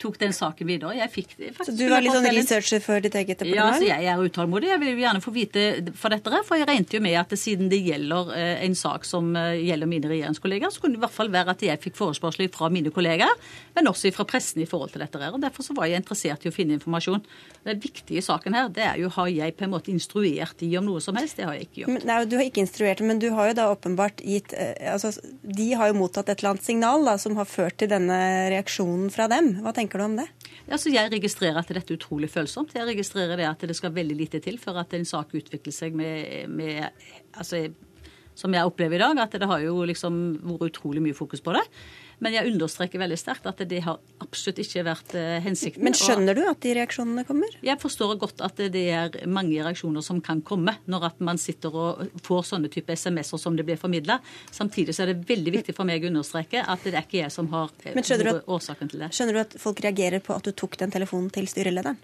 tok 0.01 0.19
den 0.21 0.35
saken 0.37 0.69
videre. 0.69 0.95
Jeg 1.01 1.13
fikk 1.13 1.35
Så 1.67 1.75
du 1.75 1.87
var 1.91 2.05
litt 2.05 2.15
sånn 2.15 2.29
researcher 2.31 2.83
for 2.85 3.03
ditt 3.03 3.17
eget 3.19 3.43
departement? 3.43 3.81
Ja, 3.81 3.81
så 3.81 3.89
jeg 3.89 4.11
er 4.13 4.23
utålmodig. 4.23 4.71
Jeg 4.71 4.83
vil 4.85 5.03
gjerne 5.03 5.25
få 5.25 5.35
vite 5.35 5.67
for 5.99 6.15
dette, 6.15 6.43
for 6.47 6.61
jeg 6.61 6.69
regnet 6.71 6.95
jo 6.95 7.03
med 7.05 7.19
at 7.21 7.35
siden 7.39 7.71
det 7.73 7.81
gjelder 7.83 8.33
eh, 8.37 8.65
en 8.67 8.77
sak 8.79 9.09
som 9.09 9.33
eh, 9.39 9.59
gjelder 9.67 9.91
mine 9.91 10.13
regjeringskollegaer, 10.13 10.75
så 10.75 10.85
kunne 10.85 10.97
det 10.97 11.03
i 11.03 11.05
hvert 11.07 11.17
fall 11.17 11.33
være 11.33 11.57
at 11.57 11.67
jeg 11.67 11.83
fikk 11.83 11.99
forespørsler 11.99 12.51
fra 12.55 12.71
mine 12.73 12.93
kollegaer, 12.95 13.35
men 13.77 13.91
også 13.91 14.13
fra 14.15 14.27
pressen 14.29 14.63
i 14.63 14.69
forhold 14.69 14.95
til 14.95 15.05
dette. 15.05 15.21
og 15.31 15.41
Derfor 15.43 15.67
så 15.67 15.77
var 15.77 15.91
jeg 15.91 16.03
interessert 16.03 16.47
i 16.47 16.53
å 16.53 16.55
finne 16.55 16.79
informasjon. 16.79 17.25
Den 17.67 17.83
viktige 17.83 18.23
saken 18.25 18.57
her, 18.57 18.71
det 18.73 18.87
er 18.87 19.01
jo 19.03 19.11
har 19.15 19.29
jeg 19.31 19.57
på 19.59 19.67
en 19.67 19.75
måte 19.75 19.93
instruert 19.93 20.57
de 20.61 20.71
om 20.79 20.87
noe 20.87 21.03
som 21.05 21.17
helst. 21.19 21.39
Det 21.39 21.47
har 21.49 21.57
jeg 21.59 21.69
ikke. 21.69 21.80
Men, 21.89 22.03
nei, 22.09 22.19
du 22.29 22.37
har 22.37 22.45
ikke 22.45 22.63
instruert, 22.65 23.01
men 23.07 23.21
du 23.23 23.29
har 23.37 23.51
jo 23.51 23.57
da 23.57 23.67
åpenbart 23.73 24.21
gitt 24.27 24.53
eh, 24.53 24.75
altså, 24.93 25.13
De 25.43 25.71
har 25.79 25.91
jo 25.91 25.99
mottatt 26.01 26.29
et 26.29 26.43
eller 26.43 26.55
annet 26.55 26.67
signal 26.67 27.07
da, 27.09 27.17
som 27.23 27.39
har 27.39 27.49
ført 27.49 27.79
til 27.81 27.91
denne 27.93 28.19
reaksjonen 28.53 29.09
fra 29.15 29.29
dem. 29.33 29.55
Hva 29.65 29.75
tenker 29.77 30.01
du 30.01 30.07
om 30.09 30.19
det? 30.21 30.27
Altså, 30.67 30.93
jeg 30.93 31.13
registrerer 31.13 31.61
at 31.61 31.71
dette 31.71 31.95
er 31.95 32.01
utrolig 32.01 32.31
følsomt. 32.33 32.75
Jeg 32.77 32.89
registrerer 32.91 33.41
det 33.41 33.49
at 33.49 33.65
det 33.71 33.79
skal 33.79 33.95
veldig 33.97 34.19
lite 34.19 34.43
til 34.45 34.59
for 34.63 34.79
at 34.81 34.93
en 34.97 35.09
sak 35.09 35.33
utvikler 35.39 35.75
seg 35.75 35.97
med, 35.97 36.51
med 36.53 36.85
altså, 37.33 37.67
som 38.39 38.55
jeg 38.55 38.69
opplever 38.69 38.99
i 38.99 39.03
dag, 39.03 39.25
at 39.25 39.35
det 39.41 39.49
har 39.49 39.65
jo 39.65 39.83
liksom 39.89 40.21
vært 40.45 40.71
utrolig 40.71 41.03
mye 41.05 41.17
fokus 41.17 41.43
på 41.45 41.55
det. 41.57 41.65
Men 42.21 42.35
jeg 42.37 42.53
understreker 42.53 43.01
veldig 43.01 43.19
sterkt 43.21 43.49
at 43.49 43.61
det 43.69 43.81
har 43.85 44.01
absolutt 44.21 44.61
ikke 44.63 44.85
vært 44.87 45.15
eh, 45.19 45.39
hensikten. 45.45 45.85
Men 45.87 45.97
skjønner 45.97 46.37
du 46.37 46.43
at 46.49 46.61
de 46.65 46.75
reaksjonene 46.77 47.25
kommer? 47.29 47.55
Jeg 47.65 47.81
forstår 47.81 48.17
godt 48.21 48.45
at 48.45 48.61
det 48.73 48.85
er 48.93 49.17
mange 49.31 49.57
reaksjoner 49.57 50.05
som 50.05 50.21
kan 50.25 50.43
komme 50.47 50.77
når 50.91 51.09
at 51.11 51.23
man 51.25 51.41
sitter 51.41 51.75
og 51.75 52.03
får 52.27 52.51
sånne 52.53 52.73
type 52.73 52.93
SMS-er 52.93 53.41
som 53.41 53.57
det 53.57 53.65
blir 53.69 53.81
formidla. 53.81 54.21
Samtidig 54.53 54.97
så 54.97 55.07
er 55.07 55.15
det 55.15 55.29
veldig 55.31 55.57
viktig 55.61 55.77
for 55.77 55.89
meg 55.89 56.05
å 56.05 56.11
understreke 56.13 56.65
at 56.65 56.85
det 56.85 56.97
er 56.97 57.07
ikke 57.07 57.23
jeg 57.23 57.35
som 57.35 57.49
har 57.55 57.73
årsaken 57.81 58.93
til 58.93 59.07
det. 59.07 59.13
Skjønner 59.17 59.39
du 59.39 59.43
at 59.47 59.57
folk 59.61 59.81
reagerer 59.85 60.23
på 60.25 60.37
at 60.37 60.45
du 60.45 60.53
tok 60.53 60.77
den 60.81 60.93
telefonen 60.93 61.33
til 61.35 61.49
styrelederen? 61.51 61.99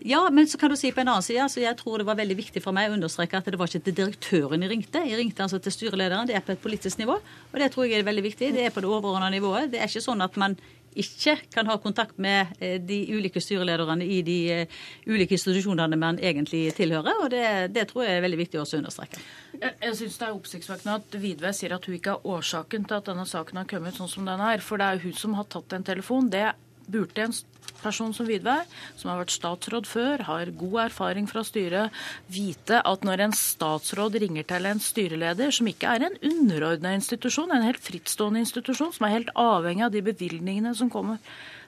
Ja, 0.00 0.30
men 0.30 0.48
så 0.48 0.58
kan 0.58 0.70
du 0.72 0.76
si 0.76 0.90
på 0.92 1.02
en 1.02 1.10
annen 1.12 1.22
side, 1.22 1.42
altså 1.44 1.60
jeg 1.60 1.76
tror 1.78 2.00
det 2.00 2.06
var 2.08 2.16
veldig 2.18 2.36
viktig 2.38 2.62
for 2.64 2.74
meg 2.74 2.90
å 2.90 2.96
understreke 2.96 3.38
at 3.38 3.48
det 3.52 3.58
var 3.60 3.70
ikke 3.70 3.84
til 3.86 3.96
direktøren 4.00 4.64
jeg 4.64 4.72
ringte. 4.72 5.02
Jeg 5.06 5.18
ringte 5.20 5.44
altså 5.44 5.60
til 5.62 5.74
styrelederen. 5.74 6.26
Det 6.26 6.36
er 6.38 6.44
på 6.46 6.54
et 6.56 6.62
politisk 6.62 6.98
nivå. 6.98 7.18
Og 7.52 7.58
det 7.60 7.70
tror 7.74 7.86
jeg 7.86 8.00
er 8.00 8.08
veldig 8.08 8.24
viktig. 8.24 8.52
Det 8.56 8.64
er 8.66 8.74
på 8.74 8.82
det 8.82 8.90
overordnede 8.90 9.36
nivået. 9.36 9.70
Det 9.70 9.82
er 9.82 9.90
ikke 9.90 10.02
sånn 10.02 10.24
at 10.24 10.38
man 10.40 10.56
ikke 10.98 11.36
kan 11.52 11.68
ha 11.70 11.76
kontakt 11.80 12.18
med 12.20 12.52
eh, 12.60 12.80
de 12.80 12.98
ulike 13.14 13.40
styrelederne 13.40 14.04
i 14.04 14.18
de 14.26 14.38
eh, 14.52 14.80
ulike 15.06 15.36
institusjonene 15.38 15.96
man 15.96 16.18
egentlig 16.20 16.66
tilhører. 16.76 17.22
og 17.24 17.30
Det, 17.32 17.44
det 17.72 17.86
tror 17.90 18.04
jeg 18.06 18.18
er 18.18 18.26
veldig 18.26 18.40
viktig 18.42 18.60
også 18.60 18.76
å 18.78 18.82
understreke. 18.82 19.22
Jeg, 19.54 19.76
jeg 19.86 19.96
syns 20.00 20.18
det 20.18 20.26
er 20.28 20.36
oppsiktsvekkende 20.36 20.98
at 21.00 21.16
Vidve 21.22 21.54
sier 21.56 21.76
at 21.76 21.88
hun 21.88 21.96
ikke 21.96 22.16
er 22.16 22.28
årsaken 22.34 22.84
til 22.88 22.98
at 22.98 23.08
denne 23.08 23.24
saken 23.28 23.62
har 23.62 23.70
kommet 23.70 23.96
sånn 23.96 24.12
som 24.12 24.28
den 24.28 24.44
er. 24.44 24.64
For 24.64 24.80
det 24.80 24.90
er 24.90 25.02
hun 25.06 25.16
som 25.16 25.38
har 25.38 25.48
tatt 25.52 25.78
en 25.78 25.86
telefon. 25.86 26.28
Det 26.32 26.50
burde 26.92 27.26
en 27.26 27.34
person 27.82 28.12
som 28.14 28.28
Vidvei, 28.28 28.60
som 28.98 29.10
har 29.10 29.22
vært 29.22 29.34
statsråd 29.34 29.88
før, 29.90 30.24
har 30.28 30.52
god 30.58 30.78
erfaring 30.86 31.28
fra 31.30 31.44
styret, 31.46 31.94
vite 32.32 32.78
at 32.78 33.06
når 33.06 33.26
en 33.26 33.34
statsråd 33.36 34.20
ringer 34.22 34.46
til 34.48 34.68
en 34.70 34.82
styreleder, 34.82 35.54
som 35.54 35.70
ikke 35.70 35.96
er 35.96 36.06
en 36.06 36.20
underordna 36.32 36.94
institusjon, 36.98 37.50
en 37.54 37.66
helt 37.66 37.82
frittstående 37.82 38.44
institusjon, 38.44 38.94
som 38.94 39.08
er 39.08 39.16
helt 39.16 39.34
avhengig 39.38 39.88
av 39.88 39.96
de 39.96 40.04
bevilgningene 40.12 40.74
som 40.78 40.92
kommer 40.92 41.18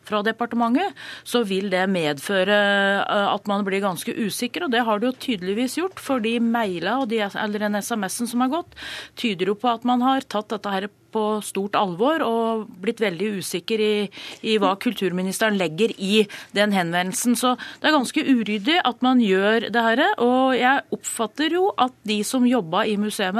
fra 0.04 0.20
departementet, 0.24 0.92
så 1.24 1.42
vil 1.48 1.70
det 1.72 1.84
medføre 1.88 2.56
eh, 3.00 3.28
at 3.30 3.48
man 3.50 3.64
blir 3.66 3.80
ganske 3.84 4.12
usikker. 4.12 4.66
Og 4.66 4.74
det 4.74 4.84
har 4.84 5.00
det 5.00 5.08
jo 5.08 5.20
tydeligvis 5.26 5.78
gjort, 5.80 6.02
for 6.02 6.20
de 6.24 6.36
maila 6.44 6.98
og 7.02 7.08
de, 7.12 7.22
eller 7.24 7.66
den 7.66 7.80
SMS-en 7.80 8.28
som 8.30 8.44
har 8.44 8.52
gått, 8.52 8.76
tyder 9.20 9.52
jo 9.52 9.56
på 9.58 9.70
at 9.72 9.88
man 9.88 10.04
har 10.04 10.26
tatt 10.28 10.52
dette 10.52 10.74
her 10.74 10.90
på 11.14 11.24
stort 11.46 11.78
alvor 11.78 12.24
og 12.26 12.66
blitt 12.82 13.02
veldig 13.02 13.30
usikker 13.40 13.82
i, 13.82 13.94
i, 14.42 14.56
hva 14.60 14.74
kulturministeren 14.80 15.58
legger 15.60 15.94
i 15.96 16.24
den 16.56 16.74
henvendelsen. 16.74 17.38
Så 17.38 17.54
det 17.80 17.90
er 17.90 17.96
ganske 17.96 18.26
uryddig 18.26 18.80
at 18.82 19.04
man 19.06 19.22
gjør 19.22 19.68
det 19.74 19.86
her. 19.88 20.04
Og 20.24 20.56
jeg 20.58 20.84
oppfatter 20.94 21.54
jo 21.54 21.68
at 21.80 21.94
de 22.08 22.20
som 22.26 22.46
jobba 22.48 22.84
i 22.90 22.98
museet, 23.00 23.34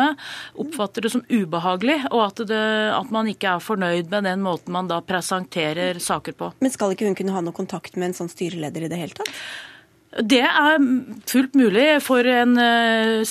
oppfatter 0.59 1.05
det 1.05 1.13
som 1.13 1.25
ubehagelig, 1.29 1.99
og 2.11 2.25
at, 2.29 2.43
det, 2.49 2.65
at 2.95 3.13
man 3.15 3.29
ikke 3.31 3.57
er 3.57 3.65
fornøyd 3.65 4.11
med 4.13 4.27
den 4.31 4.43
måten 4.45 4.75
man 4.75 4.89
da 4.91 5.01
presenterer 5.05 6.01
saker 6.03 6.37
på. 6.39 6.51
Men 6.65 6.73
skal 6.73 6.95
ikke 6.95 7.09
hun 7.09 7.19
kunne 7.19 7.35
ha 7.35 7.45
noe 7.45 7.57
kontakt 7.57 7.99
med 7.99 8.11
en 8.11 8.19
sånn 8.23 8.33
styreleder 8.33 8.87
i 8.87 8.91
det 8.93 9.01
hele 9.01 9.19
tatt? 9.19 9.33
Det 10.23 10.45
er 10.47 10.79
fullt 11.27 11.57
mulig 11.59 11.89
for 12.05 12.27
en 12.31 12.55
eh, 12.61 13.25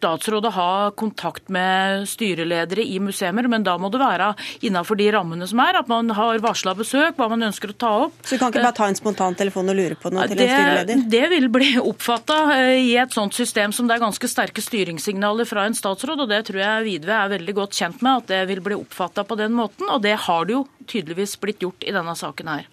statsråd 0.00 0.48
å 0.48 0.54
ha 0.56 0.70
kontakt 0.96 1.50
med 1.52 2.06
styreledere 2.08 2.84
i 2.84 2.98
museer, 3.02 3.36
men 3.36 3.66
da 3.66 3.76
må 3.80 3.90
det 3.92 4.00
være 4.00 4.32
innenfor 4.66 4.98
de 5.00 5.10
rammene 5.14 5.48
som 5.50 5.60
er. 5.62 5.80
At 5.80 5.90
man 5.90 6.10
har 6.16 6.40
varsla 6.42 6.74
besøk, 6.78 7.18
hva 7.18 7.28
man 7.32 7.48
ønsker 7.50 7.74
å 7.74 7.76
ta 7.84 7.92
opp. 8.06 8.16
Så 8.24 8.36
du 8.36 8.42
kan 8.42 8.52
ikke 8.52 8.64
bare 8.64 8.78
ta 8.80 8.88
en 8.90 8.98
spontan 8.98 9.36
telefon 9.38 9.70
og 9.72 9.78
lure 9.78 9.98
på 10.00 10.12
noe 10.14 10.26
til 10.30 10.40
det, 10.40 10.48
en 10.48 10.56
styreleder? 10.56 11.04
Det 11.16 11.22
vil 11.34 11.48
bli 11.52 11.70
oppfatta 11.82 12.40
eh, 12.56 12.74
i 12.90 12.96
et 13.00 13.14
sånt 13.16 13.36
system 13.36 13.74
som 13.76 13.88
det 13.88 13.98
er 13.98 14.04
ganske 14.06 14.30
sterke 14.30 14.64
styringssignaler 14.64 15.48
fra 15.48 15.68
en 15.68 15.76
statsråd, 15.76 16.24
og 16.24 16.32
det 16.32 16.42
tror 16.48 16.62
jeg 16.64 16.88
Vidve 16.90 17.16
er 17.16 17.32
veldig 17.36 17.56
godt 17.60 17.76
kjent 17.76 18.04
med, 18.04 18.24
at 18.24 18.32
det 18.32 18.42
vil 18.50 18.64
bli 18.64 18.78
oppfatta 18.80 19.26
på 19.28 19.38
den 19.40 19.56
måten. 19.56 19.88
Og 19.92 20.02
det 20.04 20.16
har 20.26 20.48
det 20.48 20.56
jo 20.58 20.66
tydeligvis 20.90 21.36
blitt 21.42 21.64
gjort 21.64 21.86
i 21.86 21.94
denne 21.94 22.16
saken 22.18 22.54
her. 22.56 22.68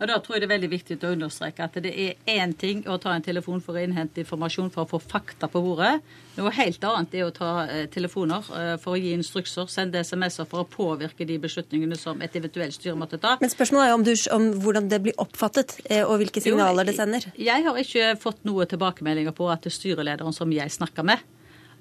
Og 0.00 0.08
Da 0.08 0.16
tror 0.18 0.36
jeg 0.36 0.42
det 0.42 0.48
er 0.48 0.54
veldig 0.54 0.70
viktig 0.72 0.96
å 1.04 1.12
understreke 1.12 1.66
at 1.66 1.74
det 1.84 1.90
er 1.92 2.14
én 2.32 2.54
ting 2.56 2.80
å 2.88 2.96
ta 3.00 3.12
en 3.12 3.24
telefon 3.24 3.60
for 3.60 3.76
å 3.76 3.82
innhente 3.84 4.22
informasjon 4.22 4.70
for 4.72 4.86
å 4.86 4.88
få 4.94 5.00
fakta 5.02 5.48
på 5.52 5.60
bordet. 5.60 5.98
Noe 6.38 6.52
helt 6.56 6.84
annet 6.88 7.16
er 7.18 7.26
å 7.26 7.34
ta 7.36 7.50
eh, 7.66 7.84
telefoner 7.92 8.46
eh, 8.56 8.70
for 8.80 8.96
å 8.96 9.00
gi 9.00 9.12
instrukser, 9.12 9.68
sende 9.68 10.00
SMS-er 10.00 10.48
for 10.48 10.64
å 10.64 10.68
påvirke 10.70 11.26
de 11.28 11.36
beslutningene 11.42 11.98
som 12.00 12.22
et 12.24 12.38
eventuelt 12.40 12.72
styre 12.78 12.96
måtte 12.96 13.20
ta. 13.20 13.34
Men 13.42 13.52
spørsmålet 13.52 13.90
er 13.90 13.98
om, 13.98 14.06
du, 14.06 14.14
om 14.32 14.46
hvordan 14.64 14.88
det 14.88 15.02
blir 15.04 15.20
oppfattet, 15.20 15.76
eh, 15.90 16.00
og 16.06 16.16
hvilke 16.22 16.40
signaler 16.40 16.86
jo, 16.86 16.88
det 16.88 16.96
sender. 16.96 17.28
Jeg 17.36 17.66
har 17.68 17.82
ikke 17.84 18.14
fått 18.22 18.40
noe 18.48 18.64
tilbakemeldinger 18.70 19.36
på 19.36 19.52
at 19.52 19.66
det 19.66 19.74
er 19.74 19.76
styrelederen 19.76 20.36
som 20.36 20.56
jeg 20.56 20.72
snakker 20.72 21.04
med, 21.12 21.20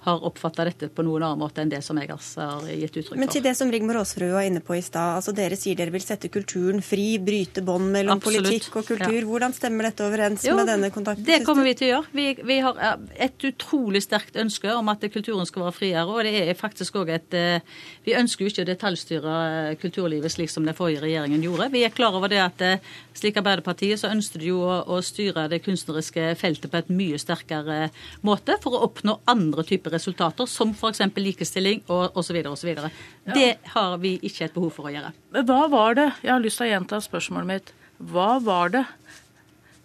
har 0.06 0.26
oppfatta 0.26 0.66
dette 0.68 0.90
på 0.94 1.04
noen 1.04 1.26
annen 1.28 1.42
måte 1.42 1.64
enn 1.64 1.72
det 1.72 1.82
som 1.84 1.98
jeg 2.00 2.10
har 2.10 2.68
gitt 2.70 2.96
uttrykk 2.96 3.10
for. 3.12 3.20
Men 3.20 3.32
til 3.32 3.44
det 3.44 3.56
som 3.58 3.72
Rigmor 3.72 4.00
Aasrud 4.00 4.32
var 4.32 4.48
inne 4.48 4.62
på 4.64 4.78
i 4.78 4.82
stad. 4.86 5.18
Altså 5.20 5.34
dere 5.36 5.58
sier 5.60 5.78
dere 5.80 5.94
vil 5.94 6.04
sette 6.04 6.32
kulturen 6.32 6.84
fri, 6.86 7.18
bryte 7.24 7.64
bånd 7.66 7.92
mellom 7.94 8.20
Absolutt. 8.20 8.48
politikk 8.48 8.80
og 8.80 8.88
kultur. 8.88 9.18
Ja. 9.20 9.26
Hvordan 9.30 9.56
stemmer 9.56 9.90
dette 9.90 10.06
overens 10.08 10.46
jo, 10.48 10.56
med 10.60 10.72
denne 10.72 10.92
kontakten? 10.96 11.28
Det 11.28 11.42
kommer 11.48 11.68
vi 11.68 11.76
til 11.80 11.90
å 11.90 11.92
gjøre. 11.92 12.14
Vi, 12.16 12.28
vi, 12.48 12.60
har 12.64 12.80
et 13.28 13.48
utrolig 13.50 14.04
sterkt 14.06 14.40
ønske 14.40 14.72
om 14.76 14.94
at 14.94 15.04
kulturen 15.12 15.48
skal 15.50 15.68
være 15.68 15.78
friere. 15.78 16.06
Og 16.08 16.24
det 16.28 16.46
er 16.46 16.60
faktisk 16.60 17.02
òg 17.02 17.14
et 17.18 17.38
eh, 17.38 17.84
Vi 18.06 18.16
ønsker 18.18 18.46
jo 18.46 18.54
ikke 18.54 18.66
å 18.66 18.70
detaljstyre 18.70 19.36
kulturlivet 19.82 20.32
slik 20.34 20.52
som 20.54 20.66
den 20.68 20.78
forrige 20.78 21.04
regjeringen 21.04 21.44
gjorde. 21.44 21.70
Vi 21.76 21.84
er 21.86 21.94
klar 21.94 22.16
over 22.18 22.32
det 22.32 22.42
at 22.44 22.64
eh, 22.66 22.90
slik 23.20 23.38
Arbeiderpartiet 23.40 24.00
så 24.02 24.14
ønsket 24.14 24.42
de 24.44 24.54
jo 24.54 24.64
å, 24.64 24.80
å 24.88 25.02
styre 25.06 25.48
det 25.52 25.62
kunstneriske 25.66 26.34
feltet 26.40 26.72
på 26.72 26.80
et 26.80 26.92
mye 26.94 27.20
sterkere 27.20 27.90
måte 28.26 28.56
for 28.64 28.76
å 28.76 28.84
oppnå 28.88 29.20
andre 29.30 29.66
typer 29.68 29.99
resultater, 30.00 30.50
som 30.50 30.74
f.eks. 30.74 31.04
likestilling 31.20 31.84
og 31.92 32.18
osv. 32.18 32.42
osv. 32.50 32.72
Ja. 32.74 32.90
Det 33.36 33.50
har 33.76 33.98
vi 34.02 34.16
ikke 34.24 34.48
et 34.48 34.56
behov 34.56 34.74
for 34.80 34.90
å 34.90 34.96
gjøre. 34.96 35.14
Hva 35.44 35.62
var 35.72 36.00
det, 36.00 36.10
jeg 36.24 36.34
har 36.34 36.44
lyst 36.44 36.62
til 36.62 36.70
å 36.70 36.74
gjenta 36.74 37.04
spørsmålet 37.04 37.52
mitt, 37.54 37.74
hva 38.00 38.38
var 38.42 38.72
det 38.74 38.86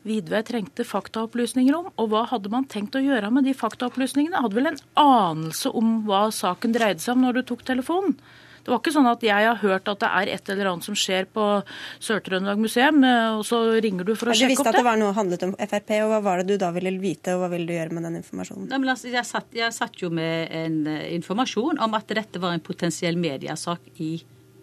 Vidve 0.04 0.42
trengte 0.44 0.84
faktaopplysninger 0.84 1.72
om, 1.72 1.86
og 1.96 2.10
hva 2.12 2.26
hadde 2.28 2.50
man 2.52 2.66
tenkt 2.68 2.96
å 2.98 3.00
gjøre 3.00 3.30
med 3.32 3.46
de 3.48 3.54
faktaopplysningene? 3.56 4.42
Hadde 4.44 4.58
vel 4.58 4.68
en 4.68 4.82
anelse 5.00 5.72
om 5.72 6.02
hva 6.04 6.26
saken 6.28 6.74
dreide 6.76 7.00
seg 7.00 7.14
om 7.14 7.22
når 7.24 7.38
du 7.38 7.46
tok 7.48 7.62
telefonen? 7.64 8.12
Det 8.64 8.72
var 8.72 8.80
ikke 8.80 8.94
sånn 8.94 9.08
at 9.10 9.24
jeg 9.26 9.44
har 9.44 9.58
hørt 9.60 9.88
at 9.92 10.00
det 10.00 10.08
er 10.20 10.30
et 10.34 10.50
eller 10.54 10.70
annet 10.70 10.86
som 10.86 10.96
skjer 10.96 11.26
på 11.28 11.44
Sør-Trøndelag 12.02 12.60
museum, 12.62 13.02
eh, 13.04 13.36
og 13.36 13.42
så 13.44 13.58
ringer 13.84 14.08
du 14.08 14.14
for 14.16 14.32
å 14.32 14.36
sjekke 14.36 14.38
opp 14.38 14.40
det. 14.40 14.46
Du 14.46 14.54
visste 14.54 14.70
at 14.72 14.78
det 14.78 14.86
var 14.86 15.00
noe 15.00 15.12
handlet 15.16 15.44
om 15.44 15.52
Frp, 15.58 15.90
og 16.06 16.12
hva 16.14 16.20
var 16.24 16.40
det 16.40 16.54
du 16.54 16.62
da 16.62 16.70
ville 16.72 16.94
vite, 17.02 17.34
og 17.36 17.42
hva 17.42 17.50
ville 17.52 17.68
du 17.68 17.74
gjøre 17.76 17.92
med 17.92 18.08
den 18.08 18.16
informasjonen? 18.22 18.70
Nei, 18.72 18.80
altså, 18.94 19.10
jeg, 19.12 19.28
satt, 19.28 19.50
jeg, 19.52 19.76
satt, 19.76 19.98
jo 20.00 20.08
med 20.14 20.54
en 20.56 20.78
uh, 20.88 21.02
informasjon 21.12 21.82
om 21.84 21.98
at 21.98 22.14
dette 22.16 22.40
var 22.40 22.56
en 22.56 22.64
potensiell 22.64 23.20
mediasak 23.20 24.00
i, 24.00 24.14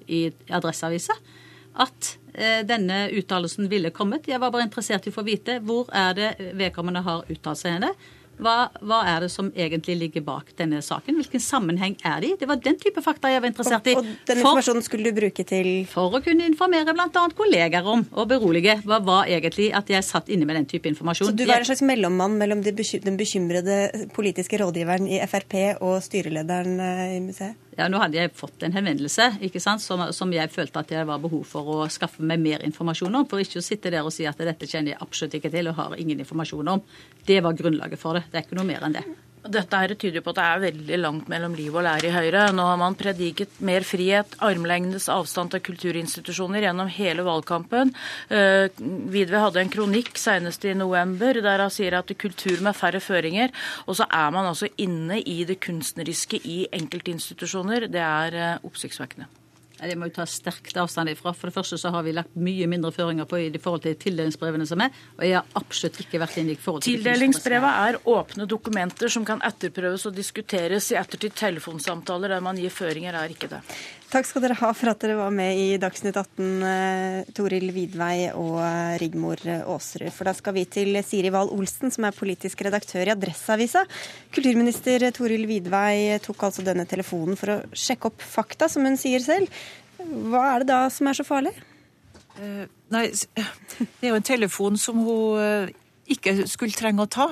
i 0.10 0.24
Adresseavisa. 0.50 1.16
At 1.86 2.16
eh, 2.34 2.66
denne 2.68 3.06
uttalelsen 3.16 3.70
ville 3.72 3.94
kommet. 3.96 4.26
Jeg 4.28 4.42
var 4.42 4.52
bare 4.52 4.66
interessert 4.66 5.06
i 5.06 5.14
å 5.14 5.16
få 5.16 5.24
vite 5.30 5.60
hvor 5.64 5.94
er 5.96 6.18
det 6.18 6.32
vedkommende 6.58 7.06
har 7.06 7.30
uttalt 7.30 7.62
seg 7.62 7.78
henne. 7.78 7.94
Hva, 8.42 8.56
hva, 8.82 9.02
er 9.06 9.26
det 9.26 9.30
som 9.34 9.52
egentlig 9.54 9.96
ligger 10.00 10.24
bak 10.26 10.50
denne 10.58 10.82
saken? 10.82 11.20
Hvilken 11.20 11.44
sammenheng 11.44 11.96
er 12.08 12.24
det 12.24 12.32
i? 12.32 12.38
Det 12.42 12.50
var 12.50 12.62
den 12.64 12.80
type 12.82 13.04
fakta 13.06 13.30
jeg 13.30 13.44
var 13.44 13.52
interessert 13.52 13.90
i. 13.92 13.94
Og, 13.98 14.02
og 14.02 14.30
den 14.30 14.42
informasjonen 14.42 14.86
skulle 14.86 15.12
du 15.12 15.20
bruke 15.20 15.46
til 15.48 15.70
For 15.92 16.18
å 16.18 16.24
kunne 16.26 16.48
informere 16.50 16.96
bl.a. 16.98 17.26
kollegaer 17.38 17.90
om, 17.94 18.06
og 18.12 18.30
berolige. 18.32 18.80
Hva 18.88 18.98
var 19.06 19.30
egentlig 19.30 19.70
at 19.78 19.92
jeg 19.94 20.08
satt 20.08 20.32
inne 20.34 20.50
med 20.50 20.58
den 20.58 20.70
type 20.74 20.90
informasjon? 20.90 21.30
Så 21.30 21.38
du 21.38 21.46
var 21.46 21.62
en 21.62 21.70
slags 21.70 21.86
mellommann 21.86 22.40
mellom 22.42 22.64
den 22.66 23.20
bekymrede 23.20 24.08
politiske 24.16 24.58
rådgiveren 24.62 25.06
i 25.06 25.22
Frp 25.30 25.58
og 25.78 26.00
styrelederen 26.02 26.80
eh, 26.82 27.06
i 27.20 27.22
museet? 27.24 27.60
Ja, 27.78 27.88
Nå 27.88 28.02
hadde 28.02 28.20
jeg 28.20 28.34
fått 28.36 28.66
en 28.66 28.74
henvendelse 28.76 29.30
ikke 29.48 29.62
sant, 29.64 29.84
som, 29.84 30.04
som, 30.12 30.32
jeg 30.36 30.52
følte 30.52 30.82
at 30.82 30.92
det 30.92 31.06
var 31.08 31.22
behov 31.24 31.46
for 31.48 31.72
å 31.72 31.78
skaffe 31.92 32.24
meg 32.28 32.42
mer 32.44 32.66
informasjon 32.68 33.16
om. 33.22 33.28
For 33.32 33.40
ikke 33.40 33.62
å 33.62 33.66
sitte 33.66 33.94
der 33.94 34.04
og 34.04 34.12
si 34.12 34.28
at 34.28 34.42
dette 34.44 34.68
kjenner 34.68 34.94
jeg 34.94 35.02
absolutt 35.02 35.40
ikke 35.40 35.54
til 35.54 35.72
og 35.72 35.78
har 35.80 35.96
ingen 36.02 36.20
informasjon 36.20 36.76
om. 36.76 36.84
Det 37.28 37.40
var 37.44 37.56
grunnlaget 37.56 38.02
for 38.02 38.20
det. 38.20 38.28
Det 38.32 38.42
er 38.42 38.48
ikke 38.48 38.60
noe 38.60 38.68
mer 38.68 38.84
enn 38.88 39.00
det. 39.00 39.06
Dette 39.42 39.78
her 39.82 39.94
tyder 39.98 40.22
på 40.22 40.34
at 40.36 40.38
det 40.38 40.44
er 40.46 40.62
veldig 40.62 40.98
langt 41.02 41.30
mellom 41.32 41.56
liv 41.58 41.74
og 41.74 41.86
lære 41.88 42.12
i 42.12 42.14
Høyre. 42.14 42.44
Nå 42.54 42.66
har 42.68 42.78
man 42.78 42.98
prediket 43.00 43.58
mer 43.66 43.82
frihet, 43.88 44.36
armlengdes 44.38 45.10
avstand 45.10 45.56
til 45.56 45.64
kulturinstitusjoner 45.66 46.68
gjennom 46.68 46.92
hele 46.94 47.26
valgkampen. 47.26 47.94
Uh, 48.30 48.70
Vidve 49.12 49.42
hadde 49.42 49.64
en 49.64 49.74
kronikk 49.74 50.14
senest 50.22 50.70
i 50.70 50.76
november 50.78 51.42
der 51.42 51.66
han 51.66 51.74
sier 51.74 51.98
at 51.98 52.14
kultur 52.22 52.62
med 52.62 52.78
færre 52.78 53.02
føringer. 53.02 53.50
Og 53.90 53.98
så 53.98 54.06
er 54.06 54.30
man 54.36 54.54
altså 54.54 54.70
inne 54.78 55.24
i 55.26 55.42
det 55.50 55.58
kunstneriske 55.66 56.44
i 56.46 56.64
enkeltinstitusjoner. 56.78 57.90
Det 57.90 58.06
er 58.06 58.38
uh, 58.38 58.68
oppsiktsvekkende. 58.70 59.41
Det 59.82 59.96
må 59.98 60.10
jo 60.10 60.14
ta 60.20 60.26
sterkt 60.30 60.78
avstand 60.78 61.10
ifra. 61.10 61.34
For 61.38 61.50
det 61.50 61.56
første 61.56 61.80
så 61.82 61.92
har 61.94 62.06
vi 62.06 62.14
lagt 62.14 62.36
mye 62.38 62.68
mindre 62.70 62.92
føringer 62.94 63.30
på 63.30 63.40
i 63.42 63.62
forhold 63.62 63.86
til 63.86 63.98
tildelingsbrevene 64.02 64.68
som 64.70 64.84
er, 64.86 64.94
og 65.18 65.26
jeg 65.26 65.38
har 65.40 65.58
absolutt 65.58 66.02
ikke 66.04 66.22
vært 66.22 66.38
inne 66.42 66.54
i 66.54 66.60
forhold 66.60 66.86
til 66.86 67.00
Tildelingsbrevene 67.00 67.88
er 67.88 68.00
åpne 68.14 68.48
dokumenter 68.50 69.12
som 69.12 69.26
kan 69.28 69.42
etterprøves 69.48 70.06
og 70.10 70.18
diskuteres 70.18 70.92
i 70.94 71.00
ettertid. 71.02 71.34
Telefonsamtaler 71.42 72.36
der 72.36 72.46
man 72.46 72.60
gir 72.60 72.74
føringer, 72.74 73.18
er 73.18 73.34
ikke 73.34 73.50
det. 73.52 73.62
Takk 74.12 74.28
skal 74.28 74.44
dere 74.44 74.58
ha 74.60 74.70
for 74.76 74.92
at 74.92 75.00
dere 75.00 75.16
var 75.16 75.32
med 75.32 75.56
i 75.56 75.78
Dagsnytt 75.80 76.18
18, 76.20 76.48
eh, 76.68 77.30
Toril 77.32 77.70
Vidvei 77.72 78.28
og 78.36 78.58
eh, 78.60 78.98
Rigmor 79.00 79.40
Aasrud. 79.48 80.10
For 80.12 80.28
da 80.28 80.34
skal 80.36 80.58
vi 80.58 80.66
til 80.68 81.00
Siri 81.08 81.32
Wahl 81.32 81.48
Olsen, 81.56 81.94
som 81.96 82.04
er 82.04 82.18
politisk 82.18 82.60
redaktør 82.68 83.08
i 83.08 83.14
Adresseavisa. 83.14 83.86
Kulturminister 84.36 85.06
Toril 85.16 85.48
Vidvei 85.48 86.18
tok 86.26 86.44
altså 86.50 86.66
denne 86.68 86.84
telefonen 86.92 87.40
for 87.40 87.54
å 87.54 87.58
sjekke 87.72 88.12
opp 88.12 88.26
fakta, 88.34 88.68
som 88.68 88.84
hun 88.84 89.00
sier 89.00 89.24
selv. 89.24 89.48
Hva 90.02 90.44
er 90.50 90.66
det 90.66 90.72
da 90.74 90.82
som 90.92 91.08
er 91.08 91.16
så 91.16 91.28
farlig? 91.28 91.56
Nei, 92.36 93.06
det 94.02 94.10
er 94.10 94.12
jo 94.12 94.20
en 94.20 94.28
telefon 94.34 94.82
som 94.82 95.00
hun 95.08 95.72
ikke 96.12 96.36
skulle 96.52 96.76
trenge 96.76 97.08
å 97.08 97.12
ta. 97.16 97.32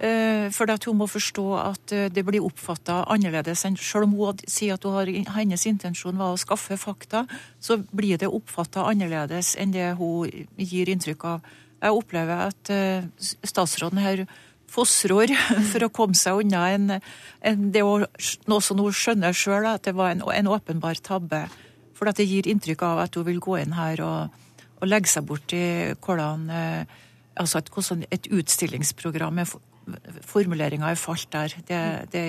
Eh, 0.00 0.48
for 0.48 0.70
at 0.72 0.86
hun 0.88 0.96
må 0.96 1.04
forstå 1.10 1.42
at 1.60 1.92
eh, 1.92 2.06
det 2.08 2.22
blir 2.24 2.40
oppfatta 2.40 3.02
annerledes. 3.12 3.66
enn 3.68 3.76
Selv 3.76 4.06
om 4.06 4.14
hun 4.16 4.38
sier 4.48 4.78
at 4.78 4.86
har, 4.88 5.10
hennes 5.36 5.66
intensjon 5.68 6.16
var 6.16 6.32
å 6.32 6.40
skaffe 6.40 6.78
fakta, 6.80 7.26
så 7.60 7.76
blir 7.92 8.16
det 8.16 8.30
oppfatta 8.32 8.86
annerledes 8.88 9.52
enn 9.60 9.74
det 9.76 9.90
hun 10.00 10.30
gir 10.56 10.88
inntrykk 10.88 11.26
av. 11.28 11.50
Jeg 11.84 11.98
opplever 12.00 12.46
at 12.48 12.72
eh, 12.72 13.04
statsråden 13.20 14.00
her 14.00 14.24
fossror 14.72 15.34
for 15.74 15.84
å 15.84 15.92
komme 15.92 16.16
seg 16.16 16.46
unna 16.46 16.64
en, 16.72 16.96
en, 17.44 17.70
det 17.74 17.84
å, 17.84 17.98
noe 18.48 18.64
som 18.64 18.80
hun 18.80 18.96
skjønner 18.96 19.36
sjøl, 19.36 19.68
at 19.68 19.84
det 19.84 19.98
var 20.00 20.14
en, 20.14 20.24
en, 20.24 20.48
åpenbar 20.48 20.96
tabbe. 21.04 21.44
For 21.92 22.08
at 22.08 22.16
det 22.16 22.30
gir 22.30 22.48
inntrykk 22.48 22.88
av 22.88 23.04
at 23.04 23.20
hun 23.20 23.28
vil 23.28 23.42
gå 23.44 23.60
inn 23.60 23.76
her 23.76 24.00
og, 24.00 24.44
og 24.80 24.88
legge 24.88 25.12
seg 25.12 25.28
bort 25.28 25.52
i 25.52 25.92
hvordan 26.00 26.48
altså 27.36 27.60
et, 27.60 28.06
et 28.16 28.30
utstillingsprogram 28.32 29.36
med 29.36 29.52
formuleringa 30.28 30.90
er 30.90 30.98
falt 31.00 31.28
der. 31.32 31.54
Det, 31.66 31.80
det, 32.12 32.24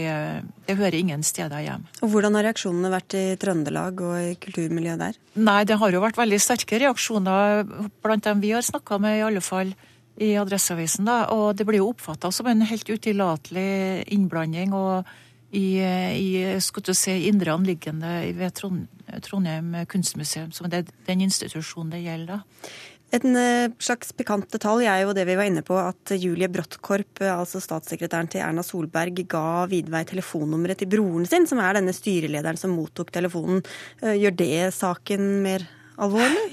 det, 0.68 0.76
hører 0.78 0.98
ingen 0.98 1.24
steder 1.24 1.64
hjem. 1.64 1.86
Og 2.02 2.14
Hvordan 2.14 2.38
har 2.38 2.48
reaksjonene 2.50 2.92
vært 2.94 3.16
i 3.18 3.24
Trøndelag 3.42 4.04
og 4.06 4.18
i 4.20 4.36
kulturmiljøet 4.42 5.02
der? 5.02 5.22
Nei, 5.40 5.64
Det 5.66 5.78
har 5.82 5.94
jo 5.94 6.04
vært 6.04 6.20
veldig 6.20 6.42
sterke 6.42 6.82
reaksjoner 6.82 7.64
blant 8.04 8.28
dem 8.28 8.44
vi 8.44 8.54
har 8.56 8.66
snakka 8.66 9.00
med, 9.02 9.20
i 9.20 9.26
alle 9.28 9.44
fall 9.46 9.74
i 10.22 10.34
Adresseavisen. 10.38 11.06
da, 11.06 11.26
og 11.34 11.56
Det 11.56 11.66
blir 11.68 11.82
jo 11.82 11.92
oppfatta 11.92 12.32
som 12.32 12.48
en 12.48 12.62
helt 12.62 12.90
utillatelig 12.90 14.08
innblanding. 14.08 14.74
og 14.74 15.06
i, 15.52 15.82
i 15.84 16.60
skal 16.64 16.96
si, 16.96 17.28
indre 17.28 17.52
anliggende 17.52 18.32
ved 18.38 18.54
Trondheim 18.56 19.74
kunstmuseum, 19.92 20.52
som 20.56 20.70
er 20.72 20.86
den 21.08 21.26
institusjonen 21.28 21.92
det 21.92 22.06
gjelder. 22.06 22.40
da. 22.40 22.70
En 23.12 23.36
eh, 23.36 23.72
slags 23.84 24.14
pikant 24.16 24.48
detalj 24.54 24.88
er 24.88 25.02
jo 25.04 25.16
det 25.16 25.26
vi 25.28 25.36
var 25.36 25.50
inne 25.50 25.64
på, 25.68 25.76
at 25.76 26.14
Julie 26.16 26.48
Bråttkorp, 26.52 27.20
eh, 27.20 27.34
altså 27.34 27.60
statssekretæren 27.60 28.30
til 28.32 28.44
Erna 28.44 28.64
Solberg, 28.64 29.20
ga 29.28 29.66
Vidvei 29.72 30.06
telefonnummeret 30.08 30.80
til 30.80 30.90
broren 30.94 31.28
sin, 31.28 31.48
som 31.50 31.60
er 31.60 31.76
denne 31.76 31.96
styrelederen 31.96 32.60
som 32.60 32.72
mottok 32.76 33.12
telefonen. 33.12 33.60
Eh, 34.00 34.16
gjør 34.22 34.38
det 34.40 34.56
saken 34.78 35.28
mer 35.44 35.68
alvorlig? 36.02 36.46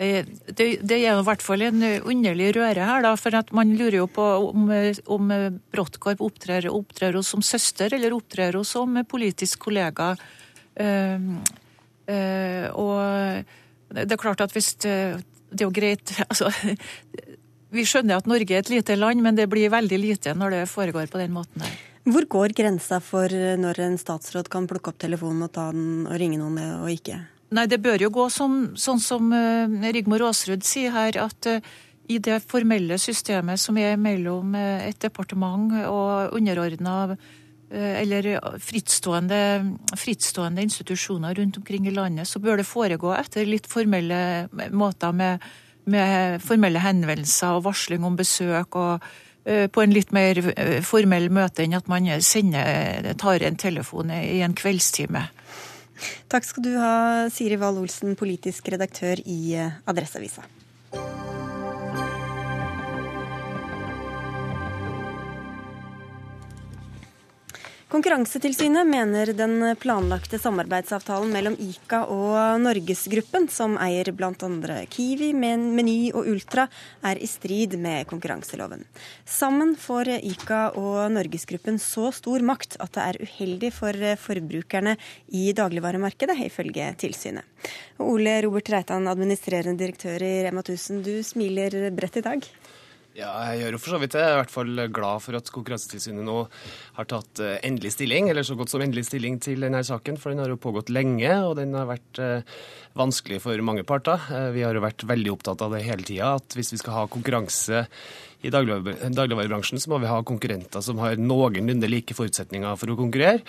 Det, 0.00 0.66
det 0.84 0.96
er 0.96 1.16
i 1.18 1.24
hvert 1.26 1.42
fall 1.44 1.64
en 1.64 1.82
underlig 2.08 2.52
røre 2.58 2.84
her, 2.88 3.02
da, 3.04 3.14
for 3.18 3.34
man 3.56 3.72
lurer 3.76 3.98
jo 4.02 4.06
på 4.08 4.26
om, 4.50 4.68
om 5.16 5.32
Bråttkorp 5.72 6.20
opptrer, 6.24 6.68
opptrer 6.72 7.16
oss 7.18 7.32
som 7.34 7.42
søster, 7.44 7.92
eller 7.96 8.14
opptrer 8.16 8.56
oss 8.60 8.76
som 8.76 9.00
politisk 9.08 9.64
kollega. 9.66 10.12
Uh, 10.80 11.40
uh, 12.08 12.66
og 12.78 13.98
det 13.98 14.14
er 14.14 14.22
klart 14.22 14.44
at 14.44 14.54
hvis 14.54 14.72
det 15.50 15.64
er 15.64 15.68
jo 15.68 15.74
greit 15.74 16.14
altså, 16.30 16.50
Vi 17.70 17.84
skjønner 17.86 18.18
at 18.18 18.30
Norge 18.30 18.56
er 18.56 18.64
et 18.64 18.72
lite 18.72 18.96
land, 18.98 19.22
men 19.22 19.38
det 19.38 19.48
blir 19.50 19.70
veldig 19.70 19.98
lite 20.00 20.34
når 20.34 20.56
det 20.56 20.64
foregår 20.70 21.10
på 21.10 21.20
den 21.22 21.34
måten 21.34 21.66
her. 21.66 21.76
Hvor 22.10 22.24
går 22.32 22.54
grensa 22.56 22.96
for 23.04 23.28
når 23.30 23.82
en 23.84 23.98
statsråd 24.00 24.48
kan 24.50 24.64
plukke 24.66 24.90
opp 24.90 24.98
telefonen 24.98 25.44
og 25.46 25.52
ta 25.52 25.68
den 25.74 26.08
og 26.08 26.16
ringe 26.18 26.40
noen 26.40 26.56
og 26.80 26.88
ikke? 26.90 27.20
Nei, 27.50 27.66
det 27.66 27.80
bør 27.82 28.04
jo 28.04 28.12
gå 28.14 28.28
som, 28.30 28.58
sånn 28.78 29.00
som 29.02 29.32
uh, 29.34 29.90
Rigmor 29.90 30.22
Aasrud 30.28 30.62
sier 30.66 30.94
her, 30.94 31.16
at 31.18 31.48
uh, 31.50 31.58
i 32.10 32.18
det 32.22 32.38
formelle 32.46 32.98
systemet 32.98 33.58
som 33.58 33.78
er 33.80 33.98
mellom 33.98 34.54
uh, 34.54 34.82
et 34.86 34.98
departement 35.02 35.72
og 35.88 36.36
underordna 36.38 37.16
eller 37.70 38.58
frittstående, 38.58 39.40
frittstående, 39.96 40.62
institusjoner 40.66 41.34
rundt 41.38 41.60
omkring 41.60 41.86
i 41.86 41.94
landet, 41.94 42.28
så 42.28 42.42
bør 42.42 42.60
det 42.60 42.68
foregå 42.68 43.12
etter 43.14 43.46
litt 43.46 43.68
formelle 43.70 44.48
måter 44.74 45.14
med, 45.14 45.44
med 45.90 46.42
formelle 46.42 46.82
henvendelser 46.82 47.58
og 47.58 47.68
varsling 47.68 48.06
om 48.06 48.18
besøk. 48.18 48.76
og 48.76 49.10
på 49.72 49.82
en 49.82 49.94
litt 49.94 50.10
mer 50.12 50.36
formell 50.84 51.30
møte 51.32 51.64
enn 51.64 51.78
at 51.78 51.86
man 51.88 52.04
sender, 52.20 53.14
tar 53.18 53.40
en 53.42 53.56
telefon 53.56 54.12
i 54.12 54.42
en 54.44 54.54
kveldstime. 54.54 55.24
Takk 56.30 56.46
skal 56.46 56.64
du 56.64 56.74
ha, 56.76 56.94
Siri 57.32 57.56
Wahl 57.60 57.80
Olsen, 57.80 58.16
politisk 58.20 58.68
redaktør 58.72 59.20
i 59.24 59.56
Adresseavisa. 59.58 60.44
Konkurransetilsynet 67.90 68.86
mener 68.86 69.32
den 69.34 69.64
planlagte 69.82 70.38
samarbeidsavtalen 70.38 71.32
mellom 71.34 71.56
ICA 71.58 72.04
og 72.14 72.60
Norgesgruppen, 72.62 73.48
som 73.50 73.74
eier 73.82 74.12
bl.a. 74.14 74.76
Kiwi, 74.94 75.32
Meny 75.34 76.12
og 76.14 76.28
Ultra, 76.30 76.68
er 77.02 77.18
i 77.18 77.26
strid 77.26 77.74
med 77.82 78.06
konkurranseloven. 78.06 78.84
Sammen 79.26 79.74
får 79.74 80.12
ICA 80.20 80.60
og 80.78 81.10
Norgesgruppen 81.16 81.82
så 81.82 82.12
stor 82.14 82.46
makt 82.46 82.78
at 82.78 82.94
det 82.94 83.08
er 83.08 83.20
uheldig 83.26 83.72
for 83.74 84.06
forbrukerne 84.22 84.94
i 85.34 85.48
dagligvaremarkedet, 85.50 86.38
ifølge 86.46 86.92
tilsynet. 87.02 87.42
Ole 88.06 88.38
Robert 88.46 88.70
Reitan, 88.70 89.10
administrerende 89.10 89.82
direktør 89.82 90.22
i 90.22 90.34
Rema 90.46 90.62
1000, 90.62 91.02
du 91.10 91.24
smiler 91.26 91.90
bredt 91.90 92.22
i 92.22 92.28
dag. 92.30 92.52
Ja, 93.18 93.30
jeg 93.50 93.64
gjør 93.64 93.74
jo 93.74 93.80
for 93.82 93.92
så 93.92 93.98
vidt 93.98 94.12
det. 94.14 94.20
Jeg 94.22 94.30
er 94.30 94.36
i 94.36 94.38
hvert 94.38 94.52
fall 94.54 94.82
glad 94.94 95.22
for 95.24 95.34
at 95.34 95.50
Konkurransetilsynet 95.50 96.22
nå 96.22 96.36
har 96.94 97.08
tatt 97.10 97.42
eh, 97.42 97.56
endelig 97.66 97.96
stilling, 97.96 98.30
eller 98.30 98.46
så 98.46 98.54
godt 98.58 98.70
som 98.70 98.84
endelig 98.84 99.08
stilling 99.08 99.40
til 99.42 99.66
denne 99.66 99.82
saken. 99.86 100.18
For 100.20 100.30
den 100.30 100.42
har 100.42 100.52
jo 100.52 100.60
pågått 100.62 100.92
lenge, 100.94 101.32
og 101.48 101.56
den 101.58 101.74
har 101.74 101.88
vært 101.90 102.20
eh, 102.22 102.54
vanskelig 102.98 103.40
for 103.42 103.66
mange 103.66 103.82
parter. 103.88 104.22
Eh, 104.30 104.48
vi 104.54 104.62
har 104.62 104.78
jo 104.78 104.84
vært 104.86 105.02
veldig 105.10 105.34
opptatt 105.34 105.66
av 105.66 105.74
det 105.74 105.82
hele 105.88 106.06
tida, 106.06 106.36
at 106.38 106.54
hvis 106.54 106.70
vi 106.76 106.80
skal 106.84 107.00
ha 107.00 107.06
konkurranse 107.10 107.82
i 108.40 108.50
dagligvarebransjen, 108.52 109.80
så 109.80 109.90
må 109.92 109.98
vi 110.00 110.08
ha 110.08 110.22
konkurrenter 110.24 110.82
som 110.84 111.00
har 111.02 111.20
noenlunde 111.20 111.90
like 111.90 112.16
forutsetninger 112.16 112.78
for 112.80 112.92
å 112.92 112.98
konkurrere. 112.98 113.42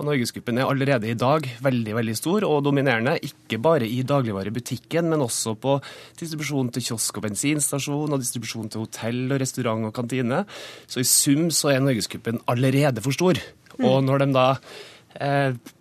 Og 0.00 0.06
Norgesgruppen 0.08 0.56
er 0.56 0.70
allerede 0.70 1.10
i 1.10 1.16
dag 1.18 1.46
veldig 1.62 1.96
veldig 1.98 2.14
stor 2.16 2.46
og 2.48 2.62
dominerende, 2.64 3.18
ikke 3.22 3.60
bare 3.62 3.86
i 3.86 4.00
dagligvarebutikken, 4.08 5.10
men 5.12 5.24
også 5.24 5.54
på 5.60 5.76
distribusjon 6.18 6.72
til 6.72 6.86
kiosk 6.88 7.20
og 7.20 7.26
bensinstasjon, 7.28 8.14
og 8.14 8.22
distribusjon 8.22 8.72
til 8.72 8.86
hotell 8.86 9.26
og 9.28 9.42
restaurant 9.42 9.90
og 9.90 9.94
kantine. 9.96 10.42
Så 10.88 11.04
i 11.04 11.08
sum 11.08 11.50
så 11.52 11.74
er 11.74 11.84
Norgesgruppen 11.84 12.40
allerede 12.50 13.04
for 13.04 13.14
stor. 13.14 13.38
Og 13.82 14.00
mm. 14.00 14.08
når 14.08 14.24
de 14.24 14.32
da 14.34 14.46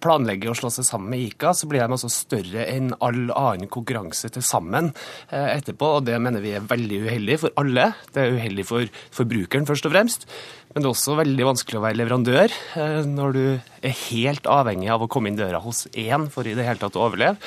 planlegger 0.03 0.51
å 0.51 0.55
slå 0.57 0.71
seg 0.73 0.87
sammen 0.87 1.11
med 1.13 1.25
ICA, 1.27 1.53
så 1.55 1.69
blir 1.69 1.83
de 1.83 1.97
altså 1.97 2.11
større 2.11 2.65
enn 2.69 2.91
all 2.99 3.29
annen 3.29 3.69
konkurranse 3.71 4.31
til 4.33 4.45
sammen 4.45 4.91
eh, 5.29 5.57
etterpå. 5.57 5.97
og 5.97 6.07
Det 6.07 6.17
mener 6.21 6.43
vi 6.43 6.55
er 6.57 6.65
veldig 6.67 7.03
uheldig 7.07 7.37
for 7.43 7.61
alle. 7.61 7.91
Det 8.13 8.23
er 8.23 8.39
uheldig 8.39 8.67
for 8.67 9.03
forbrukeren, 9.15 9.67
først 9.69 9.87
og 9.89 9.95
fremst. 9.95 10.27
Men 10.71 10.83
det 10.83 10.87
er 10.87 10.93
også 10.93 11.17
veldig 11.19 11.47
vanskelig 11.49 11.79
å 11.79 11.83
være 11.83 11.99
leverandør 11.99 12.57
eh, 12.79 12.97
når 13.07 13.37
du 13.37 13.43
er 13.51 14.01
helt 14.07 14.49
avhengig 14.49 14.91
av 14.93 15.03
å 15.03 15.11
komme 15.11 15.31
inn 15.31 15.39
døra 15.39 15.61
hos 15.63 15.85
én 15.91 16.29
for 16.31 16.47
i 16.47 16.55
det 16.57 16.67
hele 16.67 16.81
tatt 16.81 16.99
å 16.99 17.07
overleve. 17.07 17.39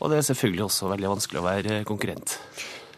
Og 0.00 0.10
det 0.10 0.20
er 0.20 0.30
selvfølgelig 0.32 0.68
også 0.68 0.90
veldig 0.94 1.12
vanskelig 1.16 1.42
å 1.42 1.48
være 1.48 1.82
konkurrent. 1.88 2.38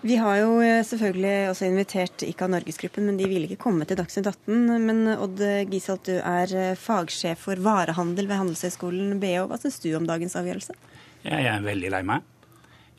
Vi 0.05 0.19
har 0.21 0.37
jo 0.37 0.59
eh, 0.61 0.83
selvfølgelig 0.85 1.49
også 1.49 1.65
invitert 1.71 2.23
ICA 2.27 2.47
Norgesgruppen, 2.53 3.07
men 3.09 3.17
de 3.17 3.25
ville 3.25 3.49
ikke 3.49 3.63
komme 3.63 3.87
til 3.89 3.97
Dagsnytt 3.97 4.27
18. 4.29 4.83
Men 4.85 5.07
Odd 5.15 5.41
Giselt, 5.73 6.05
du 6.05 6.19
er 6.21 6.51
eh, 6.53 6.75
fagsjef 6.77 7.47
for 7.47 7.63
varehandel 7.65 8.29
ved 8.29 8.37
Handelshøyskolen 8.37 9.17
BH. 9.23 9.47
Hva 9.49 9.57
syns 9.63 9.81
du 9.81 9.89
om 9.97 10.05
dagens 10.05 10.37
avgjørelse? 10.37 10.77
Jeg 11.25 11.49
er 11.49 11.65
veldig 11.65 11.95
lei 11.95 12.03
meg. 12.05 12.27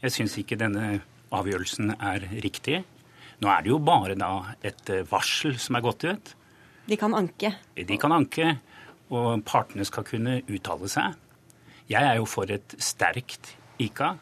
Jeg 0.01 0.15
syns 0.15 0.33
ikke 0.41 0.57
denne 0.57 0.95
avgjørelsen 1.35 1.93
er 1.93 2.25
riktig. 2.41 2.81
Nå 3.43 3.53
er 3.53 3.61
det 3.61 3.69
jo 3.75 3.79
bare 3.85 4.17
da 4.17 4.31
et 4.65 4.89
eh, 4.89 5.05
varsel 5.05 5.59
som 5.61 5.77
er 5.77 5.85
gått 5.85 6.07
ut. 6.09 6.33
De 6.89 6.97
kan 6.97 7.13
anke? 7.17 7.53
De 7.77 8.01
kan 8.01 8.17
anke, 8.17 8.55
og 9.13 9.45
partene 9.45 9.85
skal 9.85 10.09
kunne 10.09 10.39
uttale 10.49 10.89
seg. 10.89 11.13
Jeg 11.89 12.01
er 12.01 12.17
jo 12.17 12.25
for 12.25 12.49
et 12.49 12.79
sterkt 12.81 13.53
ICA. 13.77 14.15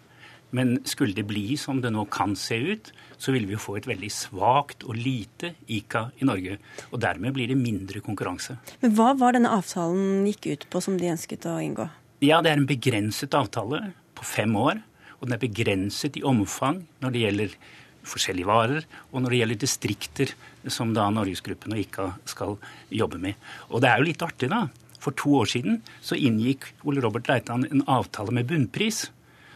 Men 0.54 0.76
skulle 0.86 1.16
det 1.18 1.26
bli 1.26 1.58
som 1.58 1.80
det 1.82 1.90
nå 1.94 2.06
kan 2.14 2.36
se 2.38 2.60
ut, 2.62 2.92
så 3.18 3.34
vil 3.34 3.48
vi 3.50 3.56
jo 3.56 3.62
få 3.62 3.80
et 3.80 3.90
veldig 3.90 4.10
svakt 4.14 4.86
og 4.86 4.98
lite 5.00 5.56
ICA 5.66 6.06
i 6.22 6.28
Norge. 6.30 6.60
Og 6.92 7.02
dermed 7.02 7.34
blir 7.34 7.50
det 7.50 7.58
mindre 7.58 8.04
konkurranse. 8.06 8.60
Men 8.84 8.94
hva 8.98 9.14
var 9.18 9.34
denne 9.34 9.52
avtalen 9.56 10.28
gikk 10.30 10.52
ut 10.52 10.68
på, 10.70 10.82
som 10.86 11.00
de 11.00 11.10
ønsket 11.10 11.48
å 11.50 11.58
inngå? 11.64 11.88
Ja, 12.24 12.44
det 12.44 12.54
er 12.54 12.62
en 12.62 12.70
begrenset 12.70 13.34
avtale 13.36 13.82
på 14.14 14.28
fem 14.30 14.54
år. 14.60 14.84
Og 15.18 15.26
den 15.26 15.38
er 15.38 15.42
begrenset 15.42 16.20
i 16.20 16.26
omfang 16.28 16.84
når 17.02 17.16
det 17.16 17.26
gjelder 17.26 17.58
forskjellige 18.04 18.50
varer, 18.50 18.86
og 19.10 19.24
når 19.24 19.32
det 19.32 19.40
gjelder 19.40 19.60
distrikter, 19.62 20.34
som 20.68 20.94
da 20.96 21.08
Norgesgruppen 21.16 21.74
og 21.74 21.82
ICA 21.82 22.08
skal 22.30 22.58
jobbe 22.94 23.20
med. 23.26 23.40
Og 23.72 23.82
det 23.82 23.90
er 23.90 24.02
jo 24.02 24.10
litt 24.10 24.26
artig, 24.26 24.52
da. 24.52 24.68
For 25.04 25.16
to 25.20 25.34
år 25.42 25.50
siden 25.52 25.82
så 26.04 26.16
inngikk 26.20 26.70
Ole 26.88 27.02
Robert 27.04 27.28
Leitan 27.32 27.66
en 27.68 27.84
avtale 27.92 28.36
med 28.36 28.48
bunnpris 28.52 29.08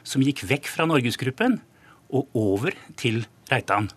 som 0.08 0.24
gikk 0.24 0.46
vekk 0.48 0.70
fra 0.72 0.88
Norgesgruppen 0.88 1.60
og 2.16 2.38
over 2.38 2.76
til 3.00 3.26
Reitan. 3.52 3.90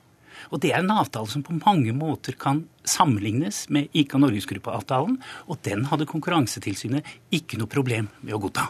Og 0.50 0.60
Det 0.60 0.72
er 0.72 0.80
en 0.80 0.90
avtale 0.90 1.28
som 1.30 1.44
på 1.46 1.54
mange 1.60 1.92
måter 1.94 2.34
kan 2.38 2.64
sammenlignes 2.82 3.68
med 3.70 3.92
ICA 3.94 4.18
Norgesgruppa-avtalen, 4.18 5.18
og 5.46 5.58
den 5.62 5.84
hadde 5.86 6.08
Konkurransetilsynet 6.10 7.06
ikke 7.30 7.60
noe 7.60 7.70
problem 7.70 8.08
med 8.22 8.34
å 8.34 8.40
godta. 8.42 8.66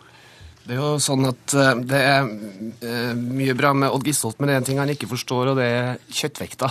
Det 0.61 0.77
er 0.77 0.83
jo 0.83 0.99
sånn 1.01 1.25
at 1.25 1.55
eh, 1.57 1.79
det 1.89 2.01
er 2.05 2.27
eh, 2.85 3.15
mye 3.17 3.55
bra 3.57 3.73
med 3.73 3.91
Odd 3.95 4.05
Gisholt, 4.07 4.37
men 4.39 4.51
det 4.51 4.55
er 4.55 4.61
en 4.61 4.67
ting 4.69 4.81
han 4.83 4.93
ikke 4.93 5.09
forstår, 5.09 5.53
og 5.53 5.59
det 5.59 5.69
er 5.73 6.03
kjøttvekta. 6.13 6.69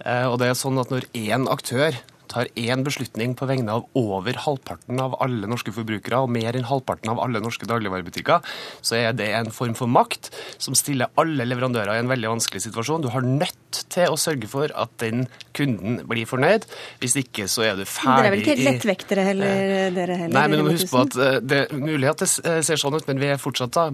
Eh, 0.00 0.24
og 0.30 0.38
det 0.40 0.48
er 0.48 0.58
sånn 0.58 0.80
at 0.80 0.94
når 0.94 1.10
én 1.12 1.44
aktør 1.52 1.98
tar 2.36 2.50
én 2.60 2.84
beslutning 2.86 3.34
på 3.38 3.48
vegne 3.48 3.78
av 3.78 3.86
over 3.96 4.36
halvparten 4.44 5.00
av 5.00 5.16
alle 5.24 5.48
norske 5.48 5.72
forbrukere 5.74 6.20
og 6.24 6.32
mer 6.32 6.56
enn 6.56 6.68
halvparten 6.68 7.12
av 7.12 7.20
alle 7.24 7.40
norske 7.42 7.68
dagligvarebutikker, 7.68 8.44
så 8.84 8.98
er 8.98 9.16
det 9.16 9.30
en 9.38 9.52
form 9.54 9.76
for 9.78 9.90
makt 9.90 10.30
som 10.62 10.76
stiller 10.76 11.12
alle 11.20 11.46
leverandører 11.48 11.96
i 11.96 12.02
en 12.04 12.10
veldig 12.12 12.34
vanskelig 12.36 12.66
situasjon. 12.66 13.06
Du 13.06 13.12
har 13.14 13.24
nødt 13.24 13.82
til 13.92 14.12
å 14.12 14.18
sørge 14.20 14.48
for 14.50 14.72
at 14.76 14.92
den 15.02 15.26
kunden 15.56 16.02
blir 16.08 16.28
fornøyd. 16.28 16.66
Hvis 17.00 17.16
ikke 17.20 17.48
så 17.50 17.66
er 17.70 17.80
du 17.80 17.84
ferdig 17.88 18.16
Dere 18.16 18.28
er 18.28 18.34
vel 18.34 18.44
ikke 18.44 18.68
lettvektere 18.70 19.26
heller, 19.30 19.96
dere 19.96 20.18
heller? 20.24 20.36
Nei, 20.36 20.46
men 20.50 20.60
du 20.60 20.66
må 20.66 20.74
huske 20.76 20.92
på 20.92 21.04
at 21.06 21.18
eh, 21.20 21.38
det 21.44 21.60
er 21.64 21.80
mulig 21.80 22.10
at 22.10 22.24
det 22.24 22.30
eh, 22.44 22.60
ser 22.66 22.80
sånn 22.80 22.96
ut, 22.96 23.06
men 23.08 23.20
vi 23.22 23.30
er 23.32 23.40
fortsatt 23.40 23.74
da 23.76 23.88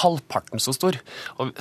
halvparten 0.00 0.62
så 0.62 0.74
stor 0.76 0.98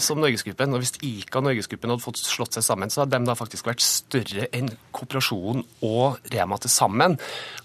som 0.01 0.19
Norgesgruppen. 0.19 0.75
Og 0.75 0.83
hvis 0.83 0.95
ICA 0.99 1.39
og 1.39 1.49
Norgesgruppen 1.49 1.93
hadde 1.93 2.03
fått 2.03 2.23
slått 2.23 2.57
seg 2.57 2.65
sammen, 2.65 2.91
så 2.91 3.03
hadde 3.03 3.19
de 3.19 3.29
da 3.29 3.37
faktisk 3.39 3.69
vært 3.69 3.83
større 3.85 4.49
enn 4.55 4.71
kooperasjonen 4.95 5.65
og 5.85 6.08
og 6.09 6.33
Rema 6.33 6.57
til 6.61 6.73
sammen. 6.73 7.15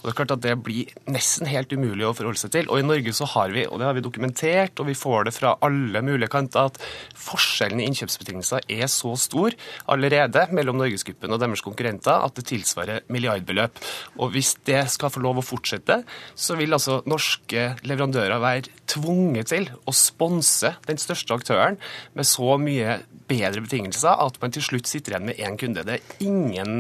Og 0.00 0.04
Det 0.04 0.12
er 0.12 0.18
klart 0.18 0.34
at 0.36 0.44
det 0.44 0.54
blir 0.64 0.92
nesten 1.10 1.48
helt 1.48 1.72
umulig 1.72 2.06
å 2.06 2.12
forholde 2.16 2.40
seg 2.40 2.52
til. 2.54 2.68
Og 2.68 2.80
i 2.80 2.86
Norge 2.86 3.14
så 3.16 3.28
har 3.34 3.54
vi, 3.54 3.64
og 3.66 3.80
det 3.80 3.88
har 3.88 3.96
vi 3.96 4.04
dokumentert, 4.04 4.80
og 4.80 4.88
vi 4.90 4.96
får 4.98 5.28
det 5.28 5.34
fra 5.36 5.54
alle 5.64 6.02
mulige 6.04 6.30
kanter, 6.32 6.68
at 6.68 6.80
forskjellen 7.16 7.80
i 7.80 7.88
innkjøpsbetingelser 7.88 8.68
er 8.68 8.86
så 8.92 9.14
stor 9.20 9.56
allerede 9.90 10.46
mellom 10.54 10.78
Norgesgruppen 10.80 11.32
og 11.32 11.40
deres 11.42 11.64
konkurrenter 11.64 12.24
at 12.24 12.36
det 12.36 12.46
tilsvarer 12.50 13.04
milliardbeløp. 13.12 13.80
Og 14.20 14.34
hvis 14.34 14.54
det 14.68 14.84
skal 14.92 15.12
få 15.14 15.24
lov 15.24 15.40
å 15.40 15.46
fortsette, 15.46 16.02
så 16.34 16.58
vil 16.60 16.76
altså 16.76 17.00
norske 17.10 17.70
leverandører 17.86 18.42
være 18.42 18.72
tvunget 18.90 19.50
til 19.54 19.68
å 19.88 19.94
sponse 19.96 20.74
den 20.88 21.00
største 21.00 21.36
aktøren 21.36 21.80
med 22.14 22.28
så 22.28 22.58
mye 22.60 23.00
bedre 23.30 23.64
betingelser 23.64 24.20
at 24.26 24.40
man 24.42 24.54
til 24.54 24.64
slutt 24.64 24.90
sitter 24.90 25.14
igjen 25.14 25.28
med 25.30 25.40
én 25.40 25.58
kunde. 25.60 25.86
Det 25.86 25.98
er 26.00 26.26
ingen 26.26 26.76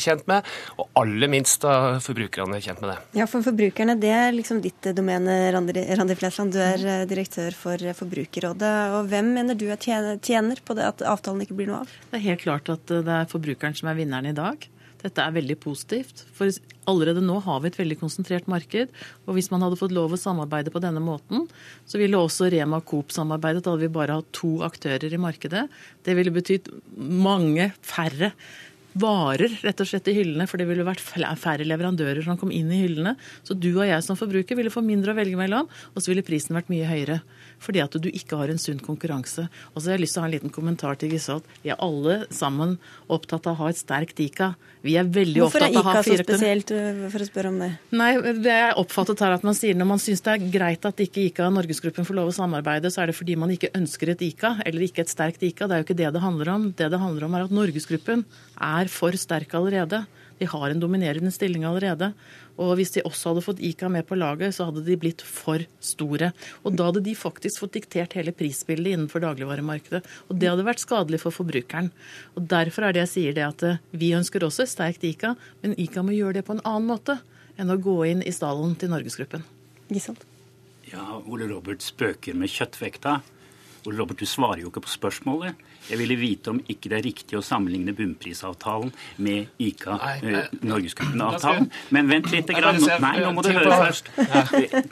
kjent 0.00 0.14
tjent 0.14 0.28
med, 0.30 0.50
og 0.78 0.90
aller 1.00 1.30
minst 1.30 1.62
da 1.64 1.98
forbrukerne 2.02 2.58
er 2.58 2.64
tjent 2.64 2.82
med 2.82 2.92
det. 2.92 2.98
Ja, 3.18 3.26
for 3.30 3.44
forbrukerne, 3.44 3.96
det 4.00 4.12
er 4.12 4.34
liksom 4.34 4.60
ditt 4.64 4.90
domene, 4.96 5.52
Randi, 5.54 5.84
Randi 5.98 6.16
Flesland. 6.18 6.54
Du 6.54 6.60
er 6.62 6.84
uh, 6.84 7.06
direktør 7.08 7.54
for 7.56 7.80
Forbrukerrådet. 8.00 8.74
Og 8.98 9.10
hvem 9.10 9.32
mener 9.38 9.58
du 9.58 9.66
er 9.70 9.80
tjener 9.80 10.62
på 10.64 10.76
det 10.76 10.86
at 10.88 11.04
avtalen 11.08 11.44
ikke 11.44 11.58
blir 11.58 11.72
noe 11.72 11.82
av? 11.84 11.96
Det 12.10 12.20
er 12.20 12.28
helt 12.28 12.44
klart 12.44 12.70
at 12.72 12.86
det 12.90 13.18
er 13.20 13.30
forbrukeren 13.30 13.76
som 13.76 13.90
er 13.90 13.98
vinneren 13.98 14.30
i 14.30 14.36
dag. 14.36 14.68
Dette 15.04 15.20
er 15.20 15.36
veldig 15.36 15.56
positivt. 15.60 16.24
For 16.34 16.48
allerede 16.90 17.22
nå 17.24 17.36
har 17.44 17.60
vi 17.60 17.70
et 17.70 17.78
veldig 17.78 17.98
konsentrert 18.00 18.48
marked. 18.50 18.92
Og 19.28 19.36
hvis 19.36 19.50
man 19.52 19.64
hadde 19.64 19.78
fått 19.80 19.94
lov 19.94 20.16
å 20.16 20.20
samarbeide 20.20 20.72
på 20.72 20.82
denne 20.82 21.02
måten, 21.04 21.46
så 21.84 22.00
ville 22.00 22.20
også 22.20 22.48
Rema 22.54 22.80
og 22.80 22.88
Coop 22.88 23.12
samarbeidet. 23.14 23.64
Da 23.64 23.74
hadde 23.74 23.84
vi 23.84 23.94
bare 23.94 24.20
hatt 24.20 24.30
to 24.36 24.56
aktører 24.66 25.12
i 25.12 25.20
markedet. 25.20 25.66
Det 26.06 26.16
ville 26.16 26.32
betydd 26.34 26.72
mange 26.96 27.70
færre 27.84 28.32
varer 28.94 29.50
rett 29.64 29.80
og 29.82 29.88
slett 29.90 30.08
i 30.10 30.14
hyllene, 30.14 30.46
for 30.46 30.60
det 30.60 30.68
ville 30.68 30.86
vært 30.86 31.02
færre 31.02 31.66
leverandører 31.66 32.22
som 32.24 32.38
kom 32.38 32.52
inn 32.54 32.70
i 32.72 32.84
hyllene. 32.84 33.16
Så 33.46 33.56
du 33.58 33.72
og 33.72 33.86
jeg 33.88 34.04
som 34.06 34.18
forbruker 34.18 34.58
ville 34.58 34.72
få 34.72 34.84
mindre 34.86 35.12
å 35.12 35.18
velge 35.18 35.38
mellom, 35.38 35.66
og 35.66 35.98
så 35.98 36.12
ville 36.12 36.26
prisen 36.26 36.54
vært 36.56 36.70
mye 36.72 36.86
høyere. 36.88 37.18
Fordi 37.64 37.82
at 37.84 37.96
du 37.96 38.10
ikke 38.10 38.38
har 38.40 38.52
en 38.52 38.60
sunn 38.60 38.82
konkurranse. 38.82 39.46
Og 39.72 39.80
så 39.80 39.90
har 39.90 39.96
jeg 39.96 40.04
lyst 40.04 40.16
til 40.16 40.22
å 40.22 40.24
ha 40.24 40.30
en 40.30 40.36
liten 40.36 40.52
kommentar 40.54 40.98
til 41.00 41.14
Gisholt. 41.14 41.48
Vi 41.64 41.72
er 41.72 41.80
alle 41.82 42.24
sammen 42.34 42.76
opptatt 43.12 43.48
av 43.48 43.56
å 43.56 43.64
ha 43.64 43.72
et 43.72 43.80
sterkt 43.80 44.20
ICA. 44.20 44.52
Vi 44.84 44.98
er 45.00 45.08
veldig 45.08 45.40
Hvorfor 45.40 45.64
opptatt 45.64 45.78
av 45.80 45.80
å 45.80 45.88
ha 45.88 46.02
fire 46.04 46.20
Hvorfor 46.20 46.20
er 46.20 46.20
ICA 46.20 46.28
så 46.28 46.28
spesielt, 46.28 46.72
øh, 46.76 47.04
for 47.14 47.24
å 47.24 47.28
spørre 47.28 47.52
om 47.52 47.60
det? 47.62 47.70
Nei, 47.96 48.10
det 48.44 48.56
er 48.56 48.80
oppfattet 48.80 49.22
her 49.24 49.36
at 49.38 49.46
man 49.46 49.56
sier 49.56 49.78
når 49.78 49.88
man 49.94 50.02
syns 50.02 50.20
det 50.26 50.34
er 50.34 50.50
greit 50.58 50.84
at 50.88 51.00
ikke 51.06 51.22
ICA 51.30 51.48
og 51.48 51.56
Norgesgruppen 51.56 52.08
får 52.08 52.18
lov 52.20 52.32
å 52.32 52.36
samarbeide, 52.36 52.92
så 52.92 53.02
er 53.02 53.10
det 53.10 53.16
fordi 53.16 53.38
man 53.40 53.54
ikke 53.54 53.72
ønsker 53.78 54.12
et 54.12 54.26
ICA, 54.28 54.58
eller 54.66 54.84
ikke 54.84 55.06
et 55.06 55.12
sterkt 55.12 55.46
ICA. 55.46 55.70
Det 55.70 55.76
er 55.76 55.80
jo 55.80 55.88
ikke 55.88 56.00
det 56.02 56.12
det 56.12 56.24
handler 56.24 56.52
om. 56.52 56.68
Det 56.76 56.90
det 56.92 57.00
handler 57.00 57.28
om 57.28 57.38
er 57.38 57.46
at 57.48 57.56
Norgesgruppen 57.62 58.26
er 58.60 58.92
for 58.92 59.16
sterk 59.16 59.56
allerede. 59.56 60.04
De 60.44 60.50
har 60.52 60.68
en 60.68 60.80
dominerende 60.82 61.32
stilling 61.32 61.64
allerede. 61.64 62.10
Og 62.60 62.74
hvis 62.78 62.92
de 62.94 63.02
også 63.08 63.32
hadde 63.32 63.44
fått 63.46 63.62
ICA 63.64 63.88
med 63.90 64.04
på 64.06 64.18
laget, 64.18 64.54
så 64.54 64.68
hadde 64.68 64.84
de 64.84 64.98
blitt 65.00 65.24
for 65.24 65.64
store. 65.80 66.30
Og 66.62 66.76
da 66.76 66.90
hadde 66.90 67.02
de 67.06 67.16
faktisk 67.16 67.62
fått 67.64 67.78
diktert 67.78 68.16
hele 68.18 68.34
prisbildet 68.36 68.92
innenfor 68.92 69.24
dagligvaremarkedet. 69.24 70.04
Og 70.28 70.38
det 70.38 70.50
hadde 70.52 70.66
vært 70.68 70.84
skadelig 70.84 71.22
for 71.24 71.34
forbrukeren. 71.34 71.88
Og 72.36 72.44
derfor 72.52 72.86
er 72.86 72.94
det 72.94 73.06
jeg 73.06 73.12
sier 73.14 73.38
det 73.38 73.46
at 73.48 73.64
eh, 73.66 73.80
vi 73.96 74.12
ønsker 74.18 74.44
også 74.44 74.68
sterkt 74.68 75.06
ICA, 75.08 75.32
men 75.64 75.78
ICA 75.80 76.04
må 76.04 76.14
gjøre 76.16 76.38
det 76.38 76.46
på 76.46 76.58
en 76.58 76.64
annen 76.68 76.92
måte 76.92 77.18
enn 77.56 77.72
å 77.72 77.80
gå 77.80 77.96
inn 78.10 78.22
i 78.26 78.34
stallen 78.34 78.76
til 78.78 78.92
Norgesgruppen. 78.92 79.46
Gisselt? 79.88 80.26
Ja, 80.90 81.16
Ole 81.24 81.48
Robert 81.48 81.82
spøker 81.82 82.36
med 82.36 82.52
kjøttvekta. 82.52 83.22
Ole 83.84 83.98
Robert, 84.00 84.18
du 84.20 84.26
svarer 84.28 84.62
jo 84.62 84.70
ikke 84.70 84.80
på 84.86 84.92
spørsmålet. 84.92 85.58
Jeg 85.90 86.00
ville 86.00 86.16
vite 86.16 86.52
om 86.54 86.60
ikke 86.60 86.88
det 86.88 86.96
er 86.96 87.04
riktig 87.04 87.36
å 87.36 87.42
sammenligne 87.44 87.92
bunnprisavtalen 87.96 88.92
med 89.24 89.60
ICA, 89.60 89.98
eh, 90.22 90.46
Norgesgruppen-avtalen. 90.64 91.68
Men 91.92 92.08
vent 92.08 92.30
litt. 92.32 92.48
Grann. 92.54 92.80
Nei, 93.02 93.18
nå 93.20 93.32
må 93.34 93.42
du 93.42 93.50
høre 93.52 93.76
først. 93.82 94.08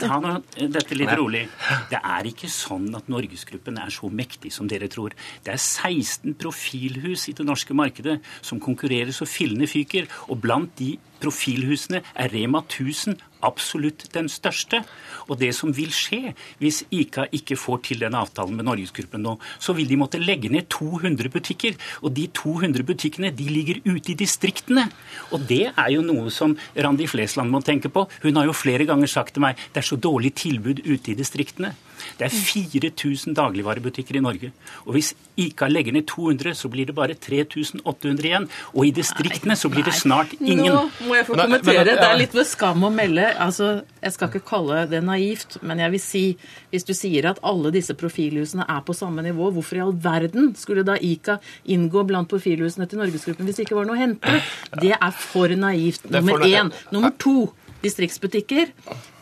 Ta 0.03 0.19
nå 0.21 0.35
dette 0.57 0.97
litt 0.99 1.13
rolig. 1.17 1.47
Det 1.93 2.01
er 2.01 2.29
ikke 2.29 2.51
sånn 2.53 2.91
at 2.97 3.09
Norgesgruppen 3.13 3.79
er 3.81 3.93
så 3.95 4.11
mektig 4.13 4.53
som 4.53 4.69
dere 4.69 4.89
tror. 4.93 5.17
Det 5.45 5.55
er 5.55 5.61
16 5.61 6.37
profilhus 6.41 7.29
i 7.31 7.37
det 7.39 7.47
norske 7.47 7.77
markedet 7.77 8.19
som 8.45 8.61
konkurrerer 8.61 9.15
så 9.17 9.29
fillene 9.29 9.69
fyker. 9.71 10.09
Og 10.29 10.41
blant 10.43 10.75
de 10.81 10.97
profilhusene 11.23 12.03
er 12.19 12.33
Rema 12.35 12.65
1000 12.67 13.17
absolutt 13.45 14.07
den 14.15 14.31
største. 14.33 14.83
Og 15.29 15.39
det 15.41 15.53
som 15.57 15.73
vil 15.75 15.93
skje 15.95 16.35
hvis 16.61 16.83
ICA 16.91 17.29
ikke 17.35 17.59
får 17.59 17.83
til 17.89 18.03
den 18.05 18.17
avtalen 18.19 18.57
med 18.59 18.67
Norgesgruppen 18.69 19.25
nå, 19.25 19.37
så 19.63 19.75
vil 19.77 19.89
de 19.91 19.99
måtte 20.01 20.23
legge 20.23 20.51
ned 20.53 20.69
200 20.73 21.33
butikker. 21.33 21.79
Og 22.03 22.15
de 22.17 22.29
200 22.33 22.87
butikkene 22.89 23.33
de 23.37 23.49
ligger 23.51 23.83
ute 23.87 24.15
i 24.15 24.19
distriktene. 24.19 24.89
Og 25.33 25.47
det 25.49 25.65
er 25.71 25.95
jo 25.95 26.05
noe 26.07 26.33
som 26.35 26.57
Randi 26.77 27.09
Flesland 27.11 27.53
må 27.53 27.63
tenke 27.65 27.93
på. 27.93 28.07
Hun 28.25 28.39
har 28.39 28.49
jo 28.49 28.57
flere 28.57 28.89
ganger 28.89 29.11
sagt 29.11 29.37
til 29.37 29.45
meg 29.47 29.61
det 29.73 29.83
er 29.83 29.91
så 29.93 29.99
dårlig 30.01 30.35
tilbud 30.43 30.85
ute 30.87 31.13
i 31.13 31.19
distriktene. 31.19 31.75
Det 32.19 32.27
er 32.29 32.35
4000 32.35 33.37
dagligvarebutikker 33.37 34.19
i 34.19 34.23
Norge. 34.25 34.53
Og 34.87 34.97
hvis 34.97 35.13
ICA 35.41 35.69
legger 35.71 35.97
ned 35.97 36.07
200, 36.11 36.55
så 36.59 36.71
blir 36.73 36.89
det 36.89 36.97
bare 36.97 37.17
3800 37.17 38.29
igjen. 38.29 38.49
Og 38.75 38.89
i 38.89 38.93
distriktene 38.97 39.57
så 39.59 39.71
blir 39.73 39.87
det 39.87 39.95
snart 39.97 40.35
ingen. 40.41 40.73
Nå 40.73 41.09
må 41.09 41.17
jeg 41.19 41.29
få 41.29 41.39
kommentere. 41.39 41.87
Det 41.89 42.09
er 42.09 42.19
litt 42.21 42.37
med 42.37 42.49
skam 42.49 42.87
å 42.87 42.93
melde. 42.93 43.29
Altså, 43.43 43.71
jeg 44.03 44.17
skal 44.17 44.33
ikke 44.33 44.45
kalle 44.53 44.83
det 44.91 45.03
naivt, 45.07 45.59
men 45.63 45.83
jeg 45.83 45.95
vil 45.97 46.05
si, 46.05 46.25
hvis 46.73 46.89
du 46.89 46.95
sier 46.97 47.31
at 47.33 47.41
alle 47.47 47.73
disse 47.75 47.97
profilhusene 47.99 48.67
er 48.69 48.83
på 48.87 48.97
samme 48.97 49.25
nivå, 49.25 49.51
hvorfor 49.55 49.79
i 49.79 49.85
all 49.87 49.97
verden 50.05 50.53
skulle 50.59 50.87
da 50.87 50.99
ICA 50.99 51.39
inngå 51.73 52.05
blant 52.09 52.31
profilhusene 52.31 52.89
til 52.91 53.03
Norgesgruppen 53.03 53.49
hvis 53.49 53.61
det 53.61 53.67
ikke 53.69 53.79
var 53.79 53.89
noe 53.89 53.99
å 53.99 54.03
hente? 54.03 54.39
Det 54.83 54.95
er 54.97 55.17
for 55.17 55.53
naivt. 55.57 56.09
Nummer 56.13 56.45
én. 56.47 56.73
Nummer 56.95 57.15
to 57.19 57.53
distriktsbutikker. 57.83 58.73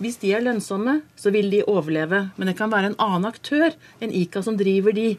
Hvis 0.00 0.16
de 0.22 0.30
er 0.32 0.40
lønnsomme, 0.40 1.02
så 1.20 1.28
vil 1.34 1.50
de 1.52 1.60
overleve. 1.68 2.22
Men 2.40 2.48
det 2.48 2.56
kan 2.56 2.72
være 2.72 2.94
en 2.94 2.98
annen 3.04 3.28
aktør 3.28 3.74
enn 4.00 4.14
ICA 4.16 4.40
som 4.46 4.56
driver 4.56 4.96
de. 4.96 5.10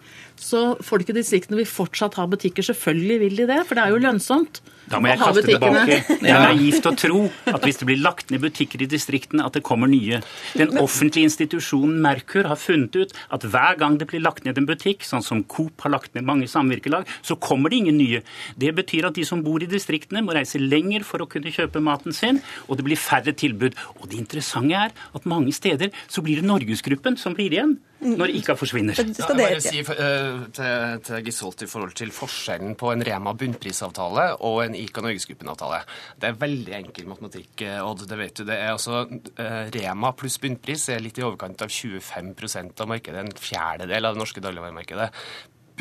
Så 0.41 0.73
folk 0.81 1.11
i 1.11 1.13
distriktene 1.13 1.59
vil 1.59 1.69
fortsatt 1.69 2.17
ha 2.17 2.25
butikker. 2.25 2.65
Selvfølgelig 2.65 3.17
vil 3.21 3.41
de 3.43 3.49
det, 3.51 3.59
for 3.69 3.77
det 3.77 3.83
er 3.83 3.93
jo 3.93 4.01
lønnsomt. 4.01 4.63
Da 4.89 4.97
må 4.99 5.11
jeg 5.11 5.21
kaste 5.21 5.43
tilbake. 5.45 5.99
Det 6.21 6.31
er 6.33 6.41
naivt 6.41 6.87
å 6.89 6.91
tro 6.97 7.19
at 7.47 7.63
hvis 7.63 7.77
det 7.79 7.85
blir 7.87 7.99
lagt 8.01 8.31
ned 8.33 8.41
butikker 8.43 8.81
i 8.83 8.87
distriktene, 8.89 9.45
at 9.45 9.55
det 9.55 9.61
kommer 9.63 9.87
nye. 9.87 10.19
Den 10.57 10.73
offentlige 10.81 11.29
institusjonen 11.29 12.01
Merkur 12.03 12.49
har 12.49 12.59
funnet 12.59 12.97
ut 12.97 13.13
at 13.31 13.45
hver 13.53 13.77
gang 13.79 13.95
det 14.01 14.09
blir 14.09 14.23
lagt 14.25 14.43
ned 14.43 14.59
en 14.59 14.67
butikk, 14.67 15.05
sånn 15.07 15.23
som 15.23 15.45
Coop 15.47 15.85
har 15.85 15.93
lagt 15.93 16.17
ned 16.17 16.25
mange 16.27 16.49
samvirkelag, 16.51 17.07
så 17.23 17.37
kommer 17.39 17.71
det 17.71 17.79
ingen 17.83 18.01
nye. 18.01 18.23
Det 18.59 18.73
betyr 18.75 19.07
at 19.07 19.15
de 19.15 19.23
som 19.27 19.45
bor 19.45 19.63
i 19.63 19.69
distriktene, 19.69 20.25
må 20.25 20.35
reise 20.35 20.59
lenger 20.59 21.05
for 21.07 21.23
å 21.23 21.29
kunne 21.29 21.53
kjøpe 21.53 21.79
maten 21.85 22.17
sin, 22.17 22.41
og 22.67 22.81
det 22.81 22.87
blir 22.89 22.99
færre 22.99 23.31
tilbud. 23.37 23.77
Og 24.01 24.09
det 24.11 24.19
interessante 24.19 24.70
er 24.77 24.91
at 24.91 25.29
mange 25.29 25.53
steder 25.55 25.93
så 26.07 26.23
blir 26.25 26.41
det 26.41 26.47
Norgesgruppen 26.47 27.17
som 27.19 27.37
blir 27.37 27.53
igjen 27.53 27.77
når 28.01 28.31
ICA 28.39 28.55
forsvinner. 28.57 28.97
Ja, 28.97 29.05
jeg 29.29 29.37
bare 29.37 29.59
si 29.61 29.81
uh, 29.85 30.45
til, 30.55 31.01
til 31.05 31.27
Gisholt 31.27 31.61
i 31.61 31.69
forhold 31.69 31.93
til 31.97 32.13
forskjellen 32.15 32.73
på 32.79 32.89
en 32.93 33.05
Rema 33.05 33.33
bunnprisavtale 33.37 34.25
og 34.47 34.63
en 34.65 34.77
ICA 34.77 35.03
Norgesgruppen-avtale. 35.05 35.83
Det 36.17 36.31
er 36.31 36.39
veldig 36.41 36.75
enkel 36.79 37.09
matematikk, 37.11 37.65
eh, 37.67 37.77
Odd. 37.85 38.07
Det 38.09 38.17
vet 38.17 38.41
du. 38.41 38.45
Det 38.49 38.57
er 38.57 38.73
altså 38.73 39.03
uh, 39.05 39.63
Rema 39.75 40.13
pluss 40.17 40.39
bunnpris 40.41 40.87
er 40.95 41.03
litt 41.03 41.21
i 41.21 41.25
overkant 41.27 41.61
av 41.61 41.69
25% 41.69 42.81
av 42.81 42.89
markedet. 42.89 43.21
En 43.21 43.41
fjerdedel 43.45 44.09
av 44.09 44.17
det 44.17 44.23
norske 44.23 44.43
dagligvaremarkedet 44.43 45.09
eh, 45.11 45.31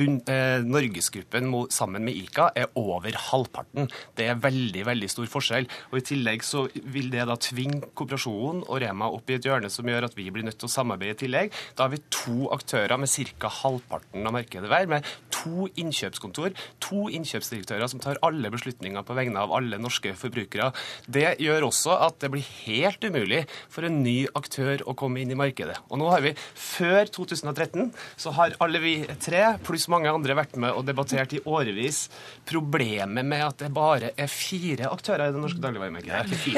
Norgesgruppen 0.00 1.50
sammen 1.72 2.04
med 2.06 2.16
ICA 2.16 2.50
er 2.56 2.70
over 2.78 3.14
halvparten. 3.30 3.90
Det 4.16 4.28
er 4.30 4.40
veldig 4.40 4.84
veldig 4.88 5.10
stor 5.10 5.28
forskjell. 5.30 5.68
Og 5.90 6.00
I 6.00 6.04
tillegg 6.12 6.44
så 6.46 6.66
vil 6.72 7.10
det 7.12 7.26
da 7.28 7.36
tvinge 7.40 7.90
kooperasjonen 7.94 8.64
og 8.66 8.80
Rema 8.82 9.10
opp 9.12 9.30
i 9.30 9.36
et 9.38 9.46
hjørne 9.46 9.70
som 9.72 9.88
gjør 9.88 10.08
at 10.08 10.16
vi 10.18 10.28
blir 10.32 10.46
nødt 10.46 10.58
til 10.60 10.70
å 10.70 10.72
samarbeide 10.72 11.16
i 11.16 11.20
tillegg. 11.24 11.56
Da 11.76 11.86
har 11.86 11.94
vi 11.94 12.02
to 12.12 12.48
aktører 12.54 12.96
med 13.00 13.10
ca. 13.10 13.50
halvparten 13.60 14.26
av 14.26 14.34
markedet 14.36 14.70
hver, 14.70 14.88
med 14.90 15.06
to 15.40 15.68
innkjøpskontor, 15.80 16.54
to 16.82 17.08
innkjøpsdirektører 17.16 17.90
som 17.90 18.02
tar 18.02 18.20
alle 18.26 18.50
beslutninger 18.52 19.04
på 19.06 19.16
vegne 19.16 19.40
av 19.40 19.54
alle 19.56 19.78
norske 19.80 20.12
forbrukere. 20.18 20.70
Det 21.06 21.36
gjør 21.42 21.68
også 21.70 21.96
at 22.06 22.20
det 22.22 22.32
blir 22.32 22.46
helt 22.64 23.04
umulig 23.04 23.44
for 23.72 23.86
en 23.88 24.00
ny 24.04 24.24
aktør 24.36 24.84
å 24.88 24.96
komme 24.98 25.22
inn 25.22 25.32
i 25.32 25.38
markedet. 25.38 25.78
Og 25.90 26.00
nå 26.00 26.10
har 26.12 26.24
vi, 26.24 26.34
Før 26.60 27.08
2013 27.12 27.90
så 28.20 28.32
har 28.36 28.54
alle 28.62 28.80
vi 28.82 28.94
tre 29.22 29.42
pluss 29.64 29.88
mange 29.90 30.10
andre 30.12 30.36
vært 30.38 30.56
med 30.60 30.74
og 30.76 30.86
debattert 30.88 31.34
i 31.36 31.42
årevis 31.44 32.04
problemet 32.48 33.26
med 33.26 33.44
at 33.44 33.64
det 33.64 33.70
bare 33.74 34.12
er 34.16 34.30
fire 34.30 34.90
aktører 34.90 35.28
i 35.28 35.34
det 35.34 35.42
norske 35.42 35.62
dagligvaremarkedet. 35.62 36.54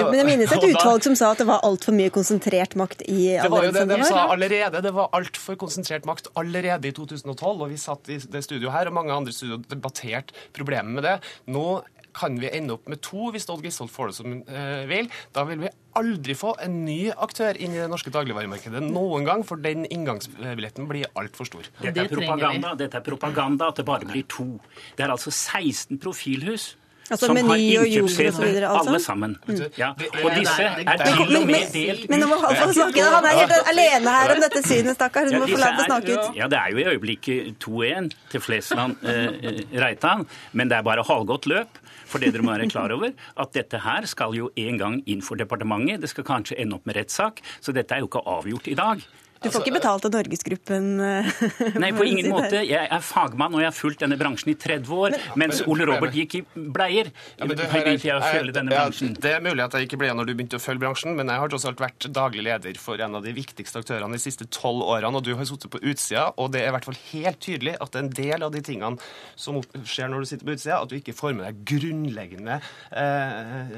Men 0.00 0.18
jeg 0.18 0.28
minnes 0.28 0.54
et 0.54 0.66
utvalg 0.72 1.06
som 1.06 1.16
sa 1.18 1.32
at 1.34 1.42
det 1.42 1.48
var 1.48 1.64
altfor 1.66 1.96
mye 1.96 2.12
konsentrert 2.14 2.76
makt 2.80 3.04
i 3.06 3.34
Det 3.38 3.50
var 3.52 3.68
jo 3.68 3.74
det 3.76 3.86
de 3.90 4.00
sa 4.08 4.26
allerede. 4.34 4.82
Det 4.84 4.94
var 4.96 5.12
altfor 5.16 5.58
konsentrert 5.60 6.08
makt 6.08 6.30
allerede 6.40 6.90
i 6.90 6.94
2012. 6.96 7.34
Og 7.54 7.66
vi 7.72 7.80
satt 7.80 8.12
i 8.12 8.18
det 8.18 8.44
studioet 8.46 8.74
her 8.74 8.90
og 8.90 8.98
mange 8.98 9.14
andre 9.14 9.34
studio 9.34 9.58
og 9.60 9.68
debatterte 9.70 10.36
problemet 10.56 10.98
med 10.98 11.06
det. 11.06 11.18
Nå 11.54 11.66
kan 12.14 12.36
vi 12.40 12.50
ende 12.54 12.76
opp 12.76 12.88
med 12.90 13.00
to 13.04 13.30
hvis 13.34 13.48
Odd 13.52 13.64
Gisholt 13.66 13.92
får 13.94 14.12
det 14.12 14.16
som 14.18 14.30
hun 14.30 14.42
eh, 14.48 14.84
vil. 14.90 15.10
Da 15.34 15.44
vil 15.48 15.64
vi 15.64 15.72
aldri 15.98 16.34
få 16.38 16.54
en 16.64 16.80
ny 16.86 17.00
aktør 17.12 17.58
inn 17.58 17.74
i 17.74 17.82
det 17.82 17.90
norske 17.90 18.12
dagligvaremarkedet 18.14 18.82
noen 18.86 19.26
gang, 19.26 19.44
for 19.46 19.60
den 19.62 19.84
inngangsbilletten 19.86 20.88
blir 20.90 21.10
altfor 21.18 21.50
stor. 21.50 21.68
Dette 21.82 22.06
er 22.06 22.10
propaganda, 22.10 22.74
dette 22.78 22.98
er 22.98 23.06
propaganda 23.06 23.70
at 23.70 23.82
det 23.82 23.86
bare 23.88 24.08
blir 24.08 24.26
to. 24.30 24.48
Det 24.96 25.06
er 25.06 25.14
altså 25.14 25.34
16 25.34 26.00
profilhus 26.02 26.74
Altså 27.10 27.26
som 27.26 27.36
har 27.36 27.58
videre, 27.60 28.68
altså? 28.68 28.90
alle 28.90 29.00
sammen. 29.00 29.36
Mm. 29.46 29.58
Ja. 29.76 29.90
Og 30.24 30.30
disse 30.38 30.62
er 30.62 31.02
til 31.04 31.36
og 31.36 31.46
med 31.46 31.66
delt 31.74 32.06
men 32.08 32.22
nå 32.22 32.28
må 32.30 32.38
han 32.40 32.56
få 32.56 32.70
snakke. 32.72 33.04
Han 33.12 33.28
er 33.28 33.40
helt 33.42 33.68
alene 33.72 34.14
her 34.16 34.32
om 34.34 34.40
dette 34.40 34.62
synet, 34.64 34.96
stakkar. 34.96 35.28
Hun 35.28 35.36
Ja, 35.36 35.42
må 35.42 35.48
få 35.50 35.58
lov 35.60 35.74
til 35.76 35.84
å 35.84 35.88
snakke 35.90 36.14
ut. 36.14 36.38
Ja, 36.38 36.48
Det 36.48 36.58
er 36.62 36.72
jo 36.72 36.80
i 36.80 36.86
øyeblikket 36.94 37.58
2-1 37.60 38.10
til 38.32 38.40
Flesland 38.40 39.04
eh, 39.04 39.60
Reitan, 39.84 40.24
men 40.52 40.72
det 40.72 40.78
er 40.78 40.86
bare 40.86 41.04
halvgått 41.04 41.50
løp. 41.52 41.80
For 42.14 42.22
det 42.22 42.30
dere 42.30 42.46
må 42.46 42.52
være 42.54 42.70
klar 42.70 42.92
over, 42.94 43.10
at 43.42 43.54
dette 43.56 43.80
her 43.82 44.06
skal 44.06 44.36
jo 44.38 44.52
en 44.54 44.76
gang 44.78 45.00
inn 45.10 45.22
for 45.26 45.34
departementet. 45.34 45.98
Det 46.04 46.12
skal 46.12 46.26
kanskje 46.28 46.60
ende 46.62 46.78
opp 46.78 46.86
med 46.86 46.94
rettssak, 47.00 47.42
så 47.58 47.74
dette 47.74 47.96
er 47.96 48.04
jo 48.04 48.06
ikke 48.06 48.22
avgjort 48.30 48.70
i 48.70 48.76
dag. 48.78 49.02
Du 49.44 49.50
får 49.52 49.62
ikke 49.66 49.74
betalt 49.76 50.04
av 50.08 50.12
Norgesgruppen? 50.14 50.86
eh, 51.00 51.28
Nei, 51.82 51.90
på 51.92 52.06
ingen 52.08 52.30
måte. 52.32 52.62
Jeg 52.66 52.88
er 52.90 53.02
fagmann, 53.04 53.54
og 53.54 53.60
jeg 53.62 53.68
har 53.70 53.76
fulgt 53.76 54.00
denne 54.04 54.16
bransjen 54.20 54.50
i 54.52 54.56
30 54.56 54.88
år, 54.96 55.16
mens 55.36 55.60
Men- 55.60 55.68
Ole 55.74 55.86
Robert 55.90 56.14
gikk 56.16 56.38
i 56.40 56.42
bleier. 56.56 57.10
Ja, 57.38 57.44
men 57.46 57.56
du, 57.56 57.62
Har 57.64 57.84
begynt 57.84 58.04
jeg 58.04 58.22
jeg- 58.24 58.66
bransjen. 58.70 59.14
Det 59.20 59.32
er 59.36 59.40
mulig 59.44 59.64
at 59.64 59.72
jeg 59.78 59.88
ikke 59.88 59.98
ble 60.00 60.08
når 60.14 60.26
du 60.26 60.34
begynte 60.34 60.56
å 60.58 60.62
følge 60.64 60.80
bransjen, 60.86 61.14
men 61.16 61.28
jeg 61.28 61.38
har 61.44 61.48
tross 61.52 61.64
alt 61.68 61.78
vært 61.82 62.08
daglig 62.14 62.42
leder 62.46 62.78
for 62.80 62.96
en 63.00 63.14
av 63.20 63.22
de 63.24 63.32
viktigste 63.36 63.82
aktørene 63.82 64.12
de 64.16 64.18
siste 64.22 64.46
tolv 64.50 64.82
årene, 64.88 65.14
og 65.16 65.22
du 65.24 65.34
har 65.36 65.44
sittet 65.44 65.70
på 65.70 65.80
utsida, 65.84 66.30
og 66.38 66.52
det 66.54 66.62
er 66.64 66.68
i 66.68 66.74
hvert 66.78 66.84
fall 66.88 66.98
helt 67.12 67.40
tydelig 67.44 67.76
at 67.80 67.94
en 68.00 68.08
del 68.10 68.42
av 68.42 68.52
de 68.54 68.60
tingene 68.64 68.98
som 69.36 69.60
skjer 69.84 70.08
når 70.08 70.24
du 70.24 70.30
sitter 70.32 70.46
på 70.48 70.54
utsida, 70.56 70.80
at 70.82 70.88
du 70.88 70.96
ikke 70.96 71.14
får 71.14 71.34
med 71.36 71.44
deg 71.50 71.64
grunnleggende 71.74 72.60
eh, 72.92 73.74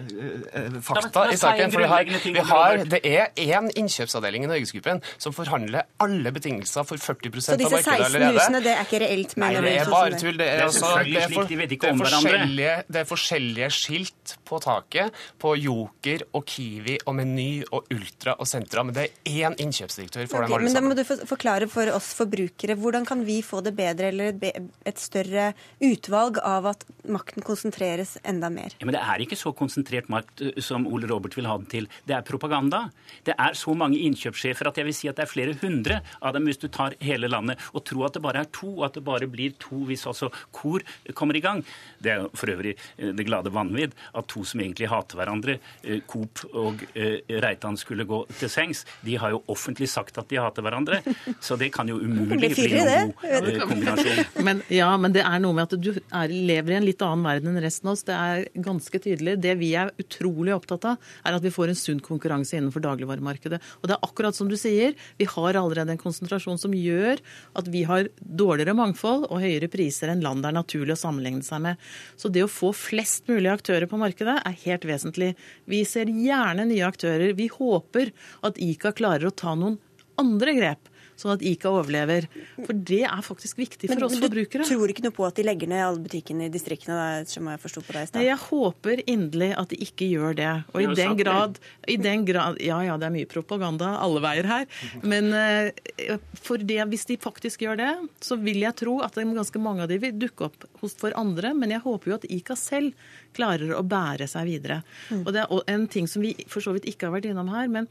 eh, 0.55 0.79
fakta 0.81 1.11
Da- 1.11 1.25
da 1.27 1.33
i 1.33 1.37
saken. 1.41 1.73
For 1.73 1.81
vi 1.81 1.91
har, 1.91 2.05
vi 2.05 2.45
har, 2.53 2.77
det 2.85 3.01
er 3.05 3.31
én 3.37 3.71
innkjøpsavdeling 3.75 4.45
i 4.45 4.51
Norgesgruppen 4.51 5.03
som 5.19 5.33
forhandler 5.33 5.56
alle 5.57 6.33
betingelser 6.37 6.85
for 6.87 6.97
40 7.01 7.41
Så 7.41 7.53
av 7.55 7.59
disse 7.61 7.81
16 7.83 8.05
allerede. 8.07 8.33
husene, 8.37 8.61
det 8.65 8.73
er 8.75 8.85
ikke 8.85 9.01
reelt? 9.03 9.37
Nei, 9.41 9.51
det 9.55 9.73
er 9.81 9.91
bare 9.91 10.19
tull. 10.21 10.37
Det 10.37 10.47
Det 10.47 10.49
er, 10.53 10.65
altså, 10.67 10.81
det 10.81 11.17
er, 11.17 11.27
slik, 11.27 11.35
for, 11.35 11.45
det, 11.47 11.79
er 11.91 11.97
forskjellige, 12.01 12.75
det 12.89 13.01
er 13.01 13.09
forskjellige 13.09 13.71
skilt 13.75 14.37
på 14.47 14.61
taket 14.63 15.13
på 15.43 15.55
Joker 15.59 16.27
og 16.33 16.45
Kiwi 16.47 16.99
og 17.07 17.15
Meny 17.19 17.49
og 17.73 17.91
Ultra 17.95 18.37
og 18.39 18.47
Sentra, 18.47 18.85
men 18.87 18.95
det 18.97 19.07
er 19.09 19.49
én 19.51 19.57
innkjøpsdirektør 19.63 20.27
for 20.31 20.43
Ok, 20.43 20.49
dem 20.49 20.57
alle 20.57 20.65
men 20.65 20.75
da 20.75 20.83
må 20.85 20.95
du 20.99 21.05
forklare 21.27 21.69
for 21.71 21.91
oss 21.95 22.13
forbrukere. 22.19 22.77
Hvordan 22.79 23.07
kan 23.07 23.25
vi 23.27 23.41
få 23.43 23.61
det 23.65 23.75
bedre, 23.77 24.09
eller 24.13 24.33
et, 24.35 24.71
et 24.87 24.99
større 24.99 25.53
utvalg 25.83 26.39
av 26.43 26.67
at 26.73 26.85
makten 27.09 27.45
konsentreres 27.47 28.17
enda 28.25 28.51
mer? 28.51 28.75
Ja, 28.81 28.87
men 28.87 28.95
Det 28.97 29.03
er 29.03 29.23
ikke 29.27 29.37
så 29.39 29.53
konsentrert 29.57 30.09
makt 30.13 30.41
eh, 30.43 30.61
som 30.65 30.87
Ole 30.87 31.07
Robert 31.11 31.37
vil 31.37 31.47
ha 31.47 31.57
det 31.59 31.69
til. 31.75 31.89
Det 32.07 32.17
er 32.17 32.23
propaganda. 32.27 32.87
Det 33.27 33.35
er 33.39 33.53
så 33.59 33.75
mange 33.77 33.99
innkjøpssjefer 33.99 34.71
at 34.71 34.79
jeg 34.81 34.87
vil 34.89 34.95
si 34.97 35.09
at 35.11 35.17
det 35.19 35.27
er 35.27 35.31
flere 35.31 35.45
hundre 35.62 36.01
av 36.20 36.34
dem 36.36 36.49
hvis 36.49 36.61
du 36.62 36.68
tar 36.72 36.97
hele 37.05 37.30
landet. 37.30 37.61
Og 37.74 37.84
tro 37.86 38.05
at 38.07 38.16
det 38.16 38.24
bare 38.24 38.44
er 38.44 38.51
to, 38.55 38.82
at 38.86 38.97
det 38.97 39.05
bare 39.07 39.28
blir 39.30 39.55
to 39.62 39.84
hvis 39.88 40.07
altså 40.09 40.30
kor 40.55 40.84
kommer 41.14 41.36
i 41.36 41.44
gang. 41.44 41.62
Det 42.03 42.12
er 42.12 42.26
for 42.36 42.51
øvrig 42.53 42.74
eh, 42.74 43.12
det 43.16 43.26
glade 43.28 43.53
vanvidd 43.53 43.94
at 44.16 44.28
to 44.30 44.44
som 44.47 44.61
egentlig 44.62 44.90
hater 44.90 45.18
hverandre, 45.18 45.59
eh, 45.82 46.03
Coop 46.09 46.44
og 46.53 46.82
eh, 46.94 47.22
Reitan, 47.42 47.76
skulle 47.80 48.07
gå 48.09 48.22
til 48.38 48.51
sengs. 48.53 48.84
De 49.05 49.16
har 49.20 49.34
jo 49.34 49.42
offentlig 49.53 49.88
sagt 49.90 50.18
at 50.20 50.28
de 50.30 50.40
hater 50.40 50.64
hverandre, 50.64 51.03
så 51.40 51.59
det 51.61 51.72
kan 51.74 51.88
jo 51.88 51.99
umulig 52.07 52.53
bli 52.57 52.70
noen 52.74 53.12
god 53.20 53.61
kombinasjon. 53.62 54.22
Men, 54.47 54.61
ja, 54.70 54.88
men 55.01 55.14
det 55.14 55.22
er 55.26 55.40
noe 55.42 55.57
med 55.57 55.66
at 55.66 55.80
du 55.80 55.88
er, 55.97 56.30
lever 56.30 56.74
i 56.74 56.76
en 56.78 56.86
litt 56.86 57.01
annen 57.03 57.24
verden 57.26 57.51
enn 57.51 57.62
resten 57.64 57.88
av 57.88 57.97
oss. 57.97 58.05
Det 58.07 58.14
er 58.14 58.44
ganske 58.62 59.01
tydelig. 59.03 59.36
Det 59.42 59.55
vi 59.59 59.72
er 59.78 59.90
utrolig 60.01 60.55
opptatt 60.55 60.86
av, 60.92 61.09
er 61.26 61.36
at 61.38 61.44
vi 61.44 61.53
får 61.55 61.72
en 61.72 61.78
sunn 61.78 62.03
konkurranse 62.05 62.57
innenfor 62.59 62.84
dagligvaremarkedet. 62.84 63.61
Og 63.80 63.88
det 63.88 63.97
er 63.97 64.07
akkurat 64.07 64.36
som 64.36 64.51
du 64.51 64.57
sier, 64.61 64.94
vi 65.18 65.28
har 65.37 65.59
allerede 65.61 65.95
en 65.95 66.01
konsentrasjon 66.01 66.61
som 66.61 66.74
gjør 66.76 67.22
at 67.61 67.70
vi 67.72 67.84
har 67.89 68.11
dårligere 68.18 68.76
mangfold 68.76 69.28
og 69.28 69.43
høyere 69.45 69.70
priser 69.72 70.12
enn 70.12 70.24
land 70.24 70.45
det 70.45 70.51
er 70.51 70.59
naturlig 70.59 70.97
å 70.97 71.01
sammenligne 71.01 71.47
seg 71.47 71.62
med. 71.68 71.80
Så 72.16 72.32
det 72.32 72.45
å 72.47 72.51
få 72.51 72.72
flest 72.76 73.28
mulig 73.30 73.53
aktører 73.53 73.89
på 73.91 74.01
markedet 74.01 74.39
er 74.41 74.61
helt 74.64 74.87
vesentlig. 74.89 75.34
Vi 75.68 75.84
ser 75.89 76.11
gjerne 76.11 76.66
nye 76.68 76.89
aktører. 76.89 77.37
Vi 77.39 77.49
håper 77.53 78.12
at 78.47 78.61
ICA 78.62 78.95
klarer 78.97 79.28
å 79.28 79.34
ta 79.34 79.55
noen 79.59 79.80
andre 80.20 80.57
grep 80.57 80.93
sånn 81.17 81.33
at 81.35 81.43
ICA 81.49 81.71
overlever. 81.73 82.27
For 82.61 82.77
det 82.77 83.03
er 83.09 83.23
faktisk 83.25 83.59
viktig 83.61 83.89
for 83.89 83.95
Men 83.97 84.05
oss 84.07 84.17
du 84.17 84.25
forbrukere. 84.27 84.67
tror 84.69 84.93
ikke 84.93 85.05
noe 85.07 85.14
på 85.17 85.27
at 85.27 85.39
de 85.39 85.47
legger 85.47 85.71
ned 85.71 85.83
alle 85.85 86.03
butikkene 86.05 86.49
i 86.49 86.53
distriktene, 86.53 86.97
da, 86.97 87.25
som 87.31 87.49
jeg 87.49 87.62
forsto 87.62 87.83
på 87.87 87.97
deg 87.97 88.07
i 88.07 88.11
stad? 88.11 88.27
Jeg 88.27 88.39
håper 88.43 89.03
inderlig 89.09 89.51
at 89.57 89.73
de 89.73 89.81
ikke 89.87 90.09
gjør 90.11 90.37
det. 90.37 90.51
Og 90.75 90.85
i 90.85 90.91
den 90.99 91.17
grad, 91.17 91.61
i 91.89 91.97
den 91.97 92.27
grad 92.29 92.61
Ja 92.62 92.83
ja, 92.85 92.99
det 93.01 93.09
er 93.09 93.14
mye 93.17 93.31
propaganda 93.31 93.95
alle 94.03 94.21
veier 94.25 94.49
her. 94.51 94.69
Men 95.03 95.33
eh, 95.37 96.17
for 96.41 96.61
det, 96.61 96.83
hvis 96.93 97.09
de 97.09 97.19
faktisk 97.21 97.64
gjør 97.64 97.81
det, 97.81 97.91
så 98.21 98.37
vil 98.41 98.61
jeg 98.64 98.77
tro 98.83 98.99
at 99.05 99.17
ganske 99.17 99.62
mange 99.62 99.85
av 99.85 99.91
de 99.93 99.99
vil 100.03 100.17
dukke 100.21 100.51
opp 100.51 100.69
hos 100.83 100.95
for 101.01 101.17
andre. 101.17 101.55
Men 101.57 101.73
jeg 101.73 101.85
håper 101.85 102.12
jo 102.12 102.21
at 102.21 102.29
ICA 102.29 102.57
selv 102.61 103.09
klarer 103.37 103.73
å 103.77 103.83
bære 103.85 104.29
seg 104.31 104.49
videre. 104.49 104.83
Og 105.25 105.33
det 105.33 105.45
er 105.45 105.75
en 105.75 105.89
ting 105.89 106.09
som 106.09 106.25
vi 106.25 106.35
for 106.49 106.64
så 106.64 106.77
vidt 106.77 106.89
ikke 106.89 107.09
har 107.09 107.17
vært 107.17 107.33
innom 107.33 107.49
her. 107.53 107.69
men 107.69 107.89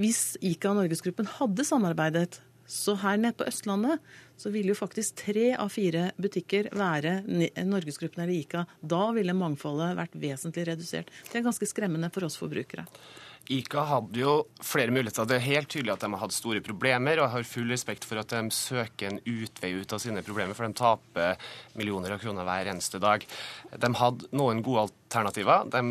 hvis 0.00 0.34
ICA 0.42 0.72
og 0.72 0.80
Norgesgruppen 0.80 1.28
hadde 1.36 1.64
samarbeidet, 1.66 2.40
så 2.66 2.94
her 3.02 3.18
nede 3.20 3.36
på 3.36 3.46
Østlandet 3.48 4.00
så 4.40 4.50
ville 4.50 4.72
jo 4.72 4.78
faktisk 4.78 5.20
tre 5.20 5.50
av 5.60 5.70
fire 5.72 6.08
butikker 6.20 6.70
være 6.74 7.20
Norgesgruppen 7.66 8.24
eller 8.24 8.34
ICA. 8.34 8.64
Da 8.80 9.04
ville 9.14 9.36
mangfoldet 9.36 9.94
vært 9.98 10.16
vesentlig 10.18 10.66
redusert. 10.70 11.12
Det 11.30 11.38
er 11.38 11.46
ganske 11.46 11.68
skremmende 11.70 12.10
for 12.14 12.26
oss 12.26 12.38
forbrukere. 12.40 12.86
ICA 13.52 13.84
hadde 13.90 14.20
jo 14.20 14.34
flere 14.64 14.92
muligheter. 14.94 15.26
Det 15.28 15.36
er 15.36 15.44
helt 15.44 15.68
tydelig 15.72 15.92
at 15.94 16.04
de 16.04 16.10
har 16.14 16.22
hatt 16.22 16.34
store 16.34 16.62
problemer, 16.64 17.18
og 17.18 17.26
jeg 17.26 17.34
har 17.34 17.48
full 17.48 17.72
respekt 17.72 18.06
for 18.08 18.20
at 18.20 18.32
de 18.32 18.42
søker 18.54 19.10
en 19.10 19.20
utvei 19.20 19.74
ut 19.76 19.92
av 19.92 20.00
sine 20.02 20.22
problemer, 20.24 20.56
for 20.56 20.66
de 20.66 20.78
taper 20.78 21.50
millioner 21.76 22.14
av 22.14 22.22
kroner 22.22 22.46
hver 22.48 22.70
eneste 22.72 23.00
dag. 23.02 23.26
De 23.70 23.90
hadde 24.00 24.30
noen 24.32 24.62
gode 24.64 24.86
alternativer. 24.86 25.68
De, 25.70 25.82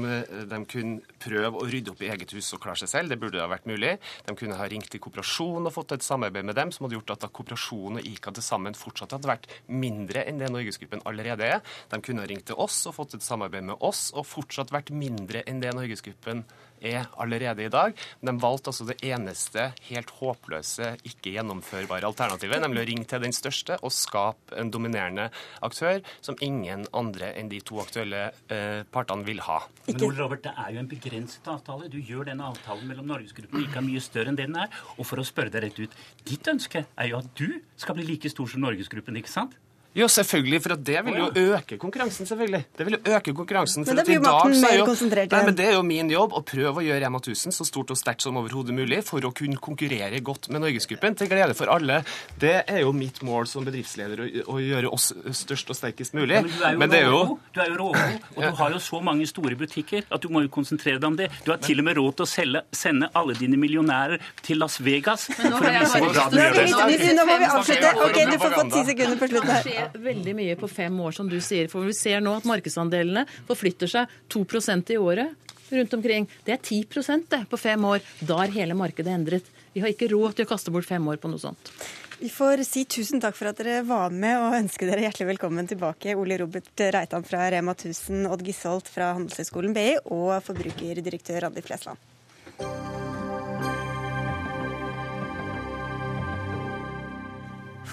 de 0.50 0.60
kunne 0.72 1.18
prøve 1.22 1.62
å 1.62 1.68
rydde 1.70 1.94
opp 1.94 2.02
i 2.04 2.10
eget 2.12 2.34
hus 2.36 2.50
og 2.56 2.64
klare 2.64 2.82
seg 2.82 2.92
selv. 2.92 3.14
Det 3.14 3.20
burde 3.22 3.42
ha 3.44 3.50
vært 3.52 3.70
mulig. 3.70 3.96
De 4.28 4.36
kunne 4.40 4.58
ha 4.60 4.68
ringt 4.72 4.90
til 4.92 5.04
kooperasjon 5.04 5.70
og 5.70 5.76
fått 5.76 5.96
et 5.98 6.06
samarbeid 6.06 6.50
med 6.50 6.58
dem 6.60 6.74
som 6.74 6.88
hadde 6.88 6.98
gjort 6.98 7.16
at 7.16 7.26
da 7.26 7.32
kooperasjon 7.32 8.02
og 8.02 8.10
ICA 8.10 8.34
til 8.34 8.48
sammen 8.50 8.78
fortsatt 8.78 9.16
hadde 9.16 9.30
vært 9.30 9.50
mindre 9.70 10.26
enn 10.28 10.42
det 10.42 10.52
Norgesgruppen 10.54 11.06
allerede 11.10 11.54
er. 11.58 11.64
De 11.94 12.02
kunne 12.04 12.26
ha 12.26 12.30
ringt 12.30 12.50
til 12.50 12.60
oss 12.60 12.82
og 12.90 12.98
fått 12.98 13.18
et 13.18 13.26
samarbeid 13.26 13.70
med 13.70 13.80
oss 13.86 14.10
og 14.18 14.28
fortsatt 14.28 14.74
vært 14.74 14.92
mindre 14.96 15.46
enn 15.48 15.62
det 15.64 15.76
Norgesgruppen 15.78 16.44
er 16.84 17.08
allerede 17.22 17.66
i 17.66 17.72
dag. 17.72 17.96
Men 18.22 18.34
de 18.34 18.44
valgte 18.44 18.72
altså 18.72 18.88
det 18.90 19.00
eneste 19.06 19.70
helt 19.90 20.14
håpløse, 20.20 20.94
ikke 21.08 21.34
gjennomførbare 21.38 22.10
alternativet, 22.10 22.62
nemlig 22.64 22.84
å 22.84 22.88
ringe 22.90 23.08
til 23.10 23.24
den 23.24 23.36
største 23.36 23.80
og 23.82 23.94
skape 23.96 24.58
en 24.60 24.72
dominerende 24.74 25.30
aktør 25.66 26.02
som 26.24 26.38
ingen 26.44 26.86
andre 26.94 27.34
enn 27.40 27.52
de 27.52 27.62
to 27.66 27.80
aktuelle 27.84 28.26
eh, 28.54 28.84
partene 28.94 29.28
vil 29.28 29.42
ha. 29.48 29.62
Men 29.88 30.04
Ole 30.08 30.20
Robert, 30.22 30.44
det 30.46 30.54
er 30.54 30.76
jo 30.76 30.84
en 30.84 30.92
begrenset 30.92 31.50
avtale. 31.52 31.90
Du 31.92 32.00
gjør 32.00 32.30
denne 32.30 32.48
avtalen 32.52 32.88
mellom 32.90 33.10
Norgesgruppen 33.12 33.66
ikke 33.66 33.84
mye 33.86 34.04
større 34.04 34.32
enn 34.32 34.40
det 34.40 34.50
den 34.50 34.60
er. 34.60 34.72
Og 34.98 35.08
for 35.08 35.22
å 35.22 35.28
spørre 35.28 35.54
deg 35.54 35.68
rett 35.68 35.84
ut, 35.84 36.00
ditt 36.28 36.50
ønske 36.52 36.86
er 36.86 37.12
jo 37.12 37.20
at 37.22 37.30
du 37.40 37.60
skal 37.80 37.98
bli 37.98 38.08
like 38.08 38.32
stor 38.32 38.50
som 38.50 38.64
Norgesgruppen, 38.64 39.18
ikke 39.20 39.32
sant? 39.32 39.58
Jo, 39.94 40.08
selvfølgelig, 40.10 40.60
for 40.64 40.74
det 40.90 41.02
vil 41.06 41.18
jo 41.20 41.28
øke 41.54 41.78
konkurransen, 41.78 42.26
selvfølgelig. 42.26 42.64
Det 42.78 42.86
vil 42.88 42.96
jo 42.98 43.14
øke 43.14 43.34
konkurransen. 43.38 43.86
For 43.86 43.94
Men 43.94 44.00
da 44.00 44.06
blir 44.08 44.18
jo 44.18 44.24
makten 44.26 44.56
så 44.58 44.66
er 44.66 44.72
mer 44.72 44.80
jo, 44.80 44.86
konsentrert 44.90 45.36
nei, 45.36 45.42
men 45.46 45.58
Det 45.58 45.68
er 45.70 45.76
jo 45.76 45.84
min 45.86 46.10
jobb 46.10 46.34
å 46.34 46.42
prøve 46.42 46.82
å 46.82 46.86
gjøre 46.86 47.04
Rema 47.04 47.20
1000 47.22 47.54
så 47.54 47.68
stort 47.68 47.94
og 47.94 48.00
sterkt 48.00 48.26
som 48.26 48.40
overhodet 48.42 48.74
mulig 48.74 49.04
for 49.06 49.22
å 49.22 49.30
kunne 49.36 49.60
konkurrere 49.62 50.22
godt 50.26 50.50
med 50.50 50.64
Norgesgruppen, 50.66 51.18
til 51.20 51.30
glede 51.30 51.54
for 51.58 51.70
alle. 51.70 52.00
Det 52.42 52.56
er 52.66 52.82
jo 52.82 52.94
mitt 52.98 53.22
mål 53.22 53.46
som 53.52 53.68
bedriftsleder, 53.68 54.24
å, 54.24 54.28
å 54.56 54.58
gjøre 54.64 54.90
oss 54.90 55.12
størst 55.44 55.70
og 55.70 55.78
sterkest 55.78 56.18
mulig. 56.18 56.42
Ja, 56.42 56.74
men 56.80 56.90
du 56.90 56.98
er 56.98 57.06
jo 57.06 57.14
rågod, 57.14 57.46
du 57.54 57.62
er 57.62 57.70
jo 57.70 57.78
rågod, 57.84 58.28
og 58.34 58.42
du 58.48 58.60
har 58.64 58.78
jo 58.78 58.82
så 58.88 59.04
mange 59.06 59.30
store 59.30 59.60
butikker 59.60 60.10
at 60.10 60.26
du 60.26 60.30
må 60.34 60.42
jo 60.48 60.50
konsentrere 60.58 60.98
deg 60.98 61.10
om 61.12 61.20
det. 61.22 61.30
Du 61.46 61.54
har 61.54 61.62
til 61.62 61.84
og 61.84 61.90
med 61.90 62.00
råd 62.02 62.18
til 62.18 62.26
å 62.26 62.30
selge, 62.34 62.64
sende 62.74 63.12
alle 63.14 63.38
dine 63.38 63.62
millionærer 63.62 64.26
til 64.42 64.62
Las 64.64 64.80
Vegas 64.82 65.30
nå 65.38 65.54
for 65.54 65.70
å 65.70 65.76
vise 65.78 66.02
hvor 66.02 66.14
bra 66.18 66.28
du 66.32 66.40
gjør 66.40 66.60
er 66.64 66.98
det. 66.98 67.14
nå 67.14 67.26
må 67.30 67.38
vi 67.38 67.50
avslutte. 67.52 67.94
Ok, 68.08 68.20
du 68.32 68.38
får 68.42 68.58
få 68.58 68.68
ti 68.74 68.86
sekunder 68.90 69.22
på 69.22 69.32
slutten 69.34 69.54
her. 69.54 69.83
Veldig 69.94 70.36
mye 70.38 70.58
på 70.60 70.70
fem 70.72 71.00
år, 71.06 71.16
som 71.16 71.30
du 71.30 71.40
sier. 71.44 71.70
For 71.72 71.86
vi 71.88 71.96
ser 71.98 72.24
nå 72.24 72.36
at 72.38 72.48
markedsandelene 72.50 73.26
forflytter 73.50 73.92
seg 73.92 74.14
2% 74.34 74.94
i 74.94 75.00
året 75.02 75.52
rundt 75.74 75.94
omkring. 75.98 76.30
Det 76.46 76.56
er 76.56 76.62
10 76.62 77.28
det, 77.30 77.44
på 77.50 77.58
fem 77.58 77.86
år. 77.86 78.04
Da 78.22 78.44
er 78.44 78.56
hele 78.56 78.78
markedet 78.78 79.14
endret. 79.14 79.50
Vi 79.74 79.82
har 79.82 79.90
ikke 79.90 80.12
råd 80.12 80.38
til 80.38 80.46
å 80.46 80.52
kaste 80.54 80.72
bort 80.74 80.86
fem 80.86 81.06
år 81.10 81.18
på 81.18 81.32
noe 81.32 81.42
sånt. 81.42 81.72
Vi 82.20 82.30
får 82.32 82.62
si 82.64 82.86
tusen 82.86 83.20
takk 83.20 83.36
for 83.36 83.50
at 83.50 83.58
dere 83.60 83.82
var 83.88 84.14
med, 84.14 84.38
og 84.40 84.56
ønske 84.62 84.88
dere 84.88 85.04
hjertelig 85.08 85.34
velkommen 85.34 85.68
tilbake. 85.68 86.16
Ole 86.16 86.38
Robert 86.40 86.86
Reitan 86.96 87.26
fra 87.28 87.50
Rema 87.52 87.76
1000, 87.76 88.30
Odd 88.32 88.46
Gisholt 88.48 88.88
fra 88.88 89.12
Handelshøyskolen 89.18 89.76
BI 89.76 89.90
og 90.06 90.38
forbrukerdirektør 90.46 91.48
Randi 91.48 91.66
Flesland. 91.66 92.93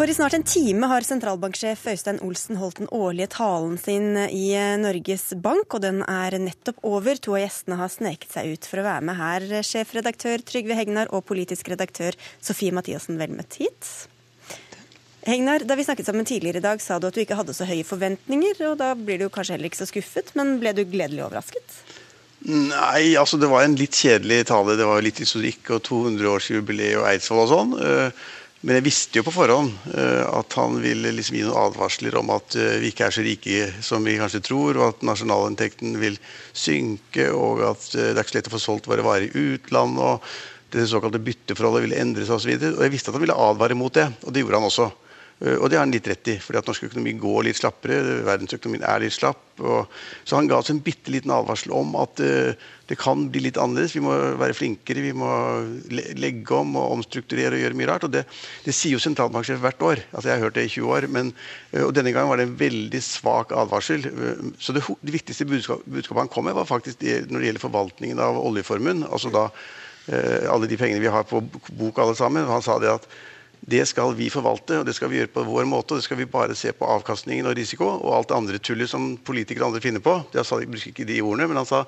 For 0.00 0.08
i 0.08 0.14
snart 0.16 0.32
en 0.32 0.46
time 0.48 0.88
har 0.88 1.04
sentralbanksjef 1.04 1.82
Øystein 1.90 2.22
Olsen 2.24 2.56
holdt 2.56 2.78
den 2.78 2.86
årlige 2.88 3.26
talen 3.34 3.74
sin 3.76 4.14
i 4.16 4.54
Norges 4.80 5.26
Bank, 5.44 5.74
og 5.76 5.82
den 5.84 5.98
er 6.08 6.38
nettopp 6.40 6.78
over. 6.88 7.20
To 7.20 7.34
av 7.36 7.42
gjestene 7.42 7.76
har 7.76 7.92
sneket 7.92 8.32
seg 8.32 8.54
ut 8.54 8.68
for 8.70 8.80
å 8.80 8.86
være 8.86 9.04
med 9.04 9.18
her. 9.18 9.44
Sjefredaktør 9.60 10.40
Trygve 10.48 10.78
Hegnar 10.78 11.12
og 11.12 11.26
politisk 11.28 11.68
redaktør 11.68 12.16
Sofie 12.40 12.72
Mathiassen, 12.72 13.20
vel 13.20 13.36
møtt 13.36 13.60
hit. 13.60 13.92
Hegnar, 15.28 15.68
da 15.68 15.76
vi 15.76 15.84
snakket 15.84 16.08
sammen 16.08 16.24
tidligere 16.24 16.64
i 16.64 16.68
dag, 16.70 16.80
sa 16.80 16.96
du 16.96 17.10
at 17.10 17.20
du 17.20 17.20
ikke 17.20 17.36
hadde 17.36 17.60
så 17.60 17.68
høye 17.68 17.84
forventninger, 17.84 18.56
og 18.70 18.80
da 18.80 18.94
blir 18.96 19.20
du 19.20 19.28
kanskje 19.28 19.58
heller 19.58 19.68
ikke 19.68 19.82
så 19.82 19.92
skuffet, 19.92 20.32
men 20.32 20.56
ble 20.64 20.72
du 20.80 20.86
gledelig 20.88 21.26
overrasket? 21.28 21.82
Nei, 22.48 23.18
altså 23.20 23.36
det 23.36 23.52
var 23.52 23.68
en 23.68 23.76
litt 23.76 24.00
kjedelig 24.00 24.46
tale. 24.48 24.80
Det 24.80 24.88
var 24.88 25.04
litt 25.04 25.20
historikk 25.20 25.74
og 25.76 25.84
200-årsjubileet 25.92 27.02
og 27.02 27.10
Eidsvoll 27.12 27.44
og 27.44 27.50
sånn. 27.50 27.80
Eh, 27.84 28.28
men 28.60 28.76
jeg 28.76 28.84
visste 28.84 29.20
jo 29.20 29.24
på 29.24 29.32
forhånd 29.32 29.72
eh, 29.96 30.24
at 30.28 30.54
han 30.60 30.74
ville 30.82 31.14
liksom 31.16 31.38
gi 31.38 31.46
noen 31.46 31.62
advarsler 31.62 32.18
om 32.20 32.32
at 32.34 32.56
eh, 32.60 32.76
vi 32.82 32.90
ikke 32.92 33.06
er 33.06 33.14
så 33.16 33.24
rike 33.24 33.68
som 33.84 34.04
vi 34.04 34.18
kanskje 34.20 34.42
tror, 34.44 34.76
og 34.76 34.86
at 34.90 35.04
nasjonalinntekten 35.08 35.96
vil 36.02 36.18
synke, 36.52 37.30
og 37.32 37.64
at 37.70 37.86
det 37.94 38.10
er 38.12 38.20
ikke 38.20 38.34
så 38.34 38.38
lett 38.38 38.50
å 38.50 38.56
få 38.58 38.60
solgt 38.60 38.90
våre 38.90 39.06
varer 39.06 39.30
i 39.30 39.44
utlandet. 39.54 40.04
og 40.04 40.74
Det 40.76 40.84
såkalte 40.90 41.22
bytteforholdet 41.24 41.86
ville 41.86 42.02
endre 42.02 42.28
seg 42.28 42.36
osv. 42.36 42.52
Jeg 42.52 42.92
visste 42.92 43.08
at 43.08 43.16
han 43.16 43.24
ville 43.24 43.38
advare 43.48 43.78
mot 43.80 43.96
det, 43.96 44.10
og 44.26 44.36
det 44.36 44.44
gjorde 44.44 44.60
han 44.60 44.68
også. 44.68 44.90
Eh, 45.40 45.56
og 45.56 45.70
det 45.70 45.78
har 45.80 45.86
han 45.86 45.96
litt 45.96 46.12
rett 46.12 46.34
i, 46.34 46.36
fordi 46.44 46.60
at 46.60 46.68
norsk 46.68 46.90
økonomi 46.90 47.16
går 47.22 47.46
litt 47.48 47.62
slappere. 47.62 48.20
Verdensøkonomien 48.28 48.84
er 48.84 49.06
litt 49.06 49.16
slapp. 49.16 49.46
Og, 49.64 49.88
så 50.20 50.36
han 50.36 50.52
ga 50.52 50.60
oss 50.60 50.68
en 50.74 50.84
bitte 50.84 51.12
liten 51.16 51.32
advarsel 51.32 51.72
om 51.80 51.96
at 52.00 52.20
det 52.90 52.96
kan 52.98 53.28
bli 53.30 53.44
litt 53.44 53.58
annerledes. 53.60 53.94
Vi 53.94 54.02
må 54.02 54.12
være 54.40 54.56
flinkere, 54.58 55.04
vi 55.04 55.12
må 55.14 55.30
legge 56.18 56.56
om 56.58 56.74
og 56.80 56.96
omstrukturere 56.96 57.54
og 57.54 57.62
gjøre 57.62 57.78
mye 57.78 57.88
rart. 57.92 58.06
Og 58.08 58.14
det, 58.16 58.24
det 58.64 58.74
sier 58.74 58.96
jo 58.96 59.02
sentralbanksjef 59.02 59.60
hvert 59.62 59.84
år. 59.86 60.02
Altså 60.10 60.26
Jeg 60.26 60.34
har 60.34 60.44
hørt 60.48 60.58
det 60.58 60.66
i 60.66 60.72
20 60.74 60.94
år. 60.96 61.06
Men, 61.14 61.30
og 61.84 61.92
denne 61.94 62.10
gangen 62.16 62.32
var 62.32 62.42
det 62.42 62.48
en 62.48 62.56
veldig 62.58 63.02
svak 63.06 63.54
advarsel. 63.54 64.08
Så 64.58 64.74
det, 64.74 64.82
det 65.06 65.14
viktigste 65.20 65.46
budskap, 65.46 65.86
budskapet 65.86 66.24
han 66.24 66.32
kom 66.34 66.50
med, 66.50 66.58
var 66.58 66.66
faktisk 66.66 66.98
det 67.04 67.20
når 67.30 67.38
det 67.38 67.52
gjelder 67.52 67.66
forvaltningen 67.68 68.24
av 68.26 68.42
oljeformuen. 68.42 69.06
Altså 69.06 69.30
da 69.34 69.46
alle 70.50 70.66
de 70.66 70.78
pengene 70.80 71.02
vi 71.04 71.12
har 71.14 71.28
på 71.30 71.44
bok 71.78 72.02
alle 72.02 72.18
sammen. 72.18 72.48
Han 72.50 72.66
sa 72.66 72.80
det 72.82 72.90
at 72.90 73.06
det 73.60 73.82
skal 73.86 74.14
vi 74.16 74.30
forvalte, 74.32 74.78
og 74.80 74.86
det 74.88 74.94
skal 74.96 75.10
vi 75.12 75.18
gjøre 75.18 75.32
på 75.34 75.44
vår 75.44 75.66
måte. 75.68 75.92
og 75.92 76.00
Det 76.00 76.06
skal 76.06 76.16
vi 76.16 76.26
bare 76.30 76.56
se 76.56 76.72
på 76.72 76.86
avkastningen 76.88 77.46
og 77.46 77.56
risiko 77.58 77.86
og 77.86 78.14
alt 78.16 78.30
det 78.30 78.36
andre 78.36 78.58
tullet 78.58 78.88
som 78.88 79.12
politikere 79.16 79.66
og 79.66 79.70
andre 79.70 79.82
finner 79.84 80.00
på. 80.04 80.14
Det 80.32 80.44
sa 80.46 80.60
ikke 80.64 81.04
de 81.04 81.20
ordene, 81.20 81.48
men 81.50 81.60
han 81.60 81.68
sa 81.68 81.84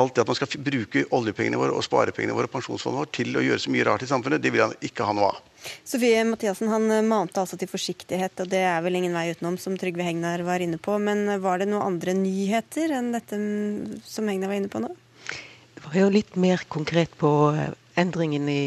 alt 0.00 0.14
det 0.14 0.24
at 0.24 0.30
man 0.30 0.38
skal 0.38 0.64
bruke 0.64 1.04
oljepengene 1.12 1.60
våre 1.60 1.76
og 1.76 1.84
sparepengene 1.84 2.36
våre 2.36 2.48
og 2.48 2.54
pensjonsfondet 2.54 3.02
vårt 3.02 3.12
til 3.18 3.36
å 3.36 3.44
gjøre 3.44 3.60
så 3.60 3.74
mye 3.74 3.86
rart 3.88 4.06
i 4.06 4.08
samfunnet, 4.08 4.40
det 4.40 4.52
vil 4.54 4.64
han 4.64 4.74
ikke 4.80 5.06
ha 5.06 5.16
noe 5.16 5.28
av. 5.34 5.42
Sofie 5.84 6.22
Mathiassen 6.24 6.72
han 6.72 6.88
mante 7.04 7.42
altså 7.42 7.58
til 7.60 7.68
forsiktighet, 7.68 8.40
og 8.40 8.48
det 8.48 8.62
er 8.64 8.80
vel 8.80 8.96
ingen 8.96 9.12
vei 9.12 9.26
utenom, 9.34 9.58
som 9.60 9.76
Trygve 9.76 10.06
Hegnar 10.06 10.40
var 10.46 10.64
inne 10.64 10.80
på. 10.80 10.96
Men 10.96 11.26
var 11.44 11.60
det 11.60 11.68
noen 11.68 11.84
andre 11.84 12.16
nyheter 12.16 12.96
enn 12.96 13.12
dette 13.12 13.36
som 14.08 14.30
Hegnar 14.30 14.48
var 14.48 14.56
inne 14.56 14.72
på 14.72 14.80
nå? 14.80 14.94
Det 15.76 15.84
var 15.84 16.00
jo 16.00 16.08
litt 16.16 16.32
mer 16.40 16.64
konkret 16.72 17.12
på 17.20 17.30
eh, 17.52 17.76
endringen 18.00 18.48
i 18.48 18.62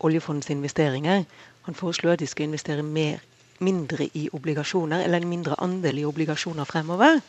oljefondets 0.00 0.50
investeringer. 0.50 1.24
Han 1.68 1.76
foreslo 1.76 2.12
at 2.12 2.22
de 2.22 2.26
skal 2.26 2.48
investere 2.48 2.82
mer, 2.82 3.20
mindre 3.60 4.08
i 4.14 4.28
obligasjoner, 4.32 5.04
eller 5.04 5.22
en 5.22 5.30
mindre 5.30 5.58
andel 5.62 5.98
i 5.98 6.06
obligasjoner 6.08 6.68
fremover. 6.68 7.20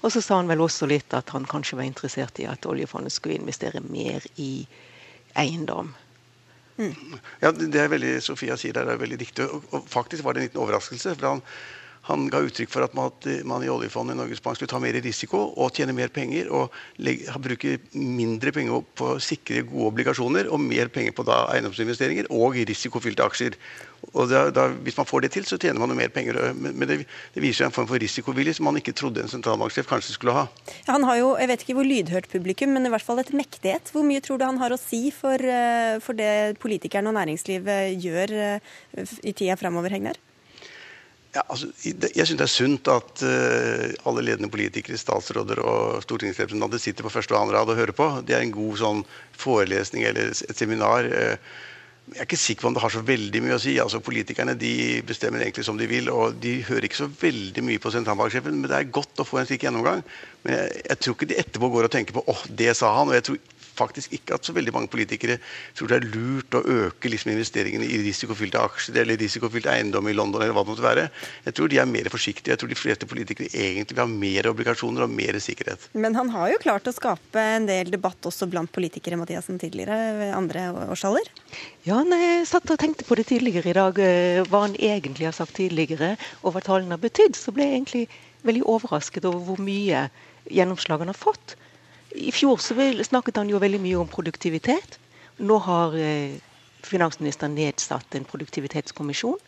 Og 0.00 0.12
så 0.12 0.22
sa 0.24 0.38
han 0.40 0.48
vel 0.48 0.62
også 0.64 0.88
litt 0.88 1.12
at 1.16 1.30
han 1.34 1.48
kanskje 1.48 1.76
var 1.78 1.88
interessert 1.88 2.40
i 2.40 2.48
at 2.48 2.66
oljefondet 2.66 3.12
skulle 3.12 3.36
investere 3.36 3.82
mer 3.84 4.24
i 4.40 4.66
eiendom. 5.38 5.92
Mm. 6.80 7.18
Ja, 7.42 7.52
det 7.52 7.76
er 7.76 7.92
veldig, 7.92 8.14
Sofia 8.24 8.56
sier 8.56 8.72
det 8.72 8.86
er 8.88 9.00
veldig 9.00 9.18
riktig. 9.20 9.44
Og, 9.44 9.66
og 9.76 9.84
faktisk 9.88 10.24
var 10.24 10.34
det 10.34 10.40
en 10.42 10.48
liten 10.48 10.62
overraskelse. 10.62 11.14
for 11.14 11.28
han 11.28 11.42
han 12.08 12.28
ga 12.32 12.40
uttrykk 12.40 12.70
for 12.72 12.86
at 12.86 12.94
man, 12.96 13.64
i 13.64 13.70
oljefondet 13.70 14.16
i 14.16 14.18
Norges 14.18 14.40
Bank 14.42 14.56
skulle 14.56 14.70
ta 14.72 14.80
mer 14.80 14.96
risiko 15.04 15.42
og 15.60 15.76
tjene 15.76 15.92
mer 15.96 16.08
penger. 16.14 16.48
Og 16.54 16.72
legge, 17.02 17.34
bruke 17.44 17.76
mindre 17.92 18.54
penger 18.56 18.86
på 18.96 19.12
sikre 19.22 19.66
gode 19.68 19.90
obligasjoner 19.92 20.48
og 20.48 20.62
mer 20.64 20.88
penger 20.92 21.14
på 21.16 21.26
da, 21.28 21.42
eiendomsinvesteringer 21.54 22.30
og 22.32 22.56
risikofylte 22.70 23.26
aksjer. 23.26 23.58
Og 24.14 24.30
da, 24.30 24.46
da, 24.54 24.70
Hvis 24.80 24.96
man 24.96 25.06
får 25.06 25.26
det 25.26 25.32
til, 25.34 25.44
så 25.44 25.58
tjener 25.60 25.82
man 25.82 25.92
jo 25.92 25.98
mer 25.98 26.08
penger. 26.14 26.38
Men, 26.56 26.72
men 26.72 26.88
det, 26.88 26.96
det, 27.34 27.42
viser 27.44 27.68
en 27.68 27.74
form 27.74 27.90
for 27.90 28.00
risikovilje 28.00 28.56
som 28.56 28.70
man 28.70 28.80
ikke 28.80 28.96
trodde 28.96 29.20
en 29.20 29.30
sentralbanksjef 29.30 29.90
kanskje 29.90 30.16
skulle 30.16 30.34
ha. 30.38 30.46
Ja, 30.86 30.94
han 30.94 31.04
har 31.04 31.20
jo, 31.20 31.34
Jeg 31.36 31.52
vet 31.52 31.66
ikke 31.66 31.76
hvor 31.78 31.90
lydhørt 31.90 32.30
publikum, 32.32 32.72
men 32.74 32.88
i 32.88 32.94
hvert 32.94 33.04
fall 33.04 33.20
et 33.20 33.34
mektighet. 33.36 33.92
Hvor 33.92 34.08
mye 34.08 34.24
tror 34.24 34.40
du 34.40 34.48
han 34.48 34.62
har 34.62 34.72
å 34.72 34.80
si 34.80 35.10
for, 35.14 35.36
eh, 35.36 36.00
for 36.00 36.16
det 36.16 36.56
politikerne 36.64 37.12
og 37.12 37.18
næringslivet 37.20 38.00
gjør 38.00 38.36
eh, 38.40 39.14
i 39.20 39.36
tida 39.36 39.60
framover, 39.60 39.92
Hegnar? 39.92 40.16
Ja, 41.30 41.44
altså, 41.46 41.68
jeg 41.86 42.26
syns 42.26 42.38
det 42.40 42.42
er 42.42 42.50
sunt 42.50 42.88
at 42.90 43.20
uh, 43.22 43.84
alle 44.10 44.24
ledende 44.26 44.50
politikere, 44.50 44.98
statsråder 44.98 45.60
og 45.62 46.00
stortingsrepresentanter 46.02 46.82
sitter 46.82 47.06
på 47.06 47.12
første 47.14 47.36
og 47.36 47.44
andre 47.44 47.60
rad 47.60 47.70
og 47.70 47.78
hører 47.78 47.94
på. 47.94 48.08
Det 48.26 48.34
er 48.34 48.42
en 48.42 48.54
god 48.54 48.80
sånn, 48.80 49.04
forelesning 49.38 50.08
eller 50.08 50.32
et 50.34 50.58
seminar. 50.58 51.06
Uh, 51.06 51.68
jeg 52.10 52.18
er 52.18 52.26
ikke 52.26 52.40
sikker 52.42 52.64
på 52.64 52.70
om 52.72 52.74
det 52.74 52.82
har 52.82 52.90
så 52.90 53.04
veldig 53.06 53.44
mye 53.44 53.54
å 53.54 53.62
si. 53.62 53.76
Altså, 53.78 54.00
Politikerne 54.02 54.56
de 54.58 54.72
bestemmer 55.06 55.44
egentlig 55.44 55.68
som 55.68 55.78
de 55.78 55.86
vil, 55.86 56.10
og 56.10 56.40
de 56.42 56.56
hører 56.66 56.88
ikke 56.88 57.04
så 57.04 57.06
veldig 57.20 57.62
mye 57.62 57.82
på 57.82 57.94
sentralbanksjefen. 57.94 58.56
Men 58.58 58.66
det 58.72 58.80
er 58.80 58.90
godt 58.98 59.22
å 59.22 59.28
få 59.28 59.38
en 59.38 59.46
slik 59.46 59.68
gjennomgang. 59.68 60.02
Men 60.42 60.56
jeg, 60.56 60.82
jeg 60.88 61.02
tror 61.04 61.14
ikke 61.14 61.30
de 61.30 61.38
etterpå 61.44 61.70
går 61.70 61.86
og 61.86 61.94
tenker 61.94 62.18
på 62.18 62.24
åh, 62.26 62.34
oh, 62.34 62.50
det 62.58 62.74
sa 62.80 62.90
han. 62.98 63.12
og 63.12 63.18
jeg 63.20 63.28
tror 63.28 63.38
faktisk 63.80 64.14
ikke 64.16 64.36
at 64.36 64.46
så 64.46 64.54
veldig 64.56 64.74
mange 64.76 64.90
politikere 64.92 65.38
tror 65.76 65.90
det 65.90 65.98
er 65.98 66.08
lurt 66.12 66.56
å 66.58 66.62
øke 66.62 67.10
liksom 67.12 67.32
investeringene 67.34 67.88
i 67.88 68.00
risikofylte 68.04 68.60
aksjer 68.60 69.00
eller 69.02 69.18
risikofylt 69.20 69.68
eiendom 69.72 70.08
i 70.10 70.16
London. 70.16 70.42
eller 70.42 70.54
hva 70.56 70.64
det 70.64 70.72
måtte 70.74 70.86
være. 70.86 71.08
Jeg 71.46 71.56
tror 71.56 71.72
de 71.72 71.80
er 71.80 71.90
mer 71.90 72.10
forsiktige. 72.12 72.54
Jeg 72.54 72.62
tror 72.62 72.72
de 72.72 72.78
fleste 72.78 73.08
politikere 73.10 73.50
egentlig 73.50 73.96
vil 73.96 74.04
ha 74.04 74.08
mer 74.10 74.50
obligasjoner 74.52 75.06
og 75.06 75.14
mer 75.14 75.38
sikkerhet. 75.42 75.88
Men 75.94 76.16
han 76.18 76.32
har 76.34 76.52
jo 76.52 76.62
klart 76.62 76.88
å 76.88 76.94
skape 76.94 77.44
en 77.56 77.68
del 77.68 77.90
debatt 77.92 78.28
også 78.28 78.48
blant 78.50 78.72
politikere 78.72 79.18
Mathiasen, 79.20 79.58
tidligere 79.60 79.98
ved 80.18 80.34
andre 80.36 80.66
årsalder? 80.92 81.30
Ja, 81.86 82.02
når 82.06 82.24
jeg 82.24 82.48
satt 82.50 82.70
og 82.72 82.80
tenkte 82.80 83.06
på 83.08 83.16
det 83.18 83.28
tidligere 83.30 83.72
i 83.72 83.76
dag, 83.76 83.98
eh, 83.98 84.42
hva 84.50 84.64
han 84.66 84.76
egentlig 84.76 85.28
har 85.28 85.36
sagt 85.36 85.56
tidligere, 85.58 86.16
og 86.42 86.54
hva 86.54 86.64
talen 86.64 86.92
har 86.92 87.00
betydd, 87.00 87.36
så 87.38 87.54
ble 87.54 87.66
jeg 87.66 87.78
egentlig 87.78 88.04
veldig 88.46 88.64
overrasket 88.68 89.26
over 89.28 89.42
hvor 89.44 89.60
mye 89.62 90.06
gjennomslag 90.50 91.04
han 91.04 91.12
har 91.12 91.18
fått. 91.18 91.56
I 92.16 92.32
fjor 92.34 92.58
snakket 93.04 93.36
han 93.38 93.50
jo 93.50 93.60
veldig 93.62 93.80
mye 93.82 93.98
om 94.00 94.08
produktivitet. 94.10 94.98
Nå 95.38 95.58
har 95.62 95.94
eh, 95.94 96.40
finansministeren 96.82 97.54
nedsatt 97.54 98.14
en 98.14 98.26
produktivitetskommisjon. 98.26 99.38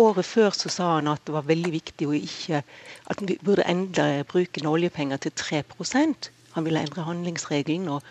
Året 0.00 0.24
før 0.24 0.54
så 0.54 0.70
sa 0.72 0.88
han 0.94 1.10
at 1.10 1.22
det 1.26 1.34
var 1.34 1.48
veldig 1.48 1.72
viktig 1.74 2.06
å 2.08 2.14
ikke, 2.16 2.62
at 3.10 3.22
vi 3.26 3.36
burde 3.42 3.66
endre 3.68 4.24
bruken 4.30 4.68
av 4.68 4.78
oljepenger 4.78 5.18
til 5.26 5.34
3% 5.34 6.30
Han 6.54 6.64
ville 6.66 6.80
endre 6.82 7.04
handlingsregelen, 7.06 7.88
og 7.88 8.02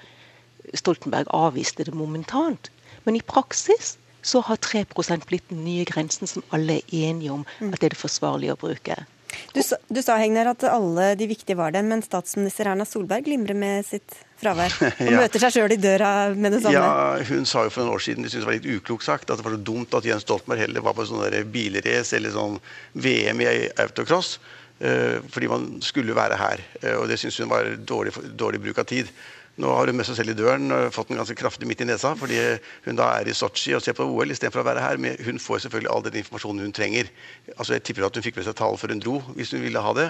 Stoltenberg 0.74 1.28
avviste 1.36 1.84
det 1.84 1.94
momentant. 1.94 2.70
Men 3.04 3.18
i 3.18 3.26
praksis 3.26 3.98
så 4.22 4.40
har 4.48 4.56
3 4.56 4.86
blitt 5.28 5.50
den 5.50 5.66
nye 5.66 5.84
grensen 5.86 6.28
som 6.28 6.44
alle 6.52 6.78
er 6.80 7.10
enige 7.10 7.32
om 7.32 7.46
at 7.60 7.80
det 7.82 7.90
er 7.90 7.96
det 7.96 7.98
forsvarlige 7.98 8.54
å 8.54 8.62
bruke. 8.62 8.96
Du 9.54 9.62
sa, 9.66 9.78
du 9.90 10.02
sa 10.06 10.18
Hegner, 10.20 10.50
at 10.52 10.64
alle 10.70 11.14
de 11.20 11.28
viktige 11.30 11.58
var 11.60 11.74
det, 11.76 11.84
men 11.86 12.02
statsminister 12.06 12.70
Erna 12.72 12.86
Solberg 12.88 13.26
glimrer 13.28 13.58
med 13.58 13.86
sitt 13.88 14.18
fravær. 14.42 14.76
Og 15.06 15.12
ja. 15.12 15.24
møter 15.24 15.44
seg 15.44 15.56
sjøl 15.56 15.76
i 15.76 15.80
døra 15.82 16.12
med 16.36 16.56
det 16.56 16.62
samme. 16.64 16.78
Ja, 16.78 17.18
Hun 17.30 17.50
sa 17.50 17.66
jo 17.68 17.74
for 17.74 17.86
noen 17.86 17.98
år 17.98 18.06
siden 18.06 18.26
det 18.26 18.34
synes 18.34 18.46
det 18.46 18.52
var 18.52 18.60
litt 18.60 18.70
uklokt 18.80 19.08
sagt, 19.08 19.30
at 19.30 19.42
det 19.42 19.48
var 19.48 19.58
så 19.58 19.64
dumt 19.72 19.98
at 19.98 20.08
Jens 20.08 20.26
Stoltenberg 20.28 20.66
heller 20.66 20.86
var 20.86 20.98
på 20.98 21.08
sånn 21.10 21.26
bilrace 21.54 22.18
eller 22.18 22.34
sånn 22.36 22.58
VM 22.98 23.46
i 23.46 23.52
autocross. 23.82 24.38
Uh, 24.80 25.20
fordi 25.28 25.50
man 25.52 25.66
skulle 25.84 26.16
være 26.16 26.38
her. 26.40 26.62
Uh, 26.80 27.02
og 27.02 27.10
det 27.12 27.18
syns 27.20 27.42
hun 27.42 27.50
var 27.52 27.68
dårlig, 27.84 28.14
dårlig 28.40 28.62
bruk 28.64 28.80
av 28.80 28.88
tid. 28.88 29.10
Nå 29.60 29.72
har 29.76 29.90
hun 29.92 29.98
med 30.00 30.08
seg 30.08 30.16
selv 30.16 30.32
i 30.32 30.38
døren 30.40 30.72
og 30.72 30.94
fått 30.96 31.10
den 31.12 31.20
ganske 31.20 31.36
kraftig 31.36 31.68
midt 31.68 31.82
i 31.84 31.88
nesa 31.90 32.14
fordi 32.16 32.38
hun 32.86 33.00
da 33.00 33.10
er 33.18 33.28
i 33.28 33.36
Sotsji 33.36 33.74
og 33.76 33.84
ser 33.84 33.98
på 33.98 34.06
OL 34.08 34.32
istedenfor 34.32 34.64
å 34.64 34.68
være 34.70 34.84
her. 34.86 35.02
Men 35.04 35.20
hun 35.26 35.42
får 35.44 35.66
selvfølgelig 35.66 35.92
all 35.92 36.06
den 36.06 36.22
informasjonen 36.22 36.64
hun 36.64 36.76
trenger. 36.76 37.10
Altså 37.58 37.76
Jeg 37.76 37.84
tipper 37.90 38.08
at 38.08 38.16
hun 38.16 38.24
fikk 38.24 38.40
med 38.40 38.48
seg 38.48 38.56
talen 38.56 38.80
før 38.80 38.96
hun 38.96 39.04
dro, 39.04 39.18
hvis 39.36 39.52
hun 39.56 39.66
ville 39.66 39.84
ha 39.84 39.96
det. 39.98 40.08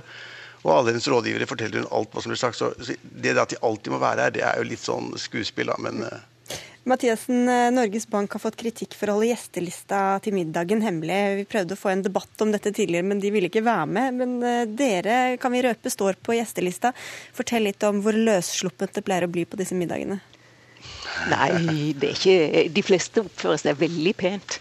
Og 0.60 0.74
alle 0.76 0.92
hennes 0.92 1.08
rådgivere 1.10 1.48
forteller 1.50 1.82
hun 1.82 1.94
alt 1.98 2.14
hva 2.14 2.22
som 2.22 2.34
blir 2.34 2.42
sagt. 2.42 2.60
Så 2.60 2.94
det 3.02 3.34
at 3.40 3.56
de 3.56 3.62
alltid 3.66 3.96
må 3.96 4.02
være 4.04 4.28
her, 4.28 4.36
det 4.36 4.46
er 4.46 4.60
jo 4.60 4.70
litt 4.70 4.84
sånn 4.84 5.14
skuespill, 5.18 5.72
da. 5.72 5.80
Men 5.82 6.04
uh, 6.06 6.20
Mathiassen, 6.88 7.50
eh, 7.50 7.72
Norges 7.72 8.08
Bank 8.08 8.32
har 8.32 8.40
fått 8.40 8.56
kritikk 8.56 8.96
for 8.96 9.12
å 9.12 9.18
holde 9.18 9.34
gjestelista 9.34 10.00
til 10.24 10.34
middagen 10.38 10.82
hemmelig. 10.82 11.20
Vi 11.42 11.48
prøvde 11.52 11.76
å 11.76 11.80
få 11.80 11.92
en 11.92 12.06
debatt 12.06 12.44
om 12.46 12.54
dette 12.54 12.72
tidligere, 12.72 13.08
men 13.10 13.20
de 13.20 13.32
ville 13.36 13.50
ikke 13.52 13.66
være 13.66 13.90
med. 13.98 14.20
Men 14.22 14.38
eh, 14.44 14.64
dere, 14.66 15.20
kan 15.42 15.54
vi 15.54 15.64
røpe, 15.66 15.92
står 15.92 16.22
på 16.24 16.38
gjestelista. 16.38 16.94
Fortell 17.36 17.68
litt 17.68 17.84
om 17.84 18.00
hvor 18.06 18.16
løssluppent 18.16 18.96
det 18.96 19.04
pleier 19.06 19.28
å 19.28 19.32
bli 19.32 19.46
på 19.46 19.60
disse 19.60 19.78
middagene. 19.78 20.22
Nei, 21.28 21.92
det 22.00 22.14
er 22.14 22.16
ikke 22.16 22.62
De 22.72 22.84
fleste 22.86 23.26
oppfører 23.26 23.60
seg 23.60 23.80
veldig 23.82 24.16
pent. 24.16 24.60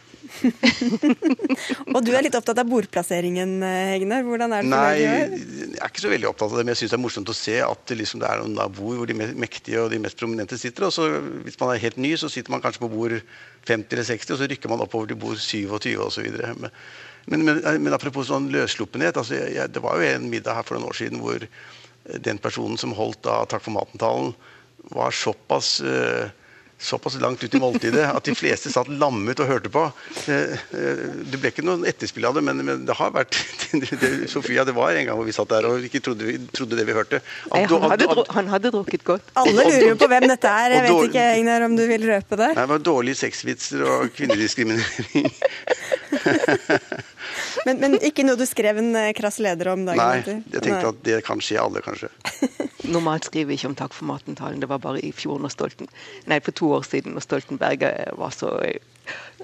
og 1.94 1.98
du 2.04 2.10
er 2.12 2.24
litt 2.26 2.36
opptatt 2.38 2.60
av 2.60 2.68
bordplasseringen, 2.68 3.54
Hegner. 3.62 4.24
Hvordan 4.26 4.54
er 4.54 4.66
det 4.66 4.70
Nei, 4.72 4.92
jeg 5.00 5.78
er 5.78 5.90
ikke 5.90 6.04
så 6.04 6.12
veldig 6.12 6.30
opptatt 6.30 6.52
av 6.52 6.60
det, 6.60 6.66
men 6.66 6.74
jeg 6.74 6.82
syns 6.82 6.94
det 6.94 6.98
er 6.98 7.02
morsomt 7.04 7.32
å 7.32 7.36
se 7.36 7.56
at 7.64 7.84
det, 7.90 7.98
liksom, 8.02 8.22
det 8.22 8.30
er 8.30 8.44
noen 8.44 8.76
bord 8.76 9.00
hvor 9.00 9.10
de 9.10 9.16
mektige 9.18 9.82
og 9.82 9.92
de 9.94 10.00
mest 10.04 10.20
prominente 10.20 10.58
sitter. 10.60 10.88
Og 10.88 10.94
så 10.94 11.08
hvis 11.46 11.58
man 11.60 11.74
er 11.74 11.82
helt 11.84 12.00
ny, 12.00 12.14
så 12.20 12.30
sitter 12.32 12.54
man 12.54 12.64
kanskje 12.64 12.84
på 12.84 12.92
bord 12.92 13.16
50 13.68 13.96
eller 13.96 14.08
60, 14.12 14.34
og 14.34 14.40
så 14.40 14.50
rykker 14.52 14.72
man 14.72 14.84
oppover 14.84 15.10
til 15.10 15.20
bord 15.20 15.42
27 15.42 15.90
osv. 16.06 16.28
Men, 16.38 16.70
men, 17.28 17.44
men, 17.48 17.62
men 17.84 17.96
apropos 17.96 18.30
sånn 18.30 18.50
løssluppenhet. 18.54 19.20
Altså, 19.20 19.40
jeg, 19.40 19.68
det 19.74 19.84
var 19.84 19.98
jo 19.98 20.08
en 20.12 20.30
middag 20.32 20.60
her 20.60 20.68
for 20.68 20.78
noen 20.78 20.90
år 20.92 21.00
siden 21.00 21.22
hvor 21.24 21.44
den 22.24 22.38
personen 22.40 22.78
som 22.80 22.94
holdt 22.96 23.20
da 23.26 23.42
Takk 23.48 23.66
for 23.66 23.74
maten-talen, 23.76 24.32
var 24.94 25.12
såpass 25.12 25.82
uh, 25.84 26.30
såpass 26.78 27.20
langt 27.20 27.44
ut 27.44 27.54
i 27.54 27.58
måltidet 27.58 28.04
at 28.06 28.24
de 28.24 28.34
fleste 28.38 28.70
satt 28.70 28.88
lammet 29.00 29.40
og 29.42 29.48
hørte 29.50 29.70
på. 29.72 29.82
Eh, 30.30 30.54
eh, 30.54 31.02
det 31.26 31.40
ble 31.40 31.50
ikke 31.50 31.64
noen 31.66 31.82
etterspill 31.88 32.28
av 32.28 32.38
det, 32.38 32.44
men, 32.46 32.62
men 32.64 32.84
det 32.86 32.94
har 32.98 33.10
vært 33.14 33.38
det, 34.02 34.30
Sofia, 34.30 34.64
det 34.68 34.76
var 34.76 34.94
en 34.94 35.10
gang 35.10 35.18
hvor 35.18 35.26
vi 35.26 35.34
satt 35.34 35.50
der 35.50 35.66
og 35.68 35.84
ikke 35.88 36.02
trodde, 36.06 36.36
trodde 36.54 36.78
det 36.78 36.86
vi 36.86 36.96
hørte. 36.96 37.22
Nei, 37.50 37.64
han, 37.66 37.88
hadde, 37.90 38.08
han, 38.30 38.50
hadde, 38.54 38.72
drukket 38.74 39.04
godt. 39.08 39.34
Alle 39.42 39.66
lurer 39.66 39.88
jo 39.90 39.98
på 39.98 40.10
hvem 40.12 40.28
dette 40.30 40.54
er. 40.54 40.76
Jeg 40.76 40.86
vet 40.86 41.10
ikke 41.10 41.28
Egnar, 41.34 41.66
om 41.66 41.76
du 41.78 41.84
vil 41.90 42.08
røpe 42.12 42.38
det? 42.38 42.52
Nei, 42.54 42.62
det 42.62 42.72
var 42.76 42.86
dårlige 42.92 43.22
sexvitser 43.26 43.84
og 43.88 44.14
kvinnediskriminering. 44.14 45.28
men, 47.66 47.80
men, 47.82 47.96
ikke 48.04 48.24
noe 48.26 48.38
du 48.38 48.44
skrev 48.48 48.80
en 48.82 48.92
eh, 48.98 49.10
krass 49.16 49.40
leder 49.42 49.72
om 49.72 49.84
dagen 49.88 50.00
Nei, 50.00 50.36
jeg 50.52 50.62
tenkte 50.62 50.78
Nei. 50.78 50.92
at 50.92 51.02
det 51.08 51.18
kan 51.26 51.42
skje 51.42 51.58
alle, 51.62 51.82
kanskje. 51.84 52.10
Normalt 52.94 53.28
skriver 53.28 53.50
vi 53.50 53.58
ikke 53.58 53.72
om 53.72 53.76
Takk 53.78 53.96
for 53.96 54.08
maten-talen. 54.10 54.62
Det 54.62 54.70
var 54.70 54.82
bare 54.84 55.02
i 55.04 55.12
fjor 55.14 55.42
når 55.42 55.54
Stolten, 55.54 55.90
nei, 56.30 56.40
for 56.44 56.56
to 56.56 56.72
år 56.78 56.86
siden 56.88 57.16
når 57.16 57.26
Stoltenberg 57.26 57.84
eh, 57.88 58.14
var 58.18 58.34
så 58.36 58.54
eh, 58.64 58.80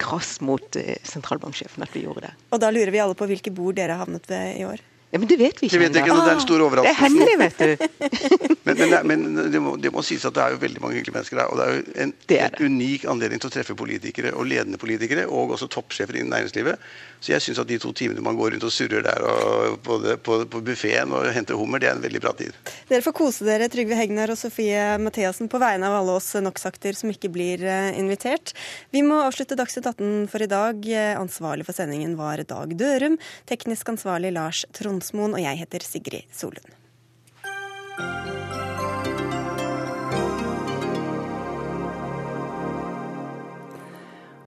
krass 0.01 0.37
mot 0.45 0.77
sentralbanksjefen 1.09 1.87
at 1.87 1.95
vi 1.97 2.05
gjorde 2.05 2.27
det. 2.27 2.35
Og 2.53 2.61
da 2.61 2.73
lurer 2.75 2.93
vi 2.93 3.01
alle 3.01 3.17
på 3.17 3.29
hvilke 3.31 3.53
bord 3.55 3.79
dere 3.79 3.97
havnet 4.01 4.29
ved 4.29 4.59
i 4.61 4.67
år? 4.69 4.83
Ja, 5.15 5.19
Men 5.19 5.29
det 5.29 5.37
vet 5.39 5.61
vi 5.63 5.69
ikke. 5.69 5.79
Det 5.79 5.81
vet 5.85 5.97
ikke, 6.01 6.15
det 6.19 6.31
er 6.33 6.35
en 6.35 6.41
stor 6.43 6.63
overraskelse. 6.65 6.91
Det 6.91 6.97
er 6.97 7.05
hemmelig, 7.05 7.35
vet 7.39 7.61
du. 7.63 7.75
men, 8.67 8.81
men, 8.81 8.95
men 9.07 9.53
det, 9.53 9.61
må, 9.63 9.75
det, 9.79 9.93
må, 9.95 10.03
sies 10.03 10.25
at 10.27 10.35
det 10.35 10.43
er 10.43 10.57
jo 10.57 10.59
veldig 10.65 10.83
mange 10.83 10.97
hyggelige 10.99 11.15
mennesker 11.15 11.39
der. 11.39 11.53
Og 11.53 11.61
det 11.61 11.67
er 11.67 11.77
jo 11.77 11.85
en 12.03 12.15
det 12.33 12.39
er 12.43 12.57
det. 12.57 12.67
unik 12.67 13.05
anledning 13.13 13.43
til 13.45 13.53
å 13.53 13.55
treffe 13.55 13.77
politikere, 13.79 14.33
og 14.35 14.49
ledende 14.51 14.81
politikere, 14.83 15.29
og 15.31 15.55
også 15.55 15.69
toppsjefer 15.71 16.19
innen 16.19 16.35
næringslivet. 16.35 16.83
Så 17.25 17.33
jeg 17.33 17.41
syns 17.41 17.63
at 17.63 17.71
de 17.71 17.79
to 17.81 17.89
timene 17.97 18.21
man 18.25 18.37
går 18.37 18.53
rundt 18.53 18.67
og 18.69 18.73
surrer 18.75 19.05
der 19.07 19.23
og 19.25 19.79
på, 19.85 19.97
på, 20.27 20.37
på 20.53 20.61
buffeen 20.67 21.15
og 21.17 21.31
henter 21.33 21.57
hummer, 21.57 21.81
det 21.81 21.89
er 21.89 21.97
en 21.97 22.05
veldig 22.05 22.21
bra 22.21 22.35
tid. 22.37 22.53
Dere 22.91 23.05
får 23.07 23.17
kose 23.17 23.47
dere, 23.49 23.71
Trygve 23.73 23.97
Hegnar 23.97 24.35
og 24.35 24.37
Sofie 24.37 24.83
Mathiassen, 25.01 25.49
på 25.49 25.61
vegne 25.63 25.89
av 25.89 25.97
alle 26.03 26.19
oss 26.19 26.29
NOx-akter 26.37 26.99
som 26.99 27.13
ikke 27.15 27.33
blir 27.33 27.65
eh, 27.65 27.97
invitert. 27.97 28.53
Vi 28.93 29.01
må 29.07 29.23
avslutte 29.25 29.57
Dagsnytt 29.57 29.89
18 29.95 30.29
for 30.29 30.45
i 30.45 30.51
dag. 30.51 30.85
Ansvarlig 31.17 31.65
for 31.65 31.77
sendingen 31.77 32.19
var 32.21 32.45
Dag 32.45 32.77
Dørum. 32.77 33.17
Teknisk 33.49 33.95
ansvarlig 33.97 34.35
Lars 34.37 34.67
Tronsmoen, 34.77 35.33
og 35.33 35.45
jeg 35.47 35.65
heter 35.65 35.89
Sigrid 35.89 36.29
Solund. 36.35 36.75